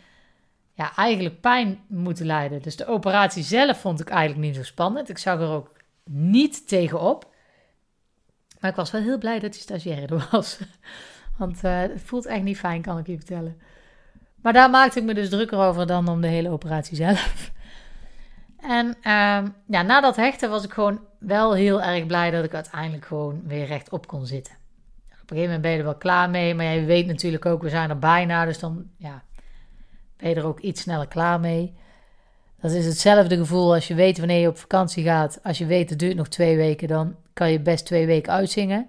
ja, 0.75 0.97
eigenlijk 0.97 1.41
pijn 1.41 1.81
moeten 1.87 2.27
lijden. 2.27 2.63
Dus 2.63 2.77
de 2.77 2.87
operatie 2.87 3.43
zelf 3.43 3.81
vond 3.81 4.01
ik 4.01 4.09
eigenlijk 4.09 4.47
niet 4.47 4.57
zo 4.57 4.63
spannend. 4.63 5.09
Ik 5.09 5.19
zag 5.19 5.41
er 5.41 5.49
ook 5.49 5.71
niet 6.05 6.69
tegenop. 6.69 7.33
Maar 8.61 8.71
ik 8.71 8.77
was 8.77 8.91
wel 8.91 9.03
heel 9.03 9.19
blij 9.19 9.39
dat 9.39 9.53
die 9.53 9.61
stagiaire 9.61 10.15
er 10.15 10.29
was. 10.31 10.59
Want 11.39 11.65
uh, 11.65 11.81
het 11.81 12.03
voelt 12.05 12.27
echt 12.27 12.43
niet 12.43 12.59
fijn, 12.59 12.83
kan 12.83 12.99
ik 12.99 13.07
je 13.07 13.17
vertellen. 13.17 13.61
Maar 14.43 14.53
daar 14.53 14.71
maakte 14.71 14.99
ik 14.99 15.05
me 15.05 15.15
dus 15.15 15.29
drukker 15.29 15.59
over 15.59 15.87
dan 15.87 16.09
om 16.09 16.21
de 16.21 16.27
hele 16.27 16.51
operatie 16.51 16.97
zelf. 16.97 17.33
En 18.67 18.87
uh, 18.87 19.51
ja, 19.67 19.83
na 19.83 20.01
dat 20.01 20.17
hechten 20.17 20.51
was 20.51 20.65
ik 20.65 20.73
gewoon 20.73 21.01
wel 21.19 21.55
heel 21.55 21.83
erg 21.83 22.07
blij 22.07 22.31
dat 22.31 22.45
ik 22.45 22.55
uiteindelijk 22.55 23.05
gewoon 23.05 23.43
weer 23.47 23.67
rechtop 23.67 24.07
kon 24.07 24.27
zitten. 24.27 24.55
Op 24.55 25.31
een 25.31 25.37
gegeven 25.37 25.45
moment 25.45 25.63
ben 25.63 25.71
je 25.71 25.79
er 25.79 25.85
wel 25.85 25.97
klaar 25.97 26.31
mee, 26.31 26.55
maar 26.55 26.65
je 26.65 26.85
weet 26.85 27.07
natuurlijk 27.07 27.47
ook, 27.47 27.63
we 27.63 27.69
zijn 27.69 27.91
er 27.91 27.99
bijna, 27.99 28.45
dus 28.45 28.59
dan 28.59 28.87
ja, 28.97 29.23
ben 30.17 30.29
je 30.29 30.35
er 30.35 30.47
ook 30.47 30.61
iets 30.61 30.81
sneller 30.81 31.09
klaar 31.09 31.41
mee. 31.41 31.75
Dat 32.61 32.71
is 32.71 32.87
hetzelfde 32.87 33.37
gevoel 33.37 33.75
als 33.75 33.89
je 33.89 33.95
weet 33.95 34.19
wanneer 34.19 34.41
je 34.41 34.49
op 34.49 34.59
vakantie 34.59 35.05
gaat. 35.05 35.39
Als 35.43 35.59
je 35.59 35.67
weet 35.67 35.91
het 35.91 35.99
duurt 35.99 36.17
nog 36.17 36.29
twee 36.29 36.57
weken, 36.57 36.89
dan 36.89 37.17
kan 37.33 37.51
je 37.51 37.61
best 37.61 37.87
twee 37.87 38.07
weken 38.07 38.33
uitzingen. 38.33 38.87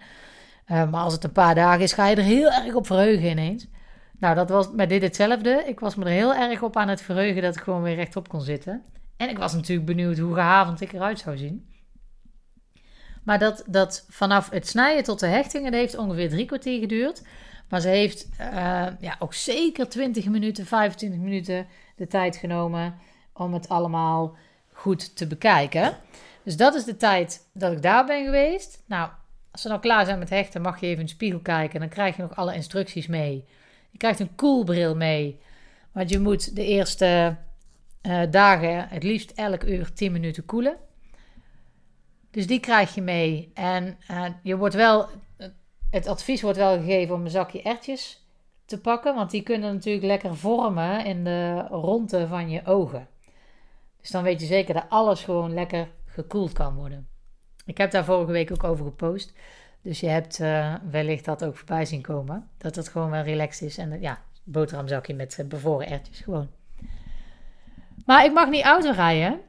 Uh, 0.71 0.89
maar 0.89 1.03
als 1.03 1.13
het 1.13 1.23
een 1.23 1.31
paar 1.31 1.55
dagen 1.55 1.81
is, 1.81 1.93
ga 1.93 2.07
je 2.07 2.15
er 2.15 2.23
heel 2.23 2.51
erg 2.51 2.73
op 2.73 2.85
verheugen 2.85 3.29
ineens. 3.29 3.67
Nou, 4.19 4.35
dat 4.35 4.49
was 4.49 4.71
met 4.71 4.89
dit 4.89 5.01
hetzelfde. 5.01 5.63
Ik 5.65 5.79
was 5.79 5.95
me 5.95 6.05
er 6.05 6.11
heel 6.11 6.35
erg 6.35 6.61
op 6.61 6.77
aan 6.77 6.87
het 6.87 7.01
verheugen 7.01 7.41
dat 7.41 7.55
ik 7.55 7.61
gewoon 7.61 7.81
weer 7.81 7.95
rechtop 7.95 8.29
kon 8.29 8.41
zitten. 8.41 8.83
En 9.17 9.29
ik 9.29 9.37
was 9.37 9.53
natuurlijk 9.53 9.87
benieuwd 9.87 10.17
hoe 10.17 10.33
gehavend 10.33 10.81
ik 10.81 10.93
eruit 10.93 11.19
zou 11.19 11.37
zien. 11.37 11.73
Maar 13.23 13.39
dat, 13.39 13.63
dat 13.67 14.05
vanaf 14.09 14.49
het 14.49 14.67
snijden 14.67 15.03
tot 15.03 15.19
de 15.19 15.27
hechtingen, 15.27 15.73
heeft 15.73 15.97
ongeveer 15.97 16.29
drie 16.29 16.45
kwartier 16.45 16.79
geduurd. 16.79 17.21
Maar 17.75 17.83
ze 17.83 17.89
heeft 17.89 18.27
uh, 18.41 18.87
ja, 18.99 19.15
ook 19.19 19.33
zeker 19.33 19.89
20 19.89 20.25
minuten, 20.25 20.65
25 20.65 21.19
minuten 21.19 21.67
de 21.95 22.07
tijd 22.07 22.35
genomen 22.35 22.95
om 23.33 23.53
het 23.53 23.69
allemaal 23.69 24.35
goed 24.71 25.15
te 25.15 25.27
bekijken. 25.27 25.97
Dus 26.43 26.57
dat 26.57 26.75
is 26.75 26.83
de 26.83 26.97
tijd 26.97 27.47
dat 27.53 27.71
ik 27.71 27.81
daar 27.81 28.05
ben 28.05 28.25
geweest. 28.25 28.83
Nou, 28.85 29.09
als 29.51 29.63
we 29.63 29.69
nou 29.69 29.81
klaar 29.81 30.05
zijn 30.05 30.19
met 30.19 30.29
hechten, 30.29 30.61
mag 30.61 30.79
je 30.79 30.85
even 30.85 30.99
in 30.99 31.05
de 31.05 31.11
spiegel 31.11 31.39
kijken. 31.39 31.79
Dan 31.79 31.89
krijg 31.89 32.15
je 32.15 32.21
nog 32.21 32.35
alle 32.35 32.55
instructies 32.55 33.07
mee. 33.07 33.45
Je 33.91 33.97
krijgt 33.97 34.19
een 34.19 34.35
koelbril 34.35 34.95
mee. 34.95 35.39
Want 35.91 36.09
je 36.09 36.19
moet 36.19 36.55
de 36.55 36.65
eerste 36.65 37.35
uh, 38.01 38.21
dagen 38.29 38.87
het 38.89 39.03
liefst 39.03 39.31
elk 39.31 39.63
uur 39.63 39.93
10 39.93 40.11
minuten 40.11 40.45
koelen. 40.45 40.75
Dus 42.31 42.47
die 42.47 42.59
krijg 42.59 42.95
je 42.95 43.01
mee. 43.01 43.51
En 43.53 43.97
uh, 44.11 44.25
je 44.43 44.57
wordt 44.57 44.75
wel, 44.75 45.09
het 45.95 46.07
advies 46.07 46.41
wordt 46.41 46.57
wel 46.57 46.77
gegeven 46.77 47.15
om 47.15 47.21
een 47.21 47.29
zakje 47.29 47.61
ertjes 47.61 48.25
te 48.65 48.81
pakken. 48.81 49.15
Want 49.15 49.31
die 49.31 49.43
kunnen 49.43 49.73
natuurlijk 49.73 50.05
lekker 50.05 50.35
vormen 50.35 51.05
in 51.05 51.23
de 51.23 51.61
ronde 51.69 52.27
van 52.27 52.49
je 52.49 52.65
ogen. 52.65 53.07
Dus 54.01 54.11
dan 54.11 54.23
weet 54.23 54.39
je 54.39 54.45
zeker 54.45 54.73
dat 54.73 54.85
alles 54.89 55.23
gewoon 55.23 55.53
lekker 55.53 55.87
gekoeld 56.05 56.53
kan 56.53 56.75
worden. 56.75 57.07
Ik 57.65 57.77
heb 57.77 57.91
daar 57.91 58.05
vorige 58.05 58.31
week 58.31 58.51
ook 58.51 58.63
over 58.63 58.85
gepost. 58.85 59.33
Dus 59.81 59.99
je 59.99 60.07
hebt 60.07 60.39
uh, 60.39 60.75
wellicht 60.89 61.25
dat 61.25 61.45
ook 61.45 61.57
voorbij 61.57 61.85
zien 61.85 62.01
komen. 62.01 62.49
Dat 62.57 62.75
het 62.75 62.87
gewoon 62.87 63.09
wel 63.09 63.23
relaxed 63.23 63.67
is. 63.67 63.77
En 63.77 64.01
ja, 64.01 64.21
boterhamzakje 64.43 65.13
met 65.13 65.37
uh, 65.39 65.45
bevoren 65.45 65.89
ertjes 65.89 66.19
gewoon. 66.19 66.49
Maar 68.05 68.25
ik 68.25 68.33
mag 68.33 68.49
niet 68.49 68.63
auto 68.63 68.91
rijden. 68.91 69.39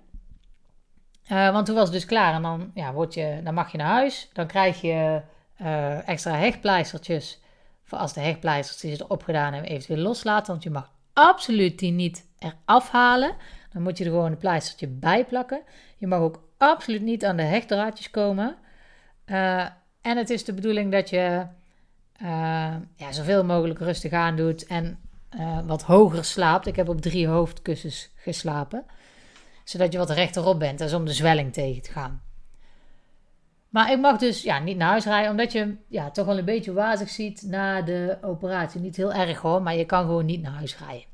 want 1.28 1.66
toen 1.66 1.74
was 1.74 1.84
het 1.84 1.92
dus 1.92 2.04
klaar. 2.04 2.34
En 2.34 2.42
dan, 2.42 2.70
ja, 2.74 2.92
word 2.92 3.14
je, 3.14 3.40
dan 3.44 3.54
mag 3.54 3.72
je 3.72 3.78
naar 3.78 3.92
huis. 3.92 4.30
Dan 4.32 4.46
krijg 4.46 4.80
je 4.80 5.22
extra 6.04 6.34
hechtpleistertjes. 6.36 7.40
Voor 7.84 7.98
als 7.98 8.12
de 8.12 8.20
hechtpleistertjes 8.20 9.00
erop 9.00 9.22
gedaan 9.22 9.52
hebben, 9.52 9.70
eventueel 9.70 10.02
loslaten. 10.02 10.52
Want 10.52 10.62
je 10.62 10.70
mag 10.70 10.90
absoluut 11.12 11.78
die 11.78 11.92
niet 11.92 12.26
eraf 12.38 12.90
halen. 12.90 13.34
Dan 13.72 13.82
moet 13.82 13.98
je 13.98 14.04
er 14.04 14.10
gewoon 14.10 14.30
een 14.30 14.38
pleistertje 14.38 14.88
bij 14.88 15.24
plakken. 15.24 15.62
Je 15.96 16.06
mag 16.06 16.20
ook 16.20 16.42
absoluut 16.58 17.02
niet 17.02 17.24
aan 17.24 17.36
de 17.36 17.42
hechtdraadjes 17.42 18.10
komen. 18.10 18.56
Uh, 19.26 19.60
en 20.00 20.16
het 20.16 20.30
is 20.30 20.44
de 20.44 20.54
bedoeling 20.54 20.92
dat 20.92 21.10
je 21.10 21.46
uh, 22.22 22.74
ja, 22.94 23.12
zoveel 23.12 23.44
mogelijk 23.44 23.78
rustig 23.78 24.12
aan 24.12 24.36
doet 24.36 24.66
en 24.66 24.98
wat 25.66 25.82
hoger 25.82 26.24
slaapt. 26.24 26.66
Ik 26.66 26.76
heb 26.76 26.88
op 26.88 27.00
drie 27.00 27.26
hoofdkussens 27.28 28.10
geslapen, 28.14 28.84
zodat 29.64 29.92
je 29.92 29.98
wat 29.98 30.10
rechterop 30.10 30.58
bent. 30.58 30.78
Dat 30.78 30.88
is 30.88 30.94
om 30.94 31.04
de 31.04 31.12
zwelling 31.12 31.52
tegen 31.52 31.82
te 31.82 31.92
gaan. 31.92 32.22
Maar 33.76 33.92
ik 33.92 34.00
mag 34.00 34.16
dus 34.16 34.42
ja, 34.42 34.58
niet 34.58 34.76
naar 34.76 34.88
huis 34.88 35.04
rijden, 35.04 35.30
omdat 35.30 35.52
je 35.52 35.76
ja, 35.88 36.10
toch 36.10 36.26
wel 36.26 36.38
een 36.38 36.44
beetje 36.44 36.72
wazig 36.72 37.08
ziet 37.08 37.42
na 37.42 37.82
de 37.82 38.18
operatie. 38.22 38.80
Niet 38.80 38.96
heel 38.96 39.12
erg 39.12 39.40
hoor, 39.40 39.62
maar 39.62 39.74
je 39.74 39.84
kan 39.84 40.04
gewoon 40.04 40.24
niet 40.26 40.42
naar 40.42 40.52
huis 40.52 40.78
rijden. 40.78 41.04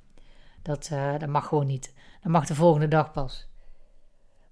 Dat, 0.62 0.90
uh, 0.92 1.18
dat 1.18 1.28
mag 1.28 1.46
gewoon 1.46 1.66
niet. 1.66 1.94
Dat 2.22 2.32
mag 2.32 2.46
de 2.46 2.54
volgende 2.54 2.88
dag 2.88 3.12
pas. 3.12 3.48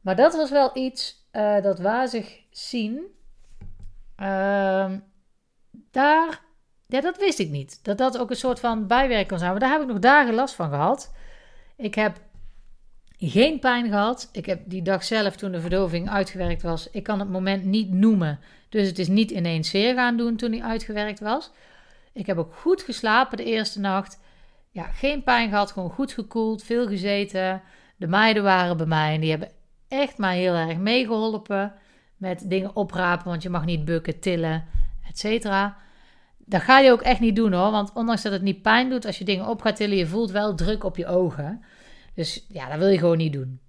Maar 0.01 0.16
dat 0.16 0.35
was 0.35 0.51
wel 0.51 0.70
iets 0.77 1.29
uh, 1.33 1.62
dat 1.62 1.79
wazig 1.79 2.40
zien. 2.51 3.01
Uh, 4.16 4.92
daar, 5.90 6.40
ja, 6.87 7.01
dat 7.01 7.18
wist 7.18 7.38
ik 7.38 7.51
niet. 7.51 7.85
Dat 7.85 7.99
dat 7.99 8.18
ook 8.18 8.31
een 8.31 8.37
soort 8.37 8.61
van 8.61 8.87
bijwerking 8.87 9.29
kan 9.29 9.38
zijn. 9.38 9.51
Maar 9.51 9.61
daar 9.61 9.73
heb 9.73 9.83
ik 9.83 9.88
nog 9.88 9.99
dagen 9.99 10.35
last 10.35 10.55
van 10.55 10.68
gehad. 10.68 11.14
Ik 11.77 11.94
heb 11.94 12.20
geen 13.28 13.59
pijn 13.59 13.88
gehad. 13.88 14.28
Ik 14.33 14.46
heb 14.46 14.61
die 14.64 14.83
dag 14.83 15.04
zelf, 15.04 15.37
toen 15.37 15.52
de 15.52 15.61
verdoving 15.61 16.11
uitgewerkt 16.11 16.62
was, 16.62 16.90
ik 16.90 17.02
kan 17.02 17.18
het 17.18 17.30
moment 17.30 17.64
niet 17.64 17.92
noemen. 17.92 18.38
Dus 18.68 18.88
het 18.88 18.98
is 18.98 19.09
niet 19.09 19.30
ineens 19.30 19.70
zeer 19.70 19.94
gaan 19.94 20.16
doen 20.16 20.37
toen 20.37 20.52
hij 20.52 20.62
uitgewerkt 20.62 21.20
was. 21.20 21.50
Ik 22.12 22.26
heb 22.26 22.38
ook 22.38 22.54
goed 22.54 22.83
geslapen 22.83 23.37
de 23.37 23.44
eerste 23.44 23.80
nacht. 23.80 24.20
Ja, 24.70 24.83
geen 24.83 25.22
pijn 25.22 25.48
gehad, 25.48 25.72
gewoon 25.72 25.90
goed 25.90 26.12
gekoeld, 26.12 26.62
veel 26.62 26.87
gezeten. 26.87 27.62
De 27.96 28.06
meiden 28.06 28.42
waren 28.42 28.76
bij 28.76 28.87
mij 28.87 29.14
en 29.14 29.20
die 29.20 29.30
hebben 29.30 29.50
echt 29.88 30.18
maar 30.18 30.33
heel 30.33 30.54
erg 30.54 30.76
meegeholpen 30.76 31.72
met 32.16 32.50
dingen 32.50 32.76
oprapen, 32.76 33.28
want 33.28 33.42
je 33.42 33.50
mag 33.50 33.64
niet 33.64 33.85
bukken, 33.85 34.20
tillen, 34.20 34.64
et 35.09 35.18
cetera. 35.18 35.76
Dat 36.38 36.62
ga 36.62 36.78
je 36.78 36.90
ook 36.90 37.02
echt 37.02 37.20
niet 37.20 37.37
doen 37.37 37.52
hoor, 37.52 37.70
want 37.70 37.92
ondanks 37.94 38.22
dat 38.22 38.33
het 38.33 38.42
niet 38.42 38.62
pijn 38.62 38.90
doet 38.90 39.06
als 39.06 39.18
je 39.18 39.24
dingen 39.24 39.46
op 39.46 39.61
gaat 39.61 39.76
tillen, 39.76 39.96
je 39.96 40.06
voelt 40.06 40.30
wel 40.30 40.54
druk 40.54 40.85
op 40.85 40.96
je 40.96 41.06
ogen. 41.06 41.64
Dus 42.14 42.46
ja, 42.49 42.68
dat 42.68 42.79
wil 42.79 42.88
je 42.88 42.99
gewoon 42.99 43.16
niet 43.16 43.33
doen. 43.33 43.61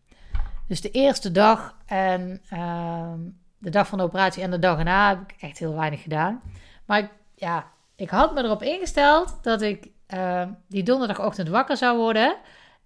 Dus 0.68 0.82
de 0.82 0.92
eerste 0.92 1.32
dag 1.32 1.78
en 1.86 2.42
uh, 2.54 3.14
de 3.58 3.70
dag 3.70 3.88
van 3.88 3.98
de 3.98 4.04
operatie 4.04 4.44
en 4.44 4.52
de 4.52 4.60
dag 4.60 4.78
erna 4.78 5.10
heb 5.10 5.20
ik 5.22 5.42
echt 5.42 5.58
heel 5.58 5.76
weinig 5.76 6.02
gedaan. 6.02 6.42
Maar 6.86 7.00
ik, 7.00 7.10
ja, 7.36 7.72
ik 7.96 8.10
had 8.10 8.34
me 8.34 8.44
erop 8.44 8.64
ingesteld 8.64 9.38
dat 9.42 9.62
ik 9.62 9.88
uh, 10.14 10.44
die 10.68 10.84
donderdagochtend 10.84 11.50
wakker 11.50 11.78
zou 11.78 11.98
worden 11.98 12.36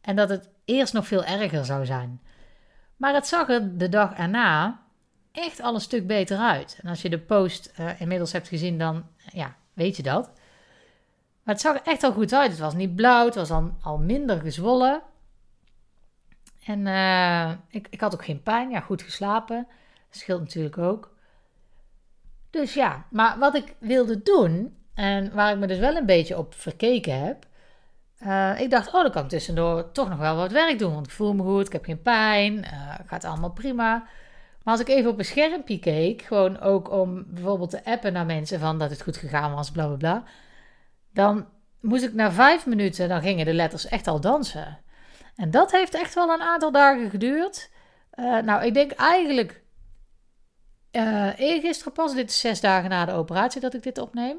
en 0.02 0.16
dat 0.16 0.30
het 0.30 0.50
eerst 0.66 0.94
nog 0.94 1.08
veel 1.08 1.24
erger 1.24 1.66
zou 1.66 1.86
zijn. 1.86 2.22
Maar 2.98 3.14
het 3.14 3.28
zag 3.28 3.50
er 3.50 3.78
de 3.78 3.90
dag 3.90 4.14
erna 4.14 4.80
echt 5.32 5.62
al 5.62 5.74
een 5.74 5.82
stuk 5.82 6.08
beter 6.08 6.38
uit. 6.38 6.80
En 6.82 6.90
als 6.90 7.02
je 7.02 7.10
de 7.10 7.20
post 7.20 7.74
uh, 7.80 8.02
inmiddels 8.02 8.32
hebt 8.32 8.48
gezien, 8.48 8.78
dan 8.78 9.06
ja, 9.32 9.56
weet 9.74 9.98
je 9.98 10.04
dat. 10.04 10.32
Maar 11.44 11.54
het 11.54 11.62
zag 11.62 11.76
er 11.76 11.82
echt 11.84 12.04
al 12.04 12.12
goed 12.12 12.34
uit. 12.34 12.52
Het 12.52 12.60
was 12.60 12.74
niet 12.74 12.96
blauw, 12.96 13.26
het 13.26 13.36
was 13.36 13.52
al 13.82 13.98
minder 13.98 14.40
gezwollen. 14.40 15.02
En 16.66 16.86
uh, 16.86 17.52
ik, 17.70 17.88
ik 17.90 18.02
had 18.02 18.14
ook 18.14 18.26
geen 18.26 18.44
pijn. 18.44 18.70
Ja, 18.70 18.80
goed 18.80 19.02
geslapen. 19.02 19.68
Dat 20.10 20.20
scheelt 20.20 20.40
natuurlijk 20.40 20.78
ook. 20.78 21.14
Dus 22.50 22.74
ja, 22.74 23.06
maar 23.10 23.40
wat 23.40 23.56
ik 23.56 23.76
wilde 23.80 24.22
doen, 24.24 24.78
en 24.94 25.34
waar 25.34 25.52
ik 25.52 25.58
me 25.58 25.68
dus 25.68 25.78
wel 25.78 25.96
een 25.96 26.06
beetje 26.06 26.38
op 26.38 26.54
verkeken 26.54 27.24
heb, 27.24 27.46
uh, 28.22 28.60
ik 28.60 28.70
dacht, 28.70 28.88
oh, 28.88 29.02
dan 29.02 29.12
kan 29.12 29.24
ik 29.24 29.30
tussendoor 29.30 29.92
toch 29.92 30.10
nog 30.10 30.20
wel 30.20 30.36
wat 30.36 30.52
werk 30.52 30.80
doen. 30.80 30.94
Want 30.94 31.06
ik 31.06 31.12
voel 31.12 31.34
me 31.34 31.44
goed, 31.44 31.66
ik 31.66 31.74
heb 31.74 31.86
geen 31.86 32.02
pijn, 32.02 32.54
uh, 32.58 32.94
gaat 33.06 33.24
allemaal 33.24 33.52
prima. 33.52 34.08
Maar 34.64 34.74
als 34.74 34.80
ik 34.80 34.88
even 34.88 35.12
op 35.12 35.20
een 35.20 35.26
schermpje 35.26 35.80
keek, 35.80 36.22
gewoon 36.22 36.60
ook 36.60 36.92
om 36.92 37.26
bijvoorbeeld 37.28 37.70
te 37.70 37.86
appen 37.86 38.14
naar 38.14 38.26
mensen 38.26 38.60
van 38.60 38.80
dat 38.80 38.90
het 38.90 39.02
goed 39.02 39.18
gegaan 39.18 39.54
was, 39.54 39.72
bla 39.72 39.88
bla 39.88 39.96
bla. 39.96 40.24
Dan 41.14 41.46
moest 41.80 42.04
ik 42.04 42.14
na 42.14 42.32
vijf 42.32 42.66
minuten, 42.66 43.10
dan 43.10 43.22
gingen 43.22 43.46
de 43.46 43.54
letters 43.54 43.88
echt 43.88 44.08
al 44.08 44.22
dansen. 44.22 44.80
En 45.36 45.52
dat 45.52 45.72
heeft 45.72 45.94
echt 45.94 46.14
wel 46.14 46.30
een 46.30 46.42
aantal 46.42 46.72
dagen 46.72 47.10
geduurd. 47.10 47.70
Uh, 48.16 48.40
nou, 48.40 48.66
ik 48.66 48.74
denk 48.74 48.92
eigenlijk 48.92 49.62
uh, 50.92 51.40
eergisteren 51.40 51.94
pas, 51.94 52.14
dit 52.14 52.30
is 52.30 52.40
zes 52.40 52.62
dagen 52.62 52.90
na 52.90 53.06
de 53.06 53.12
operatie 53.12 53.62
dat 53.62 53.74
ik 53.74 53.84
dit 53.84 53.98
opneem. 53.98 54.38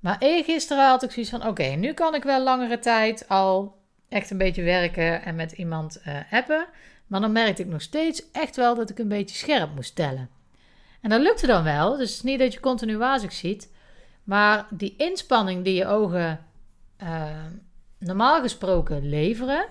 Maar 0.00 0.16
eergisteren 0.18 0.86
had 0.88 1.02
ik 1.02 1.10
zoiets 1.10 1.30
van: 1.30 1.46
oké, 1.46 1.64
nu 1.64 1.92
kan 1.92 2.14
ik 2.14 2.22
wel 2.22 2.42
langere 2.42 2.78
tijd 2.78 3.28
al 3.28 3.78
echt 4.08 4.30
een 4.30 4.38
beetje 4.38 4.62
werken 4.62 5.22
en 5.22 5.34
met 5.34 5.52
iemand 5.52 6.00
uh, 6.06 6.16
appen. 6.30 6.66
Maar 7.06 7.20
dan 7.20 7.32
merkte 7.32 7.62
ik 7.62 7.68
nog 7.68 7.82
steeds 7.82 8.30
echt 8.30 8.56
wel 8.56 8.74
dat 8.74 8.90
ik 8.90 8.98
een 8.98 9.08
beetje 9.08 9.36
scherp 9.36 9.74
moest 9.74 9.94
tellen. 9.94 10.30
En 11.00 11.10
dat 11.10 11.20
lukte 11.20 11.46
dan 11.46 11.64
wel, 11.64 11.90
dus 11.90 12.08
het 12.08 12.16
is 12.16 12.22
niet 12.22 12.38
dat 12.38 12.52
je 12.52 12.60
continu 12.60 12.96
wazig 12.96 13.32
ziet. 13.32 13.72
Maar 14.24 14.66
die 14.70 14.94
inspanning 14.96 15.64
die 15.64 15.74
je 15.74 15.86
ogen 15.86 16.46
normaal 17.98 18.40
gesproken 18.40 19.08
leveren, 19.08 19.66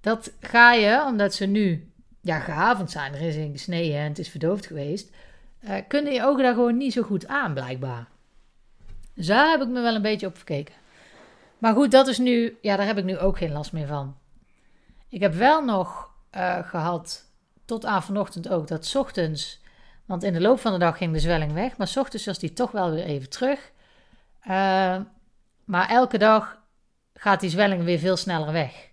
dat 0.00 0.32
ga 0.40 0.72
je, 0.72 1.04
omdat 1.06 1.34
ze 1.34 1.46
nu 1.46 1.92
ja, 2.20 2.38
gehavend 2.38 2.90
zijn, 2.90 3.14
er 3.14 3.20
is 3.20 3.36
in 3.36 3.52
gesneden 3.52 3.96
en 3.96 4.08
het 4.08 4.18
is 4.18 4.28
verdoofd 4.28 4.66
geweest, 4.66 5.10
uh, 5.60 5.74
kunnen 5.88 6.12
je 6.12 6.24
ogen 6.24 6.42
daar 6.42 6.54
gewoon 6.54 6.76
niet 6.76 6.92
zo 6.92 7.02
goed 7.02 7.26
aan, 7.26 7.54
blijkbaar. 7.54 8.06
Dus 9.14 9.26
daar 9.26 9.50
heb 9.50 9.60
ik 9.60 9.68
me 9.68 9.80
wel 9.80 9.94
een 9.94 10.02
beetje 10.02 10.26
op 10.26 10.36
verkeken. 10.36 10.74
Maar 11.58 11.74
goed, 11.74 11.90
dat 11.90 12.06
is 12.08 12.18
nu, 12.18 12.58
ja, 12.62 12.76
daar 12.76 12.86
heb 12.86 12.98
ik 12.98 13.04
nu 13.04 13.18
ook 13.18 13.38
geen 13.38 13.52
last 13.52 13.72
meer 13.72 13.86
van. 13.86 14.16
Ik 15.08 15.20
heb 15.20 15.34
wel 15.34 15.64
nog 15.64 16.10
uh, 16.36 16.68
gehad, 16.68 17.24
tot 17.64 17.84
aan 17.84 18.02
vanochtend 18.02 18.48
ook, 18.48 18.68
dat 18.68 18.94
ochtends, 18.96 19.60
want 20.04 20.22
in 20.22 20.32
de 20.32 20.40
loop 20.40 20.60
van 20.60 20.72
de 20.72 20.78
dag 20.78 20.96
ging 20.96 21.12
de 21.12 21.20
zwelling 21.20 21.52
weg, 21.52 21.76
maar 21.76 21.92
ochtends 21.96 22.26
was 22.26 22.38
die 22.38 22.52
toch 22.52 22.70
wel 22.70 22.90
weer 22.90 23.04
even 23.04 23.28
terug. 23.28 23.72
Uh, 24.42 24.96
maar 25.64 25.88
elke 25.88 26.18
dag 26.18 26.58
gaat 27.14 27.40
die 27.40 27.50
zwelling 27.50 27.84
weer 27.84 27.98
veel 27.98 28.16
sneller 28.16 28.52
weg. 28.52 28.87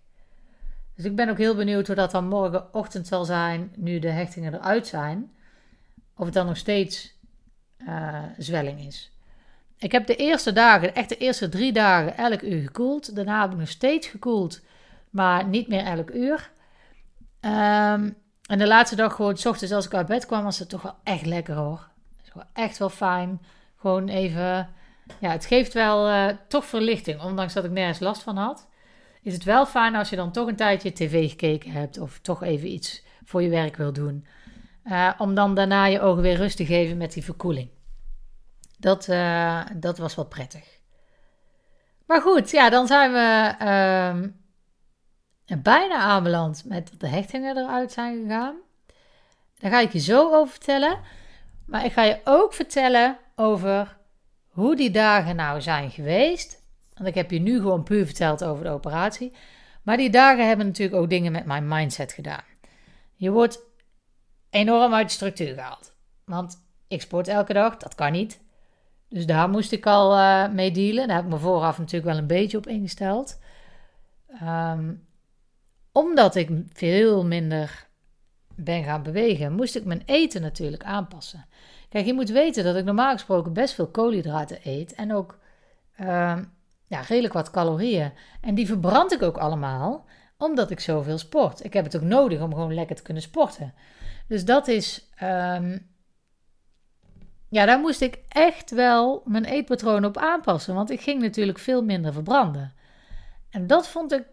Dus 0.95 1.05
ik 1.05 1.15
ben 1.15 1.29
ook 1.29 1.38
heel 1.38 1.55
benieuwd 1.55 1.88
hoe 1.88 1.95
dat 1.95 2.12
dan 2.12 2.27
morgenochtend 2.27 3.08
zal 3.08 3.25
zijn, 3.25 3.71
nu 3.75 3.99
de 3.99 4.10
hechtingen 4.10 4.53
eruit 4.53 4.88
zijn. 4.88 5.31
Of 6.15 6.25
het 6.25 6.34
dan 6.34 6.45
nog 6.45 6.58
steeds 6.58 7.13
uh, 7.77 8.23
zwelling 8.38 8.79
is. 8.79 9.12
Ik 9.77 9.91
heb 9.91 10.08
de 10.08 10.15
eerste 10.15 10.53
dagen, 10.53 10.95
echt 10.95 11.10
de 11.10 11.17
eerste 11.17 11.49
drie 11.49 11.73
dagen, 11.73 12.17
elk 12.17 12.41
uur 12.41 12.62
gekoeld. 12.62 13.15
Daarna 13.15 13.41
heb 13.41 13.51
ik 13.51 13.58
nog 13.58 13.67
steeds 13.67 14.08
gekoeld, 14.08 14.62
maar 15.10 15.47
niet 15.47 15.67
meer 15.67 15.86
elk 15.86 16.10
uur. 16.10 16.51
Um, 17.41 18.15
en 18.45 18.58
de 18.58 18.67
laatste 18.67 18.95
dag, 18.95 19.13
gewoon, 19.13 19.38
s 19.38 19.45
ochtends 19.45 19.73
als 19.73 19.86
ik 19.86 19.93
uit 19.93 20.08
bed 20.08 20.25
kwam, 20.25 20.43
was 20.43 20.60
het 20.60 20.69
toch 20.69 20.81
wel 20.81 20.95
echt 21.03 21.25
lekker 21.25 21.55
hoor. 21.55 21.88
echt 22.53 22.77
wel 22.77 22.89
fijn. 22.89 23.41
Gewoon 23.75 24.08
even, 24.08 24.69
ja, 25.19 25.31
het 25.31 25.45
geeft 25.45 25.73
wel 25.73 26.10
uh, 26.10 26.27
toch 26.47 26.65
verlichting, 26.65 27.21
ondanks 27.21 27.53
dat 27.53 27.63
ik 27.63 27.71
nergens 27.71 27.99
last 27.99 28.23
van 28.23 28.38
had. 28.38 28.67
Is 29.25 29.33
het 29.33 29.43
wel 29.43 29.65
fijn 29.65 29.95
als 29.95 30.09
je 30.09 30.15
dan 30.15 30.31
toch 30.31 30.47
een 30.47 30.55
tijdje 30.55 30.93
tv 30.93 31.29
gekeken 31.29 31.71
hebt 31.71 31.99
of 31.99 32.19
toch 32.19 32.43
even 32.43 32.67
iets 32.67 33.03
voor 33.23 33.41
je 33.41 33.49
werk 33.49 33.75
wil 33.75 33.93
doen. 33.93 34.25
Uh, 34.83 35.11
om 35.17 35.35
dan 35.35 35.55
daarna 35.55 35.85
je 35.85 36.01
ogen 36.01 36.21
weer 36.21 36.35
rust 36.35 36.57
te 36.57 36.65
geven 36.65 36.97
met 36.97 37.13
die 37.13 37.23
verkoeling. 37.23 37.69
Dat, 38.79 39.07
uh, 39.07 39.61
dat 39.75 39.97
was 39.97 40.15
wel 40.15 40.25
prettig. 40.25 40.79
Maar 42.07 42.21
goed, 42.21 42.51
ja, 42.51 42.69
dan 42.69 42.88
zijn 42.88 43.11
we 43.11 43.55
uh, 45.47 45.61
bijna 45.61 45.95
aanbeland 45.95 46.63
met 46.65 46.91
de 46.97 47.07
hechtingen 47.07 47.57
eruit 47.57 47.91
zijn 47.91 48.21
gegaan. 48.21 48.55
Daar 49.57 49.71
ga 49.71 49.79
ik 49.79 49.91
je 49.91 49.99
zo 49.99 50.33
over 50.33 50.53
vertellen. 50.53 50.99
Maar 51.65 51.85
ik 51.85 51.91
ga 51.91 52.03
je 52.03 52.21
ook 52.23 52.53
vertellen 52.53 53.17
over 53.35 53.97
hoe 54.47 54.75
die 54.75 54.91
dagen 54.91 55.35
nou 55.35 55.61
zijn 55.61 55.91
geweest. 55.91 56.63
Want 56.95 57.08
ik 57.08 57.15
heb 57.15 57.31
je 57.31 57.39
nu 57.39 57.60
gewoon 57.60 57.84
puur 57.84 58.05
verteld 58.05 58.43
over 58.43 58.63
de 58.63 58.69
operatie. 58.69 59.31
Maar 59.84 59.97
die 59.97 60.10
dagen 60.10 60.47
hebben 60.47 60.65
natuurlijk 60.65 61.01
ook 61.01 61.10
dingen 61.10 61.31
met 61.31 61.45
mijn 61.45 61.67
mindset 61.67 62.12
gedaan. 62.12 62.43
Je 63.15 63.31
wordt 63.31 63.60
enorm 64.49 64.93
uit 64.93 65.08
de 65.08 65.13
structuur 65.13 65.53
gehaald. 65.53 65.95
Want 66.25 66.65
ik 66.88 67.01
sport 67.01 67.27
elke 67.27 67.53
dag, 67.53 67.77
dat 67.77 67.95
kan 67.95 68.12
niet. 68.12 68.39
Dus 69.10 69.25
daar 69.25 69.49
moest 69.49 69.71
ik 69.71 69.86
al 69.86 70.17
uh, 70.17 70.49
mee 70.49 70.71
dealen. 70.71 71.08
Daar 71.08 71.15
heb 71.15 71.25
ik 71.25 71.31
me 71.31 71.38
vooraf 71.38 71.77
natuurlijk 71.77 72.12
wel 72.12 72.17
een 72.17 72.27
beetje 72.27 72.58
op 72.58 72.67
ingesteld. 72.67 73.39
Um, 74.43 75.08
omdat 75.91 76.36
ik 76.36 76.49
veel 76.73 77.25
minder 77.25 77.88
ben 78.55 78.84
gaan 78.84 79.03
bewegen, 79.03 79.53
moest 79.53 79.75
ik 79.75 79.86
mijn 79.86 80.03
eten 80.05 80.41
natuurlijk 80.41 80.84
aanpassen. 80.84 81.45
Kijk, 81.89 82.05
je 82.05 82.13
moet 82.13 82.29
weten 82.29 82.63
dat 82.63 82.75
ik 82.75 82.86
normaal 82.86 83.12
gesproken 83.12 83.53
best 83.53 83.73
veel 83.73 83.88
koolhydraten 83.88 84.60
eet 84.63 84.93
en 84.93 85.13
ook 85.13 85.39
uh, 85.99 86.38
ja, 86.95 87.01
redelijk 87.01 87.34
wat 87.34 87.51
calorieën. 87.51 88.12
En 88.41 88.55
die 88.55 88.67
verbrand 88.67 89.13
ik 89.13 89.21
ook 89.21 89.38
allemaal 89.38 90.05
omdat 90.38 90.71
ik 90.71 90.79
zoveel 90.79 91.17
sport. 91.17 91.63
Ik 91.63 91.73
heb 91.73 91.84
het 91.84 91.95
ook 91.95 92.01
nodig 92.01 92.41
om 92.41 92.53
gewoon 92.53 92.73
lekker 92.73 92.95
te 92.95 93.01
kunnen 93.01 93.23
sporten. 93.23 93.73
Dus 94.27 94.45
dat 94.45 94.67
is 94.67 95.10
um, 95.23 95.88
ja, 97.49 97.65
daar 97.65 97.79
moest 97.79 98.01
ik 98.01 98.19
echt 98.27 98.71
wel 98.71 99.21
mijn 99.25 99.45
eetpatroon 99.45 100.05
op 100.05 100.17
aanpassen. 100.17 100.75
Want 100.75 100.89
ik 100.89 101.01
ging 101.01 101.21
natuurlijk 101.21 101.60
veel 101.60 101.84
minder 101.84 102.13
verbranden. 102.13 102.73
En 103.49 103.67
dat 103.67 103.88
vond 103.88 104.12
ik 104.12 104.25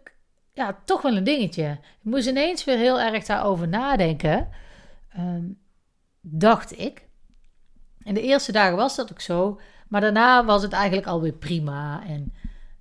ja, 0.53 0.77
toch 0.85 1.01
wel 1.01 1.15
een 1.17 1.23
dingetje. 1.23 1.77
Ik 1.81 2.11
moest 2.11 2.27
ineens 2.27 2.63
weer 2.63 2.77
heel 2.77 2.99
erg 2.99 3.25
daarover 3.25 3.67
nadenken. 3.67 4.49
Ehm, 5.09 5.45
dacht 6.21 6.79
ik. 6.79 7.07
In 8.03 8.13
de 8.13 8.21
eerste 8.21 8.51
dagen 8.51 8.75
was 8.75 8.95
dat 8.95 9.11
ook 9.11 9.21
zo. 9.21 9.59
Maar 9.87 10.01
daarna 10.01 10.45
was 10.45 10.61
het 10.61 10.73
eigenlijk 10.73 11.07
alweer 11.07 11.33
prima. 11.33 12.03
En 12.07 12.33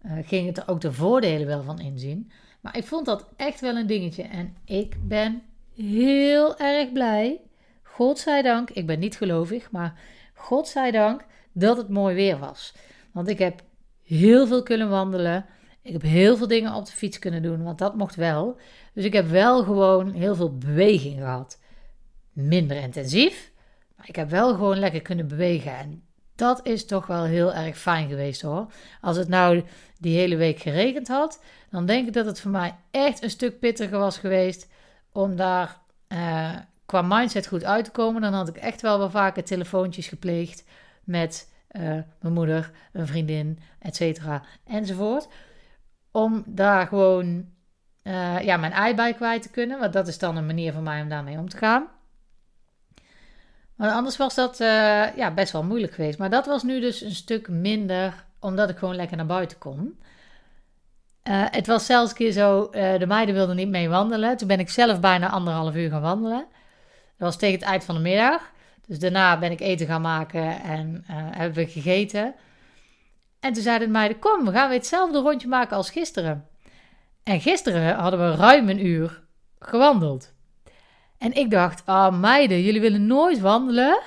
uh, 0.06 0.12
ging 0.22 0.46
het 0.46 0.56
er 0.56 0.68
ook 0.68 0.80
de 0.80 0.92
voordelen 0.92 1.46
wel 1.46 1.62
van 1.62 1.80
inzien. 1.80 2.30
Maar 2.60 2.76
ik 2.76 2.84
vond 2.84 3.06
dat 3.06 3.28
echt 3.36 3.60
wel 3.60 3.76
een 3.76 3.86
dingetje. 3.86 4.22
En 4.22 4.56
ik 4.64 4.96
ben 5.08 5.42
heel 5.74 6.58
erg 6.58 6.92
blij. 6.92 7.40
Godzijdank. 7.82 8.70
Ik 8.70 8.86
ben 8.86 8.98
niet 8.98 9.16
gelovig. 9.16 9.70
Maar 9.70 10.00
godzijdank 10.34 11.24
dat 11.52 11.76
het 11.76 11.88
mooi 11.88 12.14
weer 12.14 12.38
was. 12.38 12.74
Want 13.12 13.28
ik 13.28 13.38
heb 13.38 13.62
heel 14.02 14.46
veel 14.46 14.62
kunnen 14.62 14.88
wandelen. 14.88 15.46
Ik 15.82 15.92
heb 15.92 16.02
heel 16.02 16.36
veel 16.36 16.46
dingen 16.46 16.74
op 16.74 16.86
de 16.86 16.92
fiets 16.92 17.18
kunnen 17.18 17.42
doen, 17.42 17.62
want 17.62 17.78
dat 17.78 17.96
mocht 17.96 18.14
wel. 18.14 18.56
Dus 18.92 19.04
ik 19.04 19.12
heb 19.12 19.26
wel 19.28 19.64
gewoon 19.64 20.12
heel 20.12 20.34
veel 20.34 20.58
beweging 20.58 21.18
gehad. 21.18 21.60
Minder 22.32 22.76
intensief, 22.76 23.52
maar 23.96 24.08
ik 24.08 24.16
heb 24.16 24.30
wel 24.30 24.54
gewoon 24.54 24.78
lekker 24.78 25.02
kunnen 25.02 25.28
bewegen. 25.28 25.76
En 25.76 26.02
dat 26.42 26.66
is 26.66 26.86
toch 26.86 27.06
wel 27.06 27.24
heel 27.24 27.54
erg 27.54 27.78
fijn 27.78 28.08
geweest 28.08 28.42
hoor. 28.42 28.66
Als 29.00 29.16
het 29.16 29.28
nou 29.28 29.64
die 29.98 30.16
hele 30.16 30.36
week 30.36 30.58
geregend 30.58 31.08
had, 31.08 31.42
dan 31.70 31.86
denk 31.86 32.06
ik 32.06 32.12
dat 32.12 32.26
het 32.26 32.40
voor 32.40 32.50
mij 32.50 32.74
echt 32.90 33.22
een 33.22 33.30
stuk 33.30 33.58
pittiger 33.58 33.98
was 33.98 34.18
geweest 34.18 34.68
om 35.12 35.36
daar 35.36 35.80
uh, 36.08 36.50
qua 36.86 37.02
mindset 37.02 37.46
goed 37.46 37.64
uit 37.64 37.84
te 37.84 37.90
komen, 37.90 38.20
dan 38.22 38.32
had 38.32 38.48
ik 38.48 38.56
echt 38.56 38.80
wel 38.80 38.98
wel 38.98 39.10
vaker 39.10 39.44
telefoontjes 39.44 40.08
gepleegd 40.08 40.64
met 41.04 41.52
uh, 41.70 41.82
mijn 42.20 42.34
moeder, 42.34 42.70
een 42.92 43.06
vriendin, 43.06 43.58
et 43.78 43.96
cetera, 43.96 44.42
enzovoort. 44.66 45.28
Om 46.10 46.42
daar 46.46 46.86
gewoon 46.86 47.46
uh, 48.02 48.40
ja, 48.40 48.56
mijn 48.56 48.72
ei 48.72 48.94
bij 48.94 49.14
kwijt 49.14 49.42
te 49.42 49.50
kunnen. 49.50 49.78
Want 49.78 49.92
dat 49.92 50.08
is 50.08 50.18
dan 50.18 50.36
een 50.36 50.46
manier 50.46 50.72
voor 50.72 50.82
mij 50.82 51.02
om 51.02 51.08
daarmee 51.08 51.38
om 51.38 51.48
te 51.48 51.56
gaan. 51.56 51.86
Anders 53.90 54.16
was 54.16 54.34
dat 54.34 54.60
uh, 54.60 55.16
ja, 55.16 55.30
best 55.34 55.52
wel 55.52 55.64
moeilijk 55.64 55.92
geweest. 55.92 56.18
Maar 56.18 56.30
dat 56.30 56.46
was 56.46 56.62
nu 56.62 56.80
dus 56.80 57.00
een 57.00 57.14
stuk 57.14 57.48
minder, 57.48 58.24
omdat 58.40 58.68
ik 58.70 58.76
gewoon 58.76 58.96
lekker 58.96 59.16
naar 59.16 59.26
buiten 59.26 59.58
kon. 59.58 60.00
Uh, 61.28 61.44
het 61.50 61.66
was 61.66 61.86
zelfs 61.86 62.10
een 62.10 62.16
keer 62.16 62.32
zo, 62.32 62.70
de 62.70 63.06
meiden 63.06 63.34
wilden 63.34 63.56
niet 63.56 63.68
mee 63.68 63.88
wandelen. 63.88 64.36
Toen 64.36 64.48
ben 64.48 64.60
ik 64.60 64.70
zelf 64.70 65.00
bijna 65.00 65.30
anderhalf 65.30 65.74
uur 65.74 65.90
gaan 65.90 66.00
wandelen. 66.02 66.46
Dat 67.18 67.28
was 67.28 67.36
tegen 67.36 67.58
het 67.58 67.68
eind 67.68 67.84
van 67.84 67.94
de 67.94 68.00
middag. 68.00 68.50
Dus 68.86 68.98
daarna 68.98 69.38
ben 69.38 69.50
ik 69.50 69.60
eten 69.60 69.86
gaan 69.86 70.00
maken 70.00 70.62
en 70.62 71.04
hebben 71.06 71.64
we 71.64 71.70
gegeten. 71.70 72.34
En 73.40 73.52
toen 73.52 73.62
zeiden 73.62 73.86
de 73.86 73.92
meiden, 73.92 74.18
kom, 74.18 74.44
we 74.44 74.52
gaan 74.52 74.68
weer 74.68 74.78
hetzelfde 74.78 75.18
rondje 75.18 75.48
maken 75.48 75.76
als 75.76 75.90
gisteren. 75.90 76.46
En 77.22 77.40
gisteren 77.40 77.94
hadden 77.94 78.20
we 78.20 78.36
ruim 78.36 78.68
een 78.68 78.86
uur 78.86 79.22
gewandeld. 79.58 80.31
En 81.22 81.32
ik 81.32 81.50
dacht, 81.50 81.82
ah 81.86 82.20
meiden, 82.20 82.62
jullie 82.62 82.80
willen 82.80 83.06
nooit 83.06 83.40
wandelen. 83.40 84.00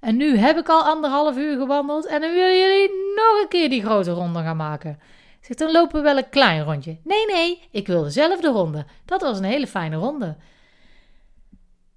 En 0.00 0.16
nu 0.16 0.36
heb 0.36 0.56
ik 0.58 0.68
al 0.68 0.82
anderhalf 0.82 1.36
uur 1.36 1.58
gewandeld 1.58 2.06
en 2.06 2.20
dan 2.20 2.32
willen 2.32 2.58
jullie 2.58 2.90
nog 3.16 3.42
een 3.42 3.48
keer 3.48 3.68
die 3.68 3.82
grote 3.82 4.10
ronde 4.10 4.38
gaan 4.42 4.56
maken. 4.56 4.98
Ik 5.38 5.44
zeg, 5.44 5.56
dan 5.56 5.72
lopen 5.72 5.96
we 5.96 6.02
wel 6.02 6.16
een 6.16 6.28
klein 6.28 6.62
rondje. 6.62 6.98
Nee, 7.04 7.26
nee, 7.26 7.62
ik 7.70 7.86
wil 7.86 8.02
dezelfde 8.02 8.48
ronde. 8.48 8.86
Dat 9.04 9.20
was 9.20 9.38
een 9.38 9.44
hele 9.44 9.66
fijne 9.66 9.96
ronde. 9.96 10.36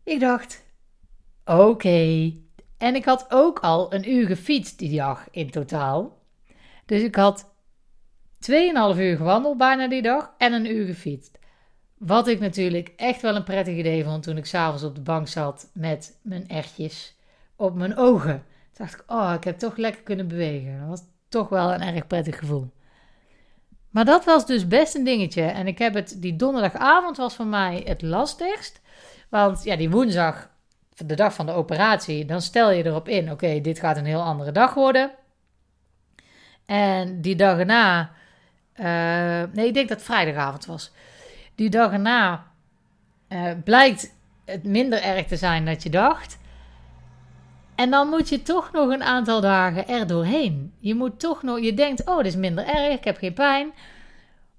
Ik 0.04 0.20
dacht, 0.20 0.66
oké. 1.46 2.34
En 2.78 2.96
ik 2.96 3.06
had 3.06 3.26
ook 3.30 3.60
al 3.60 3.94
een 3.94 4.12
uur 4.12 4.28
gefietst 4.28 4.80
die 4.80 4.98
dag 4.98 5.28
in 5.32 5.50
totaal. 5.50 6.18
Dus 6.86 7.02
ik 7.02 7.16
had 7.16 7.46
2,5 8.52 8.52
uur 8.98 9.18
gewandeld 9.18 9.58
bijna 9.58 9.88
die 9.88 10.02
dag 10.02 10.34
en 10.38 10.54
een 10.54 10.72
uur 10.76 10.86
gefietst. 10.86 11.39
Wat 12.00 12.28
ik 12.28 12.40
natuurlijk 12.40 12.94
echt 12.96 13.22
wel 13.22 13.36
een 13.36 13.44
prettig 13.44 13.76
idee 13.76 14.04
vond 14.04 14.24
toen 14.24 14.38
ik 14.38 14.46
s'avonds 14.46 14.84
op 14.84 14.96
de 14.96 15.02
bank 15.02 15.28
zat 15.28 15.70
met 15.74 16.18
mijn 16.22 16.48
echtjes 16.48 17.16
op 17.56 17.76
mijn 17.76 17.98
ogen. 17.98 18.44
Toen 18.74 18.86
dacht 18.86 18.94
ik, 18.94 19.04
oh, 19.08 19.34
ik 19.36 19.44
heb 19.44 19.58
toch 19.58 19.78
lekker 19.78 20.02
kunnen 20.02 20.28
bewegen. 20.28 20.80
Dat 20.80 20.90
was 20.90 21.02
toch 21.30 21.50
wel 21.50 21.74
een 21.74 21.82
erg 21.82 22.08
prettig 22.08 22.38
gevoel. 22.38 22.72
Maar 23.90 24.06
dat 24.06 24.26
was 24.26 24.46
dus 24.46 24.68
best 24.68 24.96
een 24.96 25.04
dingetje. 25.04 25.42
En 25.42 25.68
ik 25.68 25.78
heb 25.78 25.94
het, 25.94 26.16
die 26.18 26.36
donderdagavond 26.36 27.18
was 27.18 27.36
voor 27.36 27.48
mij 27.48 27.84
het 27.86 28.02
lastigst. 28.02 28.82
Want 29.30 29.64
ja, 29.64 29.76
die 29.76 29.90
woensdag, 29.90 30.50
de 30.96 31.16
dag 31.16 31.34
van 31.34 31.46
de 31.46 31.52
operatie, 31.52 32.26
dan 32.26 32.42
stel 32.42 32.72
je 32.72 32.86
erop 32.86 33.08
in: 33.08 33.32
oké, 33.32 33.62
dit 33.62 33.80
gaat 33.80 33.98
een 33.98 34.06
heel 34.06 34.22
andere 34.22 34.52
dag 34.52 34.74
worden. 34.74 35.12
En 36.66 37.22
die 37.22 37.36
dag 37.36 37.58
erna, 37.58 38.12
uh, 38.76 39.54
nee, 39.54 39.68
ik 39.68 39.74
denk 39.74 39.90
dat 39.90 39.98
het 39.98 40.06
vrijdagavond 40.06 40.66
was. 40.66 40.92
Die 41.60 41.70
dag 41.70 41.92
erna 41.92 42.46
uh, 43.30 43.52
blijkt 43.64 44.16
het 44.46 44.64
minder 44.64 45.02
erg 45.02 45.28
te 45.28 45.36
zijn 45.36 45.66
dan 45.66 45.76
je 45.80 45.90
dacht. 45.90 46.38
En 47.76 47.90
dan 47.90 48.08
moet 48.08 48.30
je 48.30 48.42
toch 48.42 48.72
nog 48.72 48.90
een 48.90 49.04
aantal 49.04 49.42
dagen 49.42 49.88
er 49.88 50.08
doorheen. 50.08 50.74
Je 50.80 50.96
moet 50.96 51.20
toch 51.20 51.44
nog, 51.44 51.60
je 51.60 51.74
denkt, 51.74 52.06
oh, 52.06 52.18
dit 52.18 52.26
is 52.26 52.36
minder 52.36 52.66
erg, 52.66 52.94
ik 52.94 53.04
heb 53.04 53.18
geen 53.18 53.34
pijn. 53.34 53.72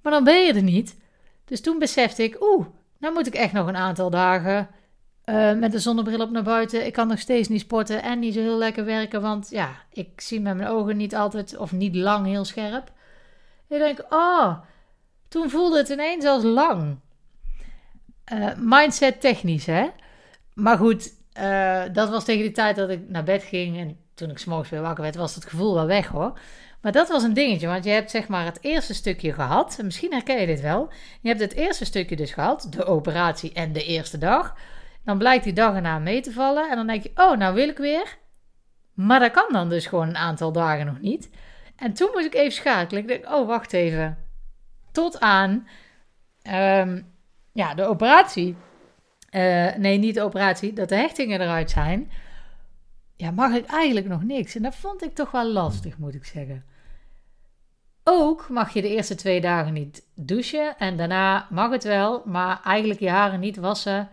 Maar 0.02 0.12
dan 0.12 0.24
ben 0.24 0.44
je 0.44 0.52
er 0.52 0.62
niet. 0.62 0.96
Dus 1.44 1.60
toen 1.60 1.78
besefte 1.78 2.22
ik, 2.22 2.42
oeh, 2.42 2.66
nou 2.98 3.14
moet 3.14 3.26
ik 3.26 3.34
echt 3.34 3.52
nog 3.52 3.66
een 3.66 3.76
aantal 3.76 4.10
dagen 4.10 4.68
uh, 5.24 5.52
met 5.52 5.72
de 5.72 5.78
zonnebril 5.78 6.20
op 6.20 6.30
naar 6.30 6.42
buiten. 6.42 6.86
Ik 6.86 6.92
kan 6.92 7.08
nog 7.08 7.18
steeds 7.18 7.48
niet 7.48 7.60
sporten 7.60 8.02
en 8.02 8.18
niet 8.18 8.34
zo 8.34 8.40
heel 8.40 8.58
lekker 8.58 8.84
werken. 8.84 9.22
Want 9.22 9.50
ja, 9.50 9.70
ik 9.92 10.20
zie 10.20 10.40
met 10.40 10.56
mijn 10.56 10.68
ogen 10.68 10.96
niet 10.96 11.14
altijd 11.14 11.56
of 11.56 11.72
niet 11.72 11.94
lang 11.94 12.26
heel 12.26 12.44
scherp. 12.44 12.92
Ik 13.68 13.78
denk, 13.78 14.04
oh, 14.10 14.58
toen 15.30 15.50
voelde 15.50 15.78
het 15.78 15.88
ineens 15.88 16.24
als 16.24 16.42
lang. 16.42 16.98
Uh, 18.32 18.46
mindset 18.56 19.20
technisch, 19.20 19.66
hè? 19.66 19.86
Maar 20.54 20.76
goed, 20.76 21.12
uh, 21.40 21.82
dat 21.92 22.08
was 22.10 22.24
tegen 22.24 22.42
die 22.42 22.52
tijd 22.52 22.76
dat 22.76 22.90
ik 22.90 23.08
naar 23.08 23.24
bed 23.24 23.42
ging. 23.42 23.78
En 23.78 23.96
toen 24.14 24.30
ik 24.30 24.38
s'morgens 24.38 24.70
weer 24.70 24.80
wakker 24.80 25.02
werd, 25.02 25.16
was 25.16 25.34
het 25.34 25.44
gevoel 25.44 25.74
wel 25.74 25.86
weg 25.86 26.06
hoor. 26.06 26.38
Maar 26.82 26.92
dat 26.92 27.08
was 27.08 27.22
een 27.22 27.34
dingetje, 27.34 27.66
want 27.66 27.84
je 27.84 27.90
hebt 27.90 28.10
zeg 28.10 28.28
maar 28.28 28.44
het 28.44 28.58
eerste 28.60 28.94
stukje 28.94 29.32
gehad. 29.32 29.78
Misschien 29.82 30.12
herken 30.12 30.40
je 30.40 30.46
dit 30.46 30.60
wel. 30.60 30.92
Je 31.20 31.28
hebt 31.28 31.40
het 31.40 31.54
eerste 31.54 31.84
stukje 31.84 32.16
dus 32.16 32.32
gehad, 32.32 32.66
de 32.70 32.84
operatie 32.84 33.52
en 33.52 33.72
de 33.72 33.84
eerste 33.84 34.18
dag. 34.18 34.54
Dan 35.04 35.18
blijkt 35.18 35.44
die 35.44 35.52
dag 35.52 35.74
erna 35.74 35.98
mee 35.98 36.20
te 36.20 36.32
vallen. 36.32 36.70
En 36.70 36.76
dan 36.76 36.86
denk 36.86 37.02
je, 37.02 37.10
oh, 37.14 37.36
nou 37.36 37.54
wil 37.54 37.68
ik 37.68 37.78
weer. 37.78 38.18
Maar 38.94 39.20
dat 39.20 39.30
kan 39.30 39.52
dan 39.52 39.68
dus 39.68 39.86
gewoon 39.86 40.08
een 40.08 40.16
aantal 40.16 40.52
dagen 40.52 40.86
nog 40.86 41.00
niet. 41.00 41.30
En 41.76 41.92
toen 41.92 42.10
moest 42.12 42.26
ik 42.26 42.34
even 42.34 42.52
schakelen. 42.52 43.02
Ik 43.02 43.08
denk, 43.08 43.26
oh, 43.26 43.46
wacht 43.46 43.72
even. 43.72 44.29
Tot 44.92 45.20
aan 45.20 45.68
ehm, 46.42 47.02
ja, 47.52 47.74
de 47.74 47.84
operatie. 47.84 48.56
Eh, 49.30 49.74
nee, 49.76 49.98
niet 49.98 50.14
de 50.14 50.22
operatie. 50.22 50.72
Dat 50.72 50.88
de 50.88 50.94
hechtingen 50.94 51.40
eruit 51.40 51.70
zijn. 51.70 52.10
Ja, 53.16 53.30
mag 53.30 53.52
ik 53.52 53.66
eigenlijk 53.66 54.08
nog 54.08 54.22
niks. 54.22 54.54
En 54.54 54.62
dat 54.62 54.74
vond 54.74 55.02
ik 55.02 55.14
toch 55.14 55.30
wel 55.30 55.48
lastig, 55.48 55.98
moet 55.98 56.14
ik 56.14 56.24
zeggen. 56.24 56.64
Ook 58.04 58.48
mag 58.48 58.72
je 58.72 58.82
de 58.82 58.88
eerste 58.88 59.14
twee 59.14 59.40
dagen 59.40 59.72
niet 59.72 60.06
douchen. 60.14 60.78
En 60.78 60.96
daarna 60.96 61.46
mag 61.50 61.70
het 61.70 61.84
wel, 61.84 62.22
maar 62.24 62.60
eigenlijk 62.64 63.00
je 63.00 63.10
haren 63.10 63.40
niet 63.40 63.56
wassen 63.56 64.08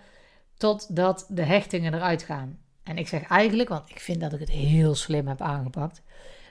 totdat 0.57 1.25
de 1.29 1.43
hechtingen 1.43 1.93
eruit 1.93 2.23
gaan. 2.23 2.59
En 2.83 2.97
ik 2.97 3.07
zeg 3.07 3.23
eigenlijk, 3.23 3.69
want 3.69 3.89
ik 3.89 3.99
vind 3.99 4.21
dat 4.21 4.33
ik 4.33 4.39
het 4.39 4.49
heel 4.49 4.95
slim 4.95 5.27
heb 5.27 5.41
aangepakt. 5.41 6.01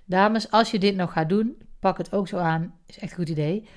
Dames, 0.04 0.50
als 0.50 0.70
je 0.70 0.78
dit 0.78 0.96
nog 0.96 1.12
gaat 1.12 1.28
doen, 1.28 1.56
pak 1.80 1.98
het 1.98 2.12
ook 2.12 2.28
zo 2.28 2.36
aan. 2.36 2.74
Is 2.86 2.98
echt 2.98 3.10
een 3.10 3.18
goed 3.18 3.28
idee. 3.28 3.68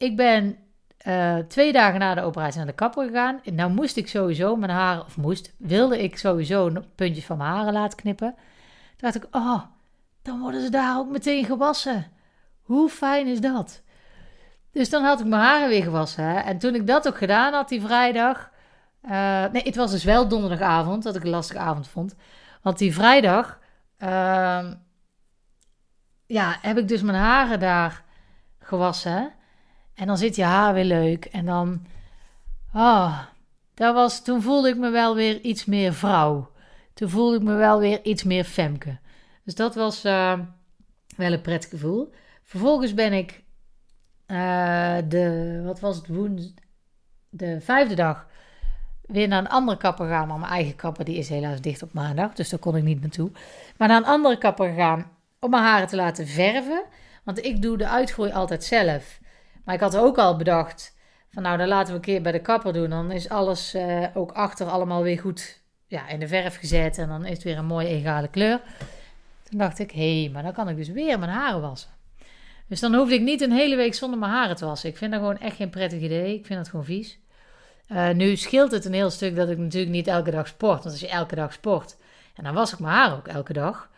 Ik 0.00 0.16
ben 0.16 0.58
uh, 1.06 1.36
twee 1.36 1.72
dagen 1.72 2.00
na 2.00 2.14
de 2.14 2.22
operatie 2.22 2.56
naar 2.56 2.66
de 2.66 2.72
kapper 2.72 3.06
gegaan. 3.06 3.40
En 3.44 3.54
nou 3.54 3.72
moest 3.72 3.96
ik 3.96 4.08
sowieso 4.08 4.56
mijn 4.56 4.70
haren, 4.70 5.04
of 5.04 5.16
moest, 5.16 5.54
wilde 5.58 6.02
ik 6.02 6.18
sowieso 6.18 6.72
puntjes 6.94 7.24
van 7.24 7.36
mijn 7.36 7.50
haren 7.50 7.72
laten 7.72 7.98
knippen. 7.98 8.34
Dacht 8.96 9.14
ik, 9.14 9.26
oh, 9.30 9.62
dan 10.22 10.40
worden 10.40 10.62
ze 10.62 10.70
daar 10.70 10.98
ook 10.98 11.10
meteen 11.10 11.44
gewassen. 11.44 12.06
Hoe 12.62 12.88
fijn 12.88 13.26
is 13.26 13.40
dat? 13.40 13.82
Dus 14.72 14.90
dan 14.90 15.04
had 15.04 15.20
ik 15.20 15.26
mijn 15.26 15.42
haren 15.42 15.68
weer 15.68 15.82
gewassen. 15.82 16.44
En 16.44 16.58
toen 16.58 16.74
ik 16.74 16.86
dat 16.86 17.08
ook 17.08 17.18
gedaan 17.18 17.52
had 17.52 17.68
die 17.68 17.80
vrijdag. 17.80 18.50
Uh, 19.04 19.10
nee, 19.52 19.62
het 19.62 19.76
was 19.76 19.90
dus 19.90 20.04
wel 20.04 20.28
donderdagavond 20.28 21.02
dat 21.02 21.16
ik 21.16 21.22
een 21.22 21.30
lastige 21.30 21.58
avond 21.58 21.88
vond. 21.88 22.14
Want 22.62 22.78
die 22.78 22.94
vrijdag. 22.94 23.58
Uh, 23.98 24.70
ja, 26.26 26.56
heb 26.60 26.78
ik 26.78 26.88
dus 26.88 27.02
mijn 27.02 27.18
haren 27.18 27.60
daar 27.60 28.04
gewassen. 28.58 29.38
En 30.00 30.06
dan 30.06 30.18
zit 30.18 30.36
je 30.36 30.42
haar 30.42 30.74
weer 30.74 30.84
leuk. 30.84 31.24
En 31.24 31.46
dan. 31.46 31.86
Oh, 32.74 33.18
dat 33.74 33.94
was, 33.94 34.22
toen 34.22 34.42
voelde 34.42 34.68
ik 34.68 34.76
me 34.76 34.90
wel 34.90 35.14
weer 35.14 35.40
iets 35.40 35.64
meer 35.64 35.94
vrouw. 35.94 36.50
Toen 36.94 37.08
voelde 37.08 37.36
ik 37.36 37.42
me 37.42 37.54
wel 37.54 37.78
weer 37.78 38.04
iets 38.04 38.22
meer 38.22 38.44
femke. 38.44 38.98
Dus 39.44 39.54
dat 39.54 39.74
was 39.74 40.04
uh, 40.04 40.38
wel 41.16 41.32
een 41.32 41.40
prettig 41.40 41.70
gevoel. 41.70 42.12
Vervolgens 42.42 42.94
ben 42.94 43.12
ik 43.12 43.42
uh, 44.26 44.96
de, 45.08 45.60
wat 45.64 45.80
was 45.80 45.96
het, 45.96 46.08
woens, 46.08 46.54
de 47.28 47.60
vijfde 47.60 47.94
dag 47.94 48.26
weer 49.00 49.28
naar 49.28 49.38
een 49.38 49.48
andere 49.48 49.78
kapper 49.78 50.06
gegaan. 50.06 50.28
Maar 50.28 50.38
mijn 50.38 50.52
eigen 50.52 50.76
kapper 50.76 51.04
die 51.04 51.16
is 51.16 51.28
helaas 51.28 51.60
dicht 51.60 51.82
op 51.82 51.92
maandag, 51.92 52.34
dus 52.34 52.48
daar 52.48 52.60
kon 52.60 52.76
ik 52.76 52.82
niet 52.82 53.00
naartoe. 53.00 53.30
Maar 53.76 53.88
naar 53.88 53.96
een 53.96 54.04
andere 54.04 54.38
kapper 54.38 54.68
gegaan 54.68 55.10
om 55.40 55.50
mijn 55.50 55.62
haren 55.62 55.88
te 55.88 55.96
laten 55.96 56.26
verven. 56.26 56.84
Want 57.24 57.44
ik 57.44 57.62
doe 57.62 57.76
de 57.76 57.88
uitgroei 57.88 58.32
altijd 58.32 58.64
zelf. 58.64 59.20
Maar 59.64 59.74
ik 59.74 59.80
had 59.80 59.96
ook 59.96 60.18
al 60.18 60.36
bedacht 60.36 60.96
van 61.32 61.42
nou, 61.42 61.58
dan 61.58 61.68
laten 61.68 61.88
we 61.88 61.94
een 61.94 62.04
keer 62.04 62.22
bij 62.22 62.32
de 62.32 62.40
kapper 62.40 62.72
doen. 62.72 62.90
Dan 62.90 63.10
is 63.10 63.28
alles 63.28 63.74
uh, 63.74 64.06
ook 64.14 64.32
achter 64.32 64.66
allemaal 64.66 65.02
weer 65.02 65.18
goed 65.18 65.62
ja, 65.86 66.08
in 66.08 66.20
de 66.20 66.28
verf 66.28 66.56
gezet 66.56 66.98
en 66.98 67.08
dan 67.08 67.24
is 67.24 67.32
het 67.32 67.42
weer 67.42 67.58
een 67.58 67.66
mooie 67.66 67.88
egale 67.88 68.28
kleur. 68.28 68.60
Toen 69.42 69.58
dacht 69.58 69.78
ik, 69.78 69.90
hé, 69.90 70.20
hey, 70.20 70.30
maar 70.32 70.42
dan 70.42 70.52
kan 70.52 70.68
ik 70.68 70.76
dus 70.76 70.88
weer 70.88 71.18
mijn 71.18 71.30
haren 71.30 71.60
wassen. 71.60 71.90
Dus 72.66 72.80
dan 72.80 72.94
hoefde 72.94 73.14
ik 73.14 73.20
niet 73.20 73.40
een 73.40 73.52
hele 73.52 73.76
week 73.76 73.94
zonder 73.94 74.18
mijn 74.18 74.32
haren 74.32 74.56
te 74.56 74.64
wassen. 74.64 74.88
Ik 74.88 74.96
vind 74.96 75.10
dat 75.10 75.20
gewoon 75.20 75.38
echt 75.38 75.56
geen 75.56 75.70
prettig 75.70 76.00
idee. 76.00 76.34
Ik 76.34 76.46
vind 76.46 76.58
dat 76.58 76.68
gewoon 76.68 76.84
vies. 76.84 77.18
Uh, 77.88 78.10
nu 78.10 78.36
scheelt 78.36 78.70
het 78.70 78.84
een 78.84 78.92
heel 78.92 79.10
stuk 79.10 79.36
dat 79.36 79.48
ik 79.48 79.58
natuurlijk 79.58 79.92
niet 79.92 80.06
elke 80.06 80.30
dag 80.30 80.46
sport. 80.46 80.82
Want 80.82 80.84
als 80.84 81.00
je 81.00 81.08
elke 81.08 81.34
dag 81.34 81.52
sport, 81.52 81.96
en 82.34 82.44
dan 82.44 82.54
was 82.54 82.72
ik 82.72 82.78
mijn 82.78 82.94
haar 82.94 83.12
ook 83.16 83.28
elke 83.28 83.52
dag. 83.52 83.89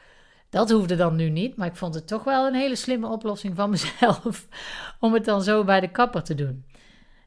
Dat 0.52 0.70
hoefde 0.70 0.96
dan 0.96 1.16
nu 1.16 1.30
niet, 1.30 1.56
maar 1.56 1.66
ik 1.66 1.76
vond 1.76 1.94
het 1.94 2.06
toch 2.06 2.24
wel 2.24 2.46
een 2.46 2.54
hele 2.54 2.76
slimme 2.76 3.06
oplossing 3.06 3.56
van 3.56 3.70
mezelf 3.80 4.46
om 5.00 5.12
het 5.12 5.24
dan 5.24 5.42
zo 5.42 5.64
bij 5.64 5.80
de 5.80 5.90
kapper 5.90 6.22
te 6.22 6.34
doen. 6.34 6.64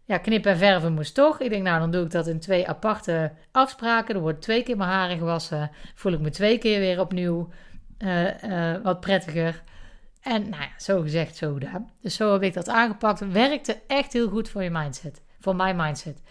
Ja, 0.04 0.18
knippen 0.18 0.52
en 0.52 0.58
verven 0.58 0.94
moest 0.94 1.16
toch. 1.16 1.40
Ik 1.40 1.50
denk, 1.50 1.64
nou, 1.64 1.80
dan 1.80 1.92
doe 1.92 2.04
ik 2.04 2.12
dat 2.12 2.28
in 2.28 2.40
twee 2.40 2.68
aparte 2.68 3.32
afspraken. 3.52 4.16
Er 4.16 4.22
wordt 4.22 4.42
twee 4.42 4.64
keer 4.64 4.78
mijn 4.78 4.90
haren 4.90 5.18
gewassen. 5.18 5.72
Voel 5.96 6.14
ik 6.14 6.20
me 6.20 6.30
twee 6.30 6.58
keer 6.58 6.80
weer 6.80 7.00
opnieuw 7.00 7.50
uh, 8.00 8.44
uh, 8.44 8.76
wat 8.84 9.00
prettiger. 9.00 9.64
En 10.22 10.50
nou 10.50 10.62
ja, 10.62 10.70
zo 10.78 11.02
gezegd, 11.02 11.36
zo 11.36 11.54
gedaan. 11.54 11.92
Dus 12.02 12.16
zo 12.16 12.34
heb 12.34 12.42
ik 12.44 12.54
dat 12.54 12.70
aangepakt. 12.70 13.32
Werkte 13.32 13.82
echt 13.88 14.14
heel 14.14 14.30
goed 14.30 14.50
voor 14.50 14.64
je 14.64 14.70
mindset. 14.70 15.22
Voor 15.40 15.56
mijn 15.56 15.76
mindset. 15.76 16.22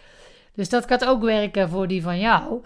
Dus 0.53 0.69
dat 0.69 0.87
gaat 0.87 1.05
ook 1.05 1.21
werken 1.23 1.69
voor 1.69 1.87
die 1.87 2.01
van 2.01 2.19
jou. 2.19 2.65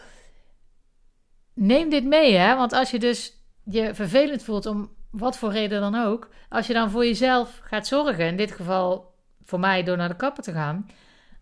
Neem 1.53 1.89
dit 1.89 2.05
mee, 2.05 2.35
hè. 2.35 2.55
Want 2.55 2.73
als 2.73 2.91
je 2.91 2.99
dus 2.99 3.38
je 3.69 3.95
vervelend 3.95 4.43
voelt 4.43 4.65
om 4.65 4.91
wat 5.12 5.38
voor 5.38 5.51
reden 5.51 5.82
dan 5.82 5.95
ook, 5.95 6.29
als 6.49 6.67
je 6.67 6.73
dan 6.73 6.89
voor 6.89 7.05
jezelf 7.05 7.60
gaat 7.63 7.88
zorgen, 7.88 8.25
in 8.25 8.38
dit 8.38 8.51
geval 8.51 9.13
voor 9.43 9.60
mij 9.60 9.84
door 9.84 9.97
naar 9.97 10.10
de 10.10 10.15
kapper 10.15 10.43
te 10.43 10.51
gaan, 10.51 10.89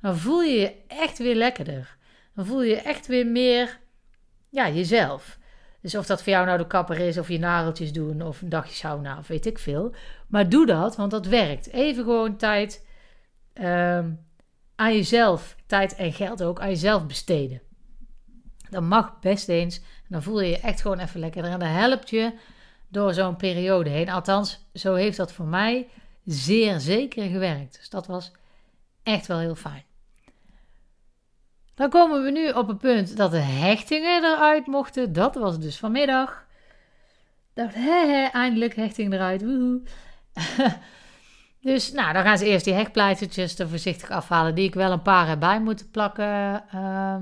dan 0.02 0.18
voel 0.18 0.42
je 0.42 0.60
je 0.60 0.76
echt 0.88 1.18
weer 1.18 1.36
lekkerder. 1.36 1.98
Dan 2.36 2.46
voel 2.46 2.63
je 2.63 2.76
echt 2.76 3.08
weer 3.08 3.28
meer 3.28 3.80
ja, 4.50 4.70
jezelf. 4.70 5.38
Dus 5.82 5.96
of 5.96 6.06
dat 6.06 6.24
voor 6.24 6.32
jou 6.32 6.46
nou 6.46 6.58
de 6.58 6.68
kapper 6.68 7.00
is, 7.00 7.18
of 7.18 7.28
je 7.28 7.40
nageltjes 7.40 7.94
doen, 7.94 8.22
of 8.22 8.42
een 8.42 8.50
dagje 8.50 8.74
sauna, 8.74 9.18
of 9.18 9.28
weet 9.28 9.46
ik 9.46 9.60
veel. 9.60 9.94
Maar 10.28 10.50
doe 10.50 10.66
dat, 10.66 10.96
want 10.96 11.12
dat 11.12 11.26
werkt. 11.26 11.72
Even 11.72 12.04
gewoon 12.04 12.38
tijd 12.38 12.88
uh, 13.54 14.06
aan 14.76 14.94
jezelf, 14.94 15.56
tijd 15.66 15.96
en 15.96 16.13
geld 16.13 16.44
ook, 16.44 16.60
aan 16.60 16.70
jezelf 16.70 17.06
besteden. 17.06 17.62
Dat 18.70 18.84
mag 18.84 19.20
best 19.20 19.50
eens. 19.50 19.82
Dan 20.08 20.24
voel 20.24 20.41
je 20.41 20.50
je 20.50 20.60
echt 20.60 20.82
gewoon 20.82 21.00
even 21.00 21.20
lekkerder. 21.20 21.52
En 21.52 21.60
dat 21.60 21.70
helpt 21.70 22.10
je 22.10 22.34
door 22.88 23.13
zo'n 23.13 23.36
periode 23.36 23.89
heen. 23.89 24.10
Althans, 24.10 24.60
zo 24.74 24.93
heeft 24.93 25.17
dat 25.17 25.32
voor 25.32 25.46
mij 25.46 25.88
zeer 26.26 26.80
zeker 26.80 27.30
gewerkt. 27.30 27.78
Dus 27.78 27.89
dat 27.89 28.08
was 28.08 28.32
echt 29.04 29.28
wel 29.28 29.39
heel 29.39 29.56
fijn. 29.56 29.84
Dan 31.76 31.89
komen 31.89 32.24
we 32.24 32.32
nu 32.32 32.50
op 32.50 32.67
het 32.67 32.78
punt 32.78 33.17
dat 33.17 33.32
de 33.32 33.38
hechtingen 33.38 34.24
eruit 34.24 34.67
mochten. 34.67 35.13
Dat 35.13 35.36
was 35.36 35.60
dus 35.60 35.78
vanmiddag. 35.78 36.46
Dacht, 37.54 37.74
hè, 37.76 38.28
eindelijk 38.32 38.76
hechting 38.76 39.13
eruit. 39.13 39.41
Woehoe. 39.41 39.82
dus 41.62 41.91
nou, 41.91 42.13
dan 42.13 42.24
gaan 42.24 42.38
ze 42.38 42.46
eerst 42.46 42.65
die 42.65 42.74
hechtpleistertjes 42.74 43.60
er 43.60 43.70
voorzichtig 43.70 44.10
afhalen. 44.10 44.56
Die 44.56 44.67
ik 44.67 44.74
wel 44.74 44.91
een 44.91 45.02
paar 45.02 45.28
erbij 45.28 45.62
moeten 45.62 45.89
plakken. 45.89 46.63
Uh, 46.76 47.15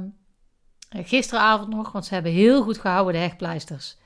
gisteravond 1.03 1.69
nog, 1.69 1.91
want 1.91 2.05
ze 2.05 2.13
hebben 2.13 2.31
heel 2.31 2.63
goed 2.63 2.77
gehouden, 2.77 3.13
de 3.13 3.19
hechtpleisters. 3.19 3.97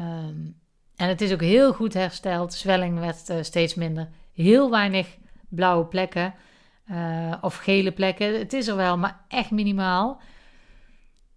Um, 0.00 0.60
en 0.96 1.08
het 1.08 1.20
is 1.20 1.32
ook 1.32 1.40
heel 1.40 1.72
goed 1.72 1.94
hersteld. 1.94 2.54
Zwelling 2.54 2.98
werd 2.98 3.30
uh, 3.30 3.36
steeds 3.40 3.74
minder. 3.74 4.08
Heel 4.32 4.70
weinig 4.70 5.16
blauwe 5.48 5.86
plekken 5.86 6.34
uh, 6.90 7.34
of 7.40 7.56
gele 7.56 7.92
plekken. 7.92 8.38
Het 8.38 8.52
is 8.52 8.66
er 8.66 8.76
wel, 8.76 8.98
maar 8.98 9.24
echt 9.28 9.50
minimaal. 9.50 10.20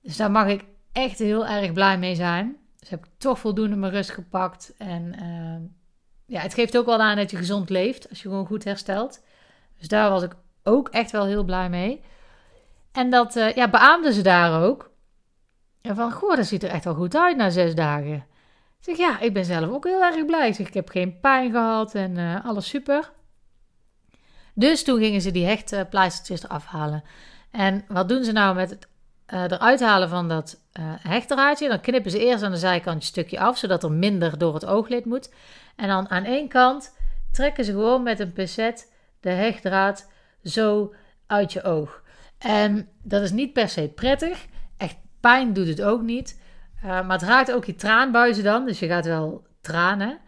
Dus 0.02 0.18
daar 0.18 0.32
mag 0.32 0.48
ik 0.48 0.66
echt 0.92 1.20
heel 1.20 1.48
erg 1.48 1.74
blij 1.74 1.98
mee 1.98 2.16
zijn. 2.16 2.58
Dus 2.80 2.90
heb 2.90 3.06
ik 3.06 3.12
toch 3.18 3.40
voldoende 3.40 3.76
mijn 3.76 3.92
rust 3.92 4.10
gepakt. 4.10 4.74
En 4.78 5.16
uh, 5.22 5.70
ja, 6.26 6.42
het 6.42 6.54
geeft 6.54 6.78
ook 6.78 6.86
wel 6.86 7.02
aan 7.02 7.16
dat 7.16 7.32
je 7.32 7.38
gezond 7.38 7.70
leeft 7.70 8.10
als 8.10 8.22
je 8.22 8.30
gewoon 8.30 8.46
goed 8.46 8.64
herstelt. 8.64 9.24
Dus 9.78 9.88
daar 9.88 10.10
was 10.10 10.24
ik 10.24 10.36
ook 10.64 10.90
echt 10.90 11.12
wel 11.12 11.26
heel 11.26 11.44
blij 11.44 11.70
mee. 11.70 12.02
En 12.92 13.10
dat 13.10 13.36
uh, 13.36 13.54
ja, 13.54 13.70
beaamden 13.70 14.14
ze 14.14 14.22
daar 14.22 14.64
ook. 14.64 14.90
En 15.82 15.96
van, 15.96 16.12
goh, 16.12 16.36
dat 16.36 16.46
ziet 16.46 16.64
er 16.64 16.70
echt 16.70 16.84
wel 16.84 16.94
goed 16.94 17.16
uit 17.16 17.38
na 17.38 17.50
zes 17.50 17.76
dagen. 17.76 18.14
Ik 18.80 18.86
zeg, 18.86 18.98
ja, 18.98 19.20
ik 19.20 19.34
ben 19.34 19.46
zelf 19.46 19.70
ook 19.70 19.86
heel 19.86 20.04
erg 20.04 20.26
blij. 20.26 20.48
Ik 20.48 20.56
zeg, 20.56 20.68
ik 20.68 20.74
heb 20.74 20.90
geen 20.90 21.20
pijn 21.20 21.52
gehad 21.52 21.96
en 21.96 22.18
uh, 22.18 22.46
alles 22.46 22.70
super. 22.70 23.12
Dus 24.54 24.84
toen 24.84 25.00
gingen 25.00 25.22
ze 25.22 25.32
die 25.32 25.46
hechtpleistertjes 25.46 26.44
eraf 26.44 26.66
halen. 26.66 27.04
En 27.52 27.86
wat 27.88 28.10
doen 28.10 28.24
ze 28.24 28.32
nou 28.32 28.56
met 28.56 28.70
het 28.70 28.88
uh, 29.34 29.44
eruit 29.44 29.80
halen 29.80 30.10
van 30.10 30.28
dat 30.28 30.62
uh, 30.80 30.84
hechtdraadje? 30.98 31.68
Dan 31.68 31.82
knippen 31.82 32.12
ze 32.12 32.26
eerst 32.26 32.44
aan 32.44 32.52
de 32.52 32.58
zijkant 32.58 32.96
een 32.96 33.02
stukje 33.02 33.40
af, 33.40 33.58
zodat 33.58 33.84
er 33.84 33.92
minder 33.92 34.38
door 34.38 34.54
het 34.54 34.66
ooglid 34.66 35.06
moet. 35.06 35.34
En 35.76 35.88
dan 35.88 36.10
aan 36.10 36.24
één 36.24 36.48
kant 36.48 36.96
trekken 37.32 37.66
ze 37.66 37.72
gewoon 37.72 38.04
met 38.04 38.20
een 38.20 38.34
pincet 38.34 38.92
de 39.20 39.30
hechtdraad 39.30 40.12
zo 40.44 40.94
uit 41.28 41.54
je 41.54 41.64
oog. 41.64 42.02
En 42.40 42.90
dat 43.04 43.22
is 43.22 43.32
niet 43.32 43.54
per 43.54 43.70
se 43.70 43.92
prettig. 43.96 44.46
Echt 44.78 44.98
pijn 45.20 45.54
doet 45.54 45.68
het 45.68 45.82
ook 45.82 46.02
niet. 46.02 46.42
Uh, 46.78 46.84
maar 46.84 47.20
het 47.20 47.28
raakt 47.28 47.52
ook 47.52 47.66
je 47.66 47.76
traanbuizen 47.76 48.44
dan. 48.44 48.66
Dus 48.66 48.80
je 48.80 48.88
gaat 48.88 49.06
wel 49.06 49.48
tranen. 49.62 50.20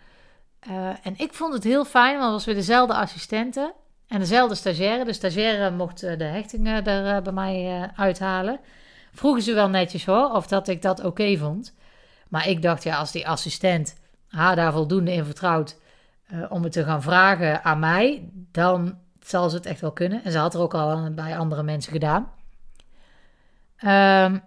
Uh, 0.69 0.89
en 1.03 1.13
ik 1.17 1.33
vond 1.33 1.53
het 1.53 1.63
heel 1.63 1.85
fijn, 1.85 2.11
want 2.13 2.23
het 2.23 2.31
was 2.31 2.45
weer 2.45 2.55
dezelfde 2.55 2.93
assistenten. 2.93 3.73
En 4.07 4.19
dezelfde 4.19 4.55
stagiaire. 4.55 5.05
De 5.05 5.13
stagiaire 5.13 5.71
mocht 5.71 6.03
eh, 6.03 6.17
de 6.17 6.23
hechtingen 6.23 6.85
er 6.85 7.21
bij 7.21 7.33
mij 7.33 7.89
uithalen. 7.95 8.59
Vroegen 9.13 9.41
ze 9.41 9.53
wel 9.53 9.69
netjes 9.69 10.05
hoor, 10.05 10.31
of 10.31 10.47
dat 10.47 10.67
ik 10.67 10.81
dat 10.81 11.03
oké 11.03 11.37
vond. 11.37 11.73
Maar 12.29 12.47
ik 12.47 12.61
dacht, 12.61 12.83
ja, 12.83 12.97
als 12.97 13.11
die 13.11 13.27
assistent 13.27 13.95
haar 14.27 14.55
daar 14.55 14.71
voldoende 14.71 15.13
in 15.13 15.25
vertrouwt, 15.25 15.79
om 16.49 16.63
het 16.63 16.71
te 16.71 16.83
gaan 16.83 17.01
vragen 17.01 17.63
aan 17.63 17.79
mij, 17.79 18.29
dan 18.51 18.97
zal 19.27 19.49
ze 19.49 19.55
het 19.55 19.65
echt 19.65 19.81
wel 19.81 19.91
kunnen. 19.91 20.23
En 20.23 20.31
ze 20.31 20.37
had 20.37 20.53
er 20.53 20.59
ook 20.59 20.73
al 20.73 21.13
bij 21.13 21.37
andere 21.37 21.63
mensen 21.63 21.91
gedaan. 21.91 22.31
Um, 23.83 24.43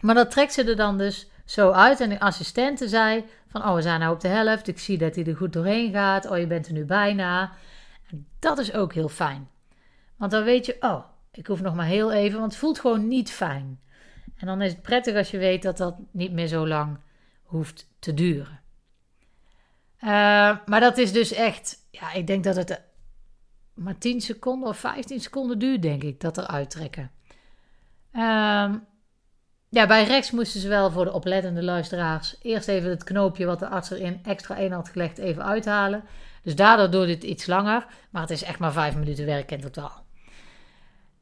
maar 0.00 0.14
dat 0.14 0.30
trekt 0.30 0.52
ze 0.52 0.64
er 0.64 0.76
dan 0.76 0.98
dus 0.98 1.28
zo 1.44 1.70
uit. 1.70 2.00
En 2.00 2.08
de 2.08 2.20
assistente 2.20 2.88
zei 2.88 3.24
van, 3.48 3.64
oh, 3.64 3.74
we 3.74 3.82
zijn 3.82 4.00
nou 4.00 4.14
op 4.14 4.20
de 4.20 4.28
helft. 4.28 4.68
Ik 4.68 4.78
zie 4.78 4.98
dat 4.98 5.14
hij 5.14 5.24
er 5.24 5.36
goed 5.36 5.52
doorheen 5.52 5.92
gaat. 5.92 6.30
Oh, 6.30 6.38
je 6.38 6.46
bent 6.46 6.66
er 6.66 6.72
nu 6.72 6.84
bijna. 6.84 7.52
En 8.10 8.26
dat 8.38 8.58
is 8.58 8.72
ook 8.72 8.92
heel 8.92 9.08
fijn. 9.08 9.48
Want 10.16 10.30
dan 10.30 10.44
weet 10.44 10.66
je, 10.66 10.76
oh, 10.80 11.04
ik 11.32 11.46
hoef 11.46 11.60
nog 11.60 11.74
maar 11.74 11.86
heel 11.86 12.12
even, 12.12 12.38
want 12.38 12.52
het 12.52 12.60
voelt 12.60 12.80
gewoon 12.80 13.08
niet 13.08 13.30
fijn. 13.30 13.80
En 14.36 14.46
dan 14.46 14.62
is 14.62 14.72
het 14.72 14.82
prettig 14.82 15.16
als 15.16 15.30
je 15.30 15.38
weet 15.38 15.62
dat 15.62 15.76
dat 15.76 15.96
niet 16.10 16.32
meer 16.32 16.46
zo 16.46 16.66
lang 16.66 16.98
hoeft 17.42 17.88
te 17.98 18.14
duren. 18.14 18.60
Uh, 20.00 20.08
maar 20.66 20.80
dat 20.80 20.98
is 20.98 21.12
dus 21.12 21.32
echt, 21.32 21.76
ja, 21.90 22.12
ik 22.12 22.26
denk 22.26 22.44
dat 22.44 22.56
het 22.56 22.82
maar 23.76 23.98
10 23.98 24.20
seconden 24.20 24.68
of 24.68 24.78
15 24.78 25.20
seconden 25.20 25.58
duurt, 25.58 25.82
denk 25.82 26.02
ik, 26.02 26.20
dat 26.20 26.36
er 26.36 26.46
uittrekken. 26.46 27.10
Uh, 28.12 28.74
ja, 29.68 29.86
bij 29.86 30.04
rechts 30.04 30.30
moesten 30.30 30.60
ze 30.60 30.68
wel 30.68 30.90
voor 30.90 31.04
de 31.04 31.12
oplettende 31.12 31.62
luisteraars 31.62 32.36
eerst 32.42 32.68
even 32.68 32.90
het 32.90 33.04
knoopje 33.04 33.46
wat 33.46 33.58
de 33.58 33.68
arts 33.68 33.90
erin 33.90 34.20
extra 34.22 34.56
in 34.56 34.72
had 34.72 34.88
gelegd 34.88 35.18
even 35.18 35.44
uithalen. 35.44 36.04
Dus 36.42 36.56
daardoor 36.56 36.90
duurde 36.90 37.12
het 37.12 37.24
iets 37.24 37.46
langer, 37.46 37.86
maar 38.10 38.22
het 38.22 38.30
is 38.30 38.42
echt 38.42 38.58
maar 38.58 38.72
vijf 38.72 38.96
minuten 38.96 39.26
werk 39.26 39.50
in 39.50 39.60
totaal. 39.60 40.04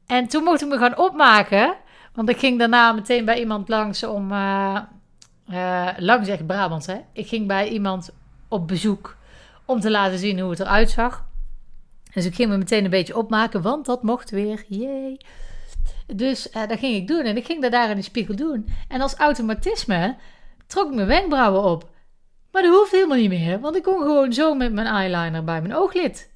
En 0.05 0.27
toen 0.27 0.43
mocht 0.43 0.61
ik 0.61 0.67
me 0.67 0.77
gaan 0.77 0.97
opmaken, 0.97 1.75
want 2.13 2.29
ik 2.29 2.37
ging 2.37 2.59
daarna 2.59 2.91
meteen 2.91 3.25
bij 3.25 3.39
iemand 3.39 3.69
langs 3.69 4.03
om, 4.03 4.31
uh, 4.31 4.79
uh, 5.49 5.89
langs 5.97 6.27
echt 6.27 6.45
Brabant 6.45 6.85
hè. 6.85 6.97
Ik 7.13 7.27
ging 7.27 7.47
bij 7.47 7.67
iemand 7.67 8.09
op 8.47 8.67
bezoek 8.67 9.17
om 9.65 9.79
te 9.79 9.91
laten 9.91 10.19
zien 10.19 10.39
hoe 10.39 10.49
het 10.49 10.59
eruit 10.59 10.89
zag. 10.89 11.24
Dus 12.15 12.25
ik 12.25 12.35
ging 12.35 12.49
me 12.49 12.57
meteen 12.57 12.83
een 12.83 12.89
beetje 12.89 13.17
opmaken, 13.17 13.61
want 13.61 13.85
dat 13.85 14.03
mocht 14.03 14.29
weer. 14.29 14.65
Jee. 14.67 15.17
Dus 16.07 16.47
uh, 16.47 16.67
dat 16.67 16.79
ging 16.79 16.95
ik 16.95 17.07
doen. 17.07 17.23
En 17.23 17.37
ik 17.37 17.45
ging 17.45 17.61
dat 17.61 17.71
daar 17.71 17.89
in 17.89 17.95
de 17.95 18.01
spiegel 18.01 18.35
doen. 18.35 18.67
En 18.87 19.01
als 19.01 19.15
automatisme 19.15 20.15
trok 20.67 20.87
ik 20.87 20.95
mijn 20.95 21.07
wenkbrauwen 21.07 21.63
op. 21.63 21.89
Maar 22.51 22.61
dat 22.61 22.75
hoeft 22.75 22.91
helemaal 22.91 23.17
niet 23.17 23.29
meer. 23.29 23.59
Want 23.59 23.75
ik 23.75 23.83
kon 23.83 24.01
gewoon 24.01 24.33
zo 24.33 24.53
met 24.53 24.73
mijn 24.73 24.87
eyeliner 24.87 25.43
bij 25.43 25.61
mijn 25.61 25.75
ooglid. 25.75 26.31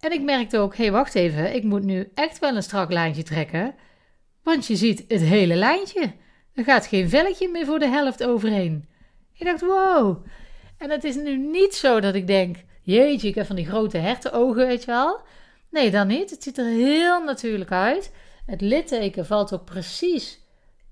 En 0.00 0.12
ik 0.12 0.22
merkte 0.22 0.58
ook, 0.58 0.76
hé, 0.76 0.82
hey, 0.82 0.92
wacht 0.92 1.14
even. 1.14 1.54
Ik 1.54 1.64
moet 1.64 1.84
nu 1.84 2.10
echt 2.14 2.38
wel 2.38 2.56
een 2.56 2.62
strak 2.62 2.90
lijntje 2.90 3.22
trekken. 3.22 3.74
Want 4.42 4.66
je 4.66 4.76
ziet 4.76 5.04
het 5.08 5.20
hele 5.20 5.54
lijntje. 5.54 6.12
Er 6.54 6.64
gaat 6.64 6.86
geen 6.86 7.08
velletje 7.08 7.48
meer 7.48 7.66
voor 7.66 7.78
de 7.78 7.88
helft 7.88 8.24
overheen. 8.24 8.88
Ik 9.34 9.46
dacht, 9.46 9.60
wow. 9.60 10.26
En 10.78 10.90
het 10.90 11.04
is 11.04 11.16
nu 11.16 11.36
niet 11.36 11.74
zo 11.74 12.00
dat 12.00 12.14
ik 12.14 12.26
denk, 12.26 12.56
jeetje, 12.82 13.28
ik 13.28 13.34
heb 13.34 13.46
van 13.46 13.56
die 13.56 13.66
grote 13.66 13.98
hertenogen, 13.98 14.66
weet 14.66 14.80
je 14.80 14.90
wel. 14.90 15.20
Nee, 15.70 15.90
dan 15.90 16.06
niet. 16.06 16.30
Het 16.30 16.42
ziet 16.42 16.58
er 16.58 16.66
heel 16.66 17.24
natuurlijk 17.24 17.72
uit. 17.72 18.12
Het 18.46 18.60
litteken 18.60 19.26
valt 19.26 19.52
ook 19.52 19.64
precies 19.64 20.40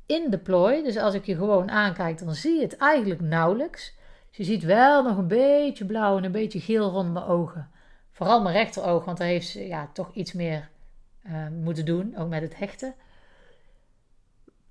in 0.06 0.30
de 0.30 0.38
plooi. 0.38 0.82
Dus 0.82 0.96
als 0.96 1.14
ik 1.14 1.26
je 1.26 1.34
gewoon 1.34 1.70
aankijk, 1.70 2.18
dan 2.18 2.34
zie 2.34 2.54
je 2.54 2.62
het 2.62 2.76
eigenlijk 2.76 3.20
nauwelijks. 3.20 3.94
Dus 4.28 4.36
je 4.36 4.44
ziet 4.44 4.62
wel 4.62 5.02
nog 5.02 5.16
een 5.16 5.28
beetje 5.28 5.84
blauw 5.84 6.16
en 6.16 6.24
een 6.24 6.32
beetje 6.32 6.60
geel 6.60 6.90
rond 6.90 7.12
mijn 7.12 7.24
ogen. 7.24 7.70
Vooral 8.10 8.42
mijn 8.42 8.54
rechteroog, 8.54 9.04
want 9.04 9.18
daar 9.18 9.26
heeft 9.26 9.48
ze 9.48 9.66
ja, 9.66 9.90
toch 9.92 10.14
iets 10.14 10.32
meer 10.32 10.68
uh, 11.26 11.48
moeten 11.62 11.84
doen, 11.84 12.16
ook 12.16 12.28
met 12.28 12.42
het 12.42 12.58
hechten. 12.58 12.94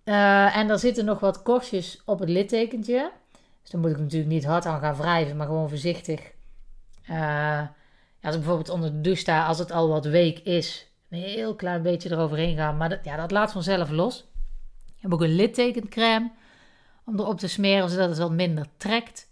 Uh, 0.05 0.57
en 0.57 0.69
er 0.69 0.79
zitten 0.79 1.05
nog 1.05 1.19
wat 1.19 1.43
korstjes 1.43 2.01
op 2.05 2.19
het 2.19 2.29
littekentje. 2.29 3.11
Dus 3.61 3.71
dan 3.71 3.81
moet 3.81 3.89
ik 3.89 3.97
natuurlijk 3.97 4.31
niet 4.31 4.45
hard 4.45 4.65
aan 4.65 4.79
gaan 4.79 4.95
wrijven, 4.95 5.37
maar 5.37 5.47
gewoon 5.47 5.69
voorzichtig. 5.69 6.31
Uh, 7.09 7.61
als 8.21 8.35
ik 8.35 8.41
bijvoorbeeld 8.41 8.69
onder 8.69 8.91
de 8.91 9.01
douche 9.01 9.21
sta, 9.21 9.45
als 9.45 9.59
het 9.59 9.71
al 9.71 9.87
wat 9.87 10.05
week 10.05 10.39
is, 10.39 10.87
een 11.09 11.19
heel 11.19 11.55
klein 11.55 11.81
beetje 11.81 12.11
eroverheen 12.11 12.55
gaan. 12.55 12.77
Maar 12.77 12.89
dat, 12.89 13.03
ja, 13.03 13.15
dat 13.15 13.31
laat 13.31 13.51
vanzelf 13.51 13.89
los. 13.89 14.25
Ik 14.85 15.01
heb 15.03 15.13
ook 15.13 15.21
een 15.21 15.35
littekencrème 15.35 16.31
om 17.05 17.19
erop 17.19 17.39
te 17.39 17.47
smeren, 17.47 17.89
zodat 17.89 18.09
het 18.09 18.17
wat 18.17 18.31
minder 18.31 18.65
trekt. 18.77 19.27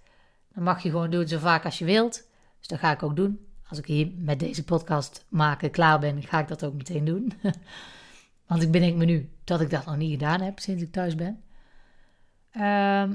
Dan 0.54 0.64
mag 0.64 0.84
je 0.84 0.90
gewoon 0.90 1.10
doen 1.10 1.28
zo 1.28 1.38
vaak 1.38 1.66
als 1.66 1.80
je 1.80 1.86
wilt. 1.86 2.28
Dus 2.58 2.68
dat 2.68 2.80
ga 2.80 2.92
ik 2.92 3.04
ook 3.04 3.16
doen. 3.16 3.48
Als 3.70 3.80
ik 3.80 3.86
hier 3.86 4.12
met 4.18 4.40
deze 4.40 4.64
podcast 4.64 5.26
maken 5.30 5.72
klaar 5.72 6.00
ben, 6.00 6.24
ga 6.24 6.40
ik 6.40 6.48
dat 6.48 6.64
ook 6.64 6.74
meteen 6.74 7.06
doen. 7.06 7.34
Want 8.48 8.62
ik 8.62 8.72
bedenk 8.72 8.96
me 8.96 9.06
nu 9.06 9.30
dat 9.44 9.62
ik 9.62 9.70
dat 9.70 9.86
nog 9.86 9.98
niet 9.98 10.12
gedaan 10.12 10.42
heb 10.42 10.60
sinds 10.60 10.84
ik 10.84 10.92
thuis 10.92 11.16
ben. 11.16 11.44
Ehm, 12.52 13.14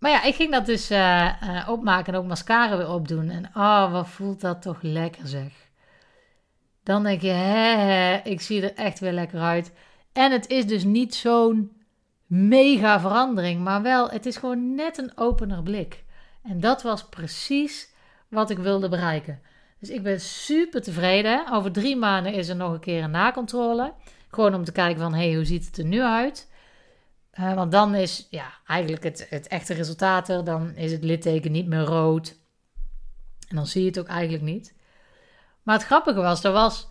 maar 0.00 0.10
ja, 0.10 0.22
ik 0.22 0.34
ging 0.34 0.52
dat 0.52 0.66
dus 0.66 0.90
uh, 0.90 1.66
opmaken 1.68 2.12
en 2.12 2.18
ook 2.18 2.26
mascara 2.26 2.76
weer 2.76 2.90
opdoen. 2.90 3.30
En 3.30 3.50
oh, 3.54 3.92
wat 3.92 4.08
voelt 4.08 4.40
dat 4.40 4.62
toch 4.62 4.78
lekker 4.82 5.26
zeg. 5.26 5.52
Dan 6.82 7.02
denk 7.02 7.20
je, 7.20 7.28
hè, 7.28 8.16
ik 8.16 8.40
zie 8.40 8.62
er 8.62 8.74
echt 8.74 8.98
weer 8.98 9.12
lekker 9.12 9.40
uit. 9.40 9.72
En 10.12 10.32
het 10.32 10.48
is 10.48 10.66
dus 10.66 10.84
niet 10.84 11.14
zo'n 11.14 11.72
mega 12.26 13.00
verandering, 13.00 13.60
maar 13.60 13.82
wel, 13.82 14.10
het 14.10 14.26
is 14.26 14.36
gewoon 14.36 14.74
net 14.74 14.98
een 14.98 15.12
opener 15.14 15.62
blik. 15.62 16.04
En 16.42 16.60
dat 16.60 16.82
was 16.82 17.08
precies 17.08 17.88
wat 18.28 18.50
ik 18.50 18.58
wilde 18.58 18.88
bereiken. 18.88 19.40
Dus 19.80 19.90
ik 19.90 20.02
ben 20.02 20.20
super 20.20 20.82
tevreden. 20.82 21.52
Over 21.52 21.72
drie 21.72 21.96
maanden 21.96 22.32
is 22.32 22.48
er 22.48 22.56
nog 22.56 22.72
een 22.72 22.80
keer 22.80 23.02
een 23.02 23.10
nakontrole. 23.10 23.92
Gewoon 24.30 24.54
om 24.54 24.64
te 24.64 24.72
kijken 24.72 25.00
van, 25.02 25.14
hé, 25.14 25.26
hey, 25.26 25.34
hoe 25.34 25.44
ziet 25.44 25.66
het 25.66 25.78
er 25.78 25.84
nu 25.84 26.02
uit? 26.02 26.49
Want 27.30 27.72
dan 27.72 27.94
is 27.94 28.26
ja, 28.30 28.52
eigenlijk 28.66 29.02
het, 29.02 29.26
het 29.30 29.48
echte 29.48 29.74
resultaat 29.74 30.28
er. 30.28 30.44
Dan 30.44 30.74
is 30.74 30.92
het 30.92 31.04
litteken 31.04 31.52
niet 31.52 31.66
meer 31.66 31.84
rood. 31.84 32.38
En 33.48 33.56
dan 33.56 33.66
zie 33.66 33.82
je 33.82 33.88
het 33.88 33.98
ook 33.98 34.08
eigenlijk 34.08 34.44
niet. 34.44 34.74
Maar 35.62 35.74
het 35.74 35.84
grappige 35.84 36.20
was, 36.20 36.44
er 36.44 36.52
was 36.52 36.88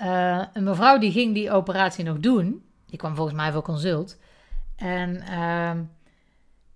uh, 0.00 0.42
een 0.52 0.64
mevrouw 0.64 0.98
die 0.98 1.12
ging 1.12 1.34
die 1.34 1.50
operatie 1.50 2.04
nog 2.04 2.18
doen. 2.18 2.64
Die 2.86 2.98
kwam 2.98 3.14
volgens 3.14 3.36
mij 3.36 3.52
voor 3.52 3.62
consult. 3.62 4.18
En, 4.76 5.14
uh, 5.16 5.72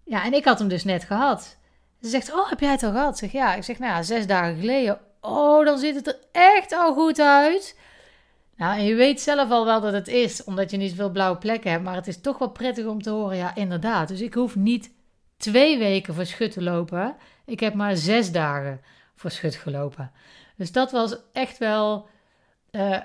ja, 0.04 0.24
en 0.24 0.32
ik 0.32 0.44
had 0.44 0.58
hem 0.58 0.68
dus 0.68 0.84
net 0.84 1.04
gehad. 1.04 1.58
Ze 2.00 2.08
zegt, 2.08 2.32
oh, 2.32 2.48
heb 2.48 2.60
jij 2.60 2.70
het 2.70 2.82
al 2.82 2.90
gehad? 2.90 3.12
Ik 3.12 3.18
zeg, 3.18 3.32
ja. 3.32 3.54
Ik 3.54 3.62
zeg, 3.62 3.78
nou 3.78 4.04
zes 4.04 4.26
dagen 4.26 4.58
geleden. 4.58 5.00
Oh, 5.20 5.64
dan 5.64 5.78
ziet 5.78 5.94
het 5.94 6.06
er 6.06 6.18
echt 6.32 6.72
al 6.72 6.94
goed 6.94 7.20
uit. 7.20 7.78
Nou, 8.60 8.78
en 8.78 8.84
je 8.84 8.94
weet 8.94 9.20
zelf 9.20 9.50
al 9.50 9.64
wel 9.64 9.80
dat 9.80 9.92
het 9.92 10.08
is, 10.08 10.44
omdat 10.44 10.70
je 10.70 10.76
niet 10.76 10.90
zoveel 10.90 11.10
blauwe 11.10 11.38
plekken 11.38 11.70
hebt. 11.70 11.84
Maar 11.84 11.94
het 11.94 12.06
is 12.06 12.20
toch 12.20 12.38
wel 12.38 12.50
prettig 12.50 12.86
om 12.86 13.02
te 13.02 13.10
horen, 13.10 13.36
ja, 13.36 13.54
inderdaad. 13.54 14.08
Dus 14.08 14.20
ik 14.20 14.34
hoef 14.34 14.56
niet 14.56 14.90
twee 15.36 15.78
weken 15.78 16.14
voor 16.14 16.26
schut 16.26 16.52
te 16.52 16.62
lopen. 16.62 17.16
Ik 17.44 17.60
heb 17.60 17.74
maar 17.74 17.96
zes 17.96 18.32
dagen 18.32 18.80
voor 19.14 19.30
schut 19.30 19.54
gelopen. 19.54 20.10
Dus 20.56 20.72
dat 20.72 20.90
was 20.90 21.16
echt 21.32 21.58
wel 21.58 22.08
uh, 22.70 22.98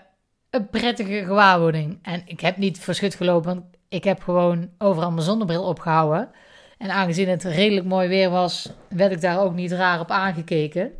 een 0.49 0.69
prettige 0.69 1.23
gewaarwording. 1.25 1.99
En 2.01 2.21
ik 2.25 2.39
heb 2.39 2.57
niet 2.57 2.79
verschut 2.79 3.15
gelopen, 3.15 3.53
want 3.53 3.65
ik 3.89 4.03
heb 4.03 4.23
gewoon 4.23 4.69
overal 4.77 5.11
mijn 5.11 5.25
zonnebril 5.25 5.63
opgehouden. 5.63 6.29
En 6.77 6.89
aangezien 6.89 7.29
het 7.29 7.43
redelijk 7.43 7.85
mooi 7.85 8.07
weer 8.07 8.29
was, 8.29 8.69
werd 8.89 9.11
ik 9.11 9.21
daar 9.21 9.39
ook 9.39 9.53
niet 9.53 9.71
raar 9.71 9.99
op 9.99 10.11
aangekeken. 10.11 10.91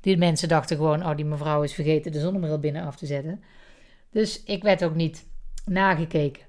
Die 0.00 0.16
mensen 0.16 0.48
dachten 0.48 0.76
gewoon, 0.76 1.06
oh 1.06 1.16
die 1.16 1.24
mevrouw 1.24 1.62
is 1.62 1.74
vergeten 1.74 2.12
de 2.12 2.20
zonnebril 2.20 2.58
binnen 2.58 2.86
af 2.86 2.96
te 2.96 3.06
zetten. 3.06 3.42
Dus 4.12 4.42
ik 4.42 4.62
werd 4.62 4.84
ook 4.84 4.94
niet 4.94 5.26
nagekeken. 5.64 6.42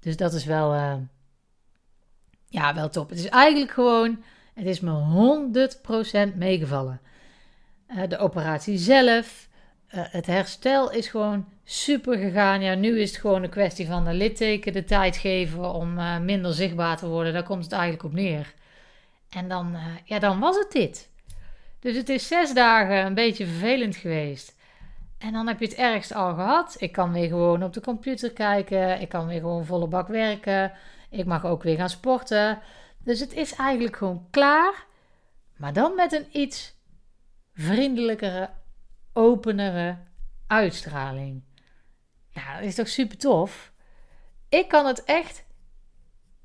Dus 0.00 0.16
dat 0.16 0.32
is 0.32 0.44
wel, 0.44 0.74
uh, 0.74 0.94
ja, 2.48 2.74
wel 2.74 2.88
top. 2.88 3.08
Het 3.08 3.18
is 3.18 3.28
eigenlijk 3.28 3.72
gewoon, 3.72 4.22
het 4.54 4.66
is 4.66 4.80
me 4.80 4.90
100% 6.32 6.36
meegevallen. 6.36 7.00
Uh, 7.88 8.02
de 8.08 8.18
operatie 8.18 8.78
zelf, 8.78 9.48
uh, 9.94 10.04
het 10.10 10.26
herstel 10.26 10.90
is 10.90 11.08
gewoon 11.08 11.48
super 11.64 12.18
gegaan. 12.18 12.62
Ja, 12.62 12.74
nu 12.74 13.00
is 13.00 13.10
het 13.10 13.20
gewoon 13.20 13.42
een 13.42 13.50
kwestie 13.50 13.86
van 13.86 14.04
de 14.04 14.14
litteken 14.14 14.72
de 14.72 14.84
tijd 14.84 15.16
geven 15.16 15.72
om 15.72 15.94
minder 16.24 16.54
zichtbaar 16.54 16.96
te 16.96 17.08
worden. 17.08 17.32
Daar 17.32 17.42
komt 17.42 17.64
het 17.64 17.72
eigenlijk 17.72 18.04
op 18.04 18.12
neer. 18.12 18.54
En 19.30 19.48
dan, 19.48 19.76
ja, 20.04 20.18
dan 20.18 20.38
was 20.38 20.56
het 20.56 20.72
dit. 20.72 21.10
Dus 21.80 21.96
het 21.96 22.08
is 22.08 22.28
zes 22.28 22.54
dagen 22.54 23.06
een 23.06 23.14
beetje 23.14 23.46
vervelend 23.46 23.96
geweest. 23.96 24.57
En 25.18 25.32
dan 25.32 25.46
heb 25.46 25.60
je 25.60 25.64
het 25.64 25.74
ergst 25.74 26.14
al 26.14 26.34
gehad. 26.34 26.76
Ik 26.78 26.92
kan 26.92 27.12
weer 27.12 27.28
gewoon 27.28 27.62
op 27.62 27.72
de 27.72 27.80
computer 27.80 28.32
kijken. 28.32 29.00
Ik 29.00 29.08
kan 29.08 29.26
weer 29.26 29.40
gewoon 29.40 29.66
volle 29.66 29.86
bak 29.86 30.08
werken. 30.08 30.72
Ik 31.10 31.24
mag 31.24 31.44
ook 31.44 31.62
weer 31.62 31.76
gaan 31.76 31.88
sporten. 31.88 32.58
Dus 33.04 33.20
het 33.20 33.32
is 33.32 33.54
eigenlijk 33.54 33.96
gewoon 33.96 34.26
klaar. 34.30 34.86
Maar 35.56 35.72
dan 35.72 35.94
met 35.94 36.12
een 36.12 36.26
iets 36.32 36.76
vriendelijkere, 37.54 38.50
openere 39.12 39.96
uitstraling. 40.46 41.42
Ja, 42.30 42.54
dat 42.54 42.64
is 42.64 42.74
toch 42.74 42.88
super 42.88 43.18
tof? 43.18 43.72
Ik 44.48 44.68
kan 44.68 44.86
het 44.86 45.04
echt 45.04 45.44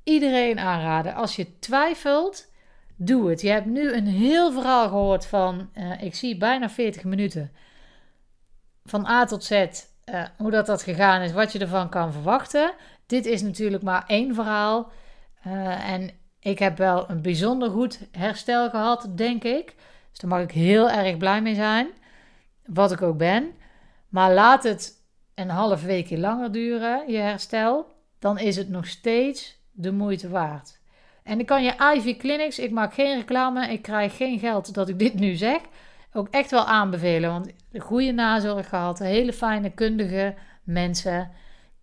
iedereen 0.02 0.58
aanraden. 0.58 1.14
Als 1.14 1.36
je 1.36 1.58
twijfelt, 1.58 2.52
doe 2.96 3.30
het. 3.30 3.40
Je 3.40 3.48
hebt 3.48 3.66
nu 3.66 3.92
een 3.92 4.06
heel 4.06 4.52
verhaal 4.52 4.88
gehoord 4.88 5.26
van, 5.26 5.70
uh, 5.74 6.02
ik 6.02 6.14
zie 6.14 6.36
bijna 6.36 6.70
40 6.70 7.04
minuten. 7.04 7.52
Van 8.88 9.06
A 9.06 9.24
tot 9.24 9.44
Z, 9.44 9.50
uh, 9.50 10.24
hoe 10.36 10.50
dat, 10.50 10.66
dat 10.66 10.82
gegaan 10.82 11.20
is, 11.20 11.32
wat 11.32 11.52
je 11.52 11.58
ervan 11.58 11.88
kan 11.88 12.12
verwachten. 12.12 12.72
Dit 13.06 13.26
is 13.26 13.42
natuurlijk 13.42 13.82
maar 13.82 14.04
één 14.06 14.34
verhaal. 14.34 14.90
Uh, 15.46 15.90
en 15.90 16.10
ik 16.40 16.58
heb 16.58 16.78
wel 16.78 17.10
een 17.10 17.22
bijzonder 17.22 17.70
goed 17.70 17.98
herstel 18.10 18.70
gehad, 18.70 19.08
denk 19.14 19.44
ik. 19.44 19.74
Dus 20.10 20.18
daar 20.18 20.30
mag 20.30 20.40
ik 20.40 20.50
heel 20.50 20.90
erg 20.90 21.16
blij 21.16 21.42
mee 21.42 21.54
zijn. 21.54 21.88
Wat 22.66 22.92
ik 22.92 23.02
ook 23.02 23.16
ben. 23.16 23.52
Maar 24.08 24.32
laat 24.32 24.62
het 24.62 24.92
een 25.34 25.50
half 25.50 25.82
weekje 25.82 26.18
langer 26.18 26.52
duren, 26.52 27.12
je 27.12 27.18
herstel. 27.18 27.86
Dan 28.18 28.38
is 28.38 28.56
het 28.56 28.68
nog 28.68 28.86
steeds 28.86 29.58
de 29.70 29.92
moeite 29.92 30.28
waard. 30.28 30.80
En 31.22 31.40
ik 31.40 31.46
kan 31.46 31.64
je 31.64 31.94
Ivy 31.96 32.16
Clinics, 32.16 32.58
ik 32.58 32.70
maak 32.70 32.94
geen 32.94 33.16
reclame, 33.16 33.68
ik 33.68 33.82
krijg 33.82 34.16
geen 34.16 34.38
geld 34.38 34.74
dat 34.74 34.88
ik 34.88 34.98
dit 34.98 35.14
nu 35.14 35.34
zeg, 35.34 35.60
ook 36.14 36.28
echt 36.30 36.50
wel 36.50 36.64
aanbevelen. 36.66 37.30
Want 37.30 37.52
goede 37.78 38.12
nazorg 38.12 38.68
gehad, 38.68 38.98
hele 38.98 39.32
fijne, 39.32 39.70
kundige 39.70 40.34
mensen. 40.62 41.30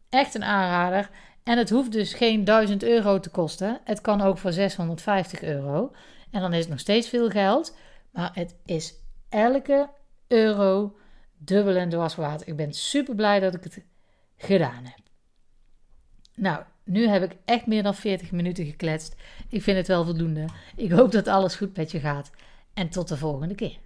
Echt 0.09 0.35
een 0.35 0.43
aanrader. 0.43 1.09
En 1.43 1.57
het 1.57 1.69
hoeft 1.69 1.91
dus 1.91 2.13
geen 2.13 2.43
1000 2.43 2.83
euro 2.83 3.19
te 3.19 3.29
kosten. 3.29 3.79
Het 3.83 4.01
kan 4.01 4.21
ook 4.21 4.37
voor 4.37 4.51
650 4.51 5.41
euro. 5.41 5.91
En 6.31 6.41
dan 6.41 6.53
is 6.53 6.59
het 6.59 6.69
nog 6.69 6.79
steeds 6.79 7.09
veel 7.09 7.29
geld. 7.29 7.77
Maar 8.11 8.31
het 8.33 8.55
is 8.65 8.93
elke 9.29 9.89
euro 10.27 10.97
dubbel 11.37 11.75
en 11.75 11.89
dwars 11.89 12.15
waard. 12.15 12.47
Ik 12.47 12.55
ben 12.55 12.73
super 12.73 13.15
blij 13.15 13.39
dat 13.39 13.53
ik 13.53 13.63
het 13.63 13.83
gedaan 14.37 14.83
heb. 14.83 14.99
Nou, 16.35 16.63
nu 16.83 17.07
heb 17.07 17.23
ik 17.23 17.37
echt 17.45 17.65
meer 17.65 17.83
dan 17.83 17.95
40 17.95 18.31
minuten 18.31 18.65
gekletst. 18.65 19.15
Ik 19.49 19.61
vind 19.61 19.77
het 19.77 19.87
wel 19.87 20.05
voldoende. 20.05 20.45
Ik 20.75 20.91
hoop 20.91 21.11
dat 21.11 21.27
alles 21.27 21.55
goed 21.55 21.77
met 21.77 21.91
je 21.91 21.99
gaat. 21.99 22.31
En 22.73 22.89
tot 22.89 23.07
de 23.07 23.17
volgende 23.17 23.55
keer. 23.55 23.77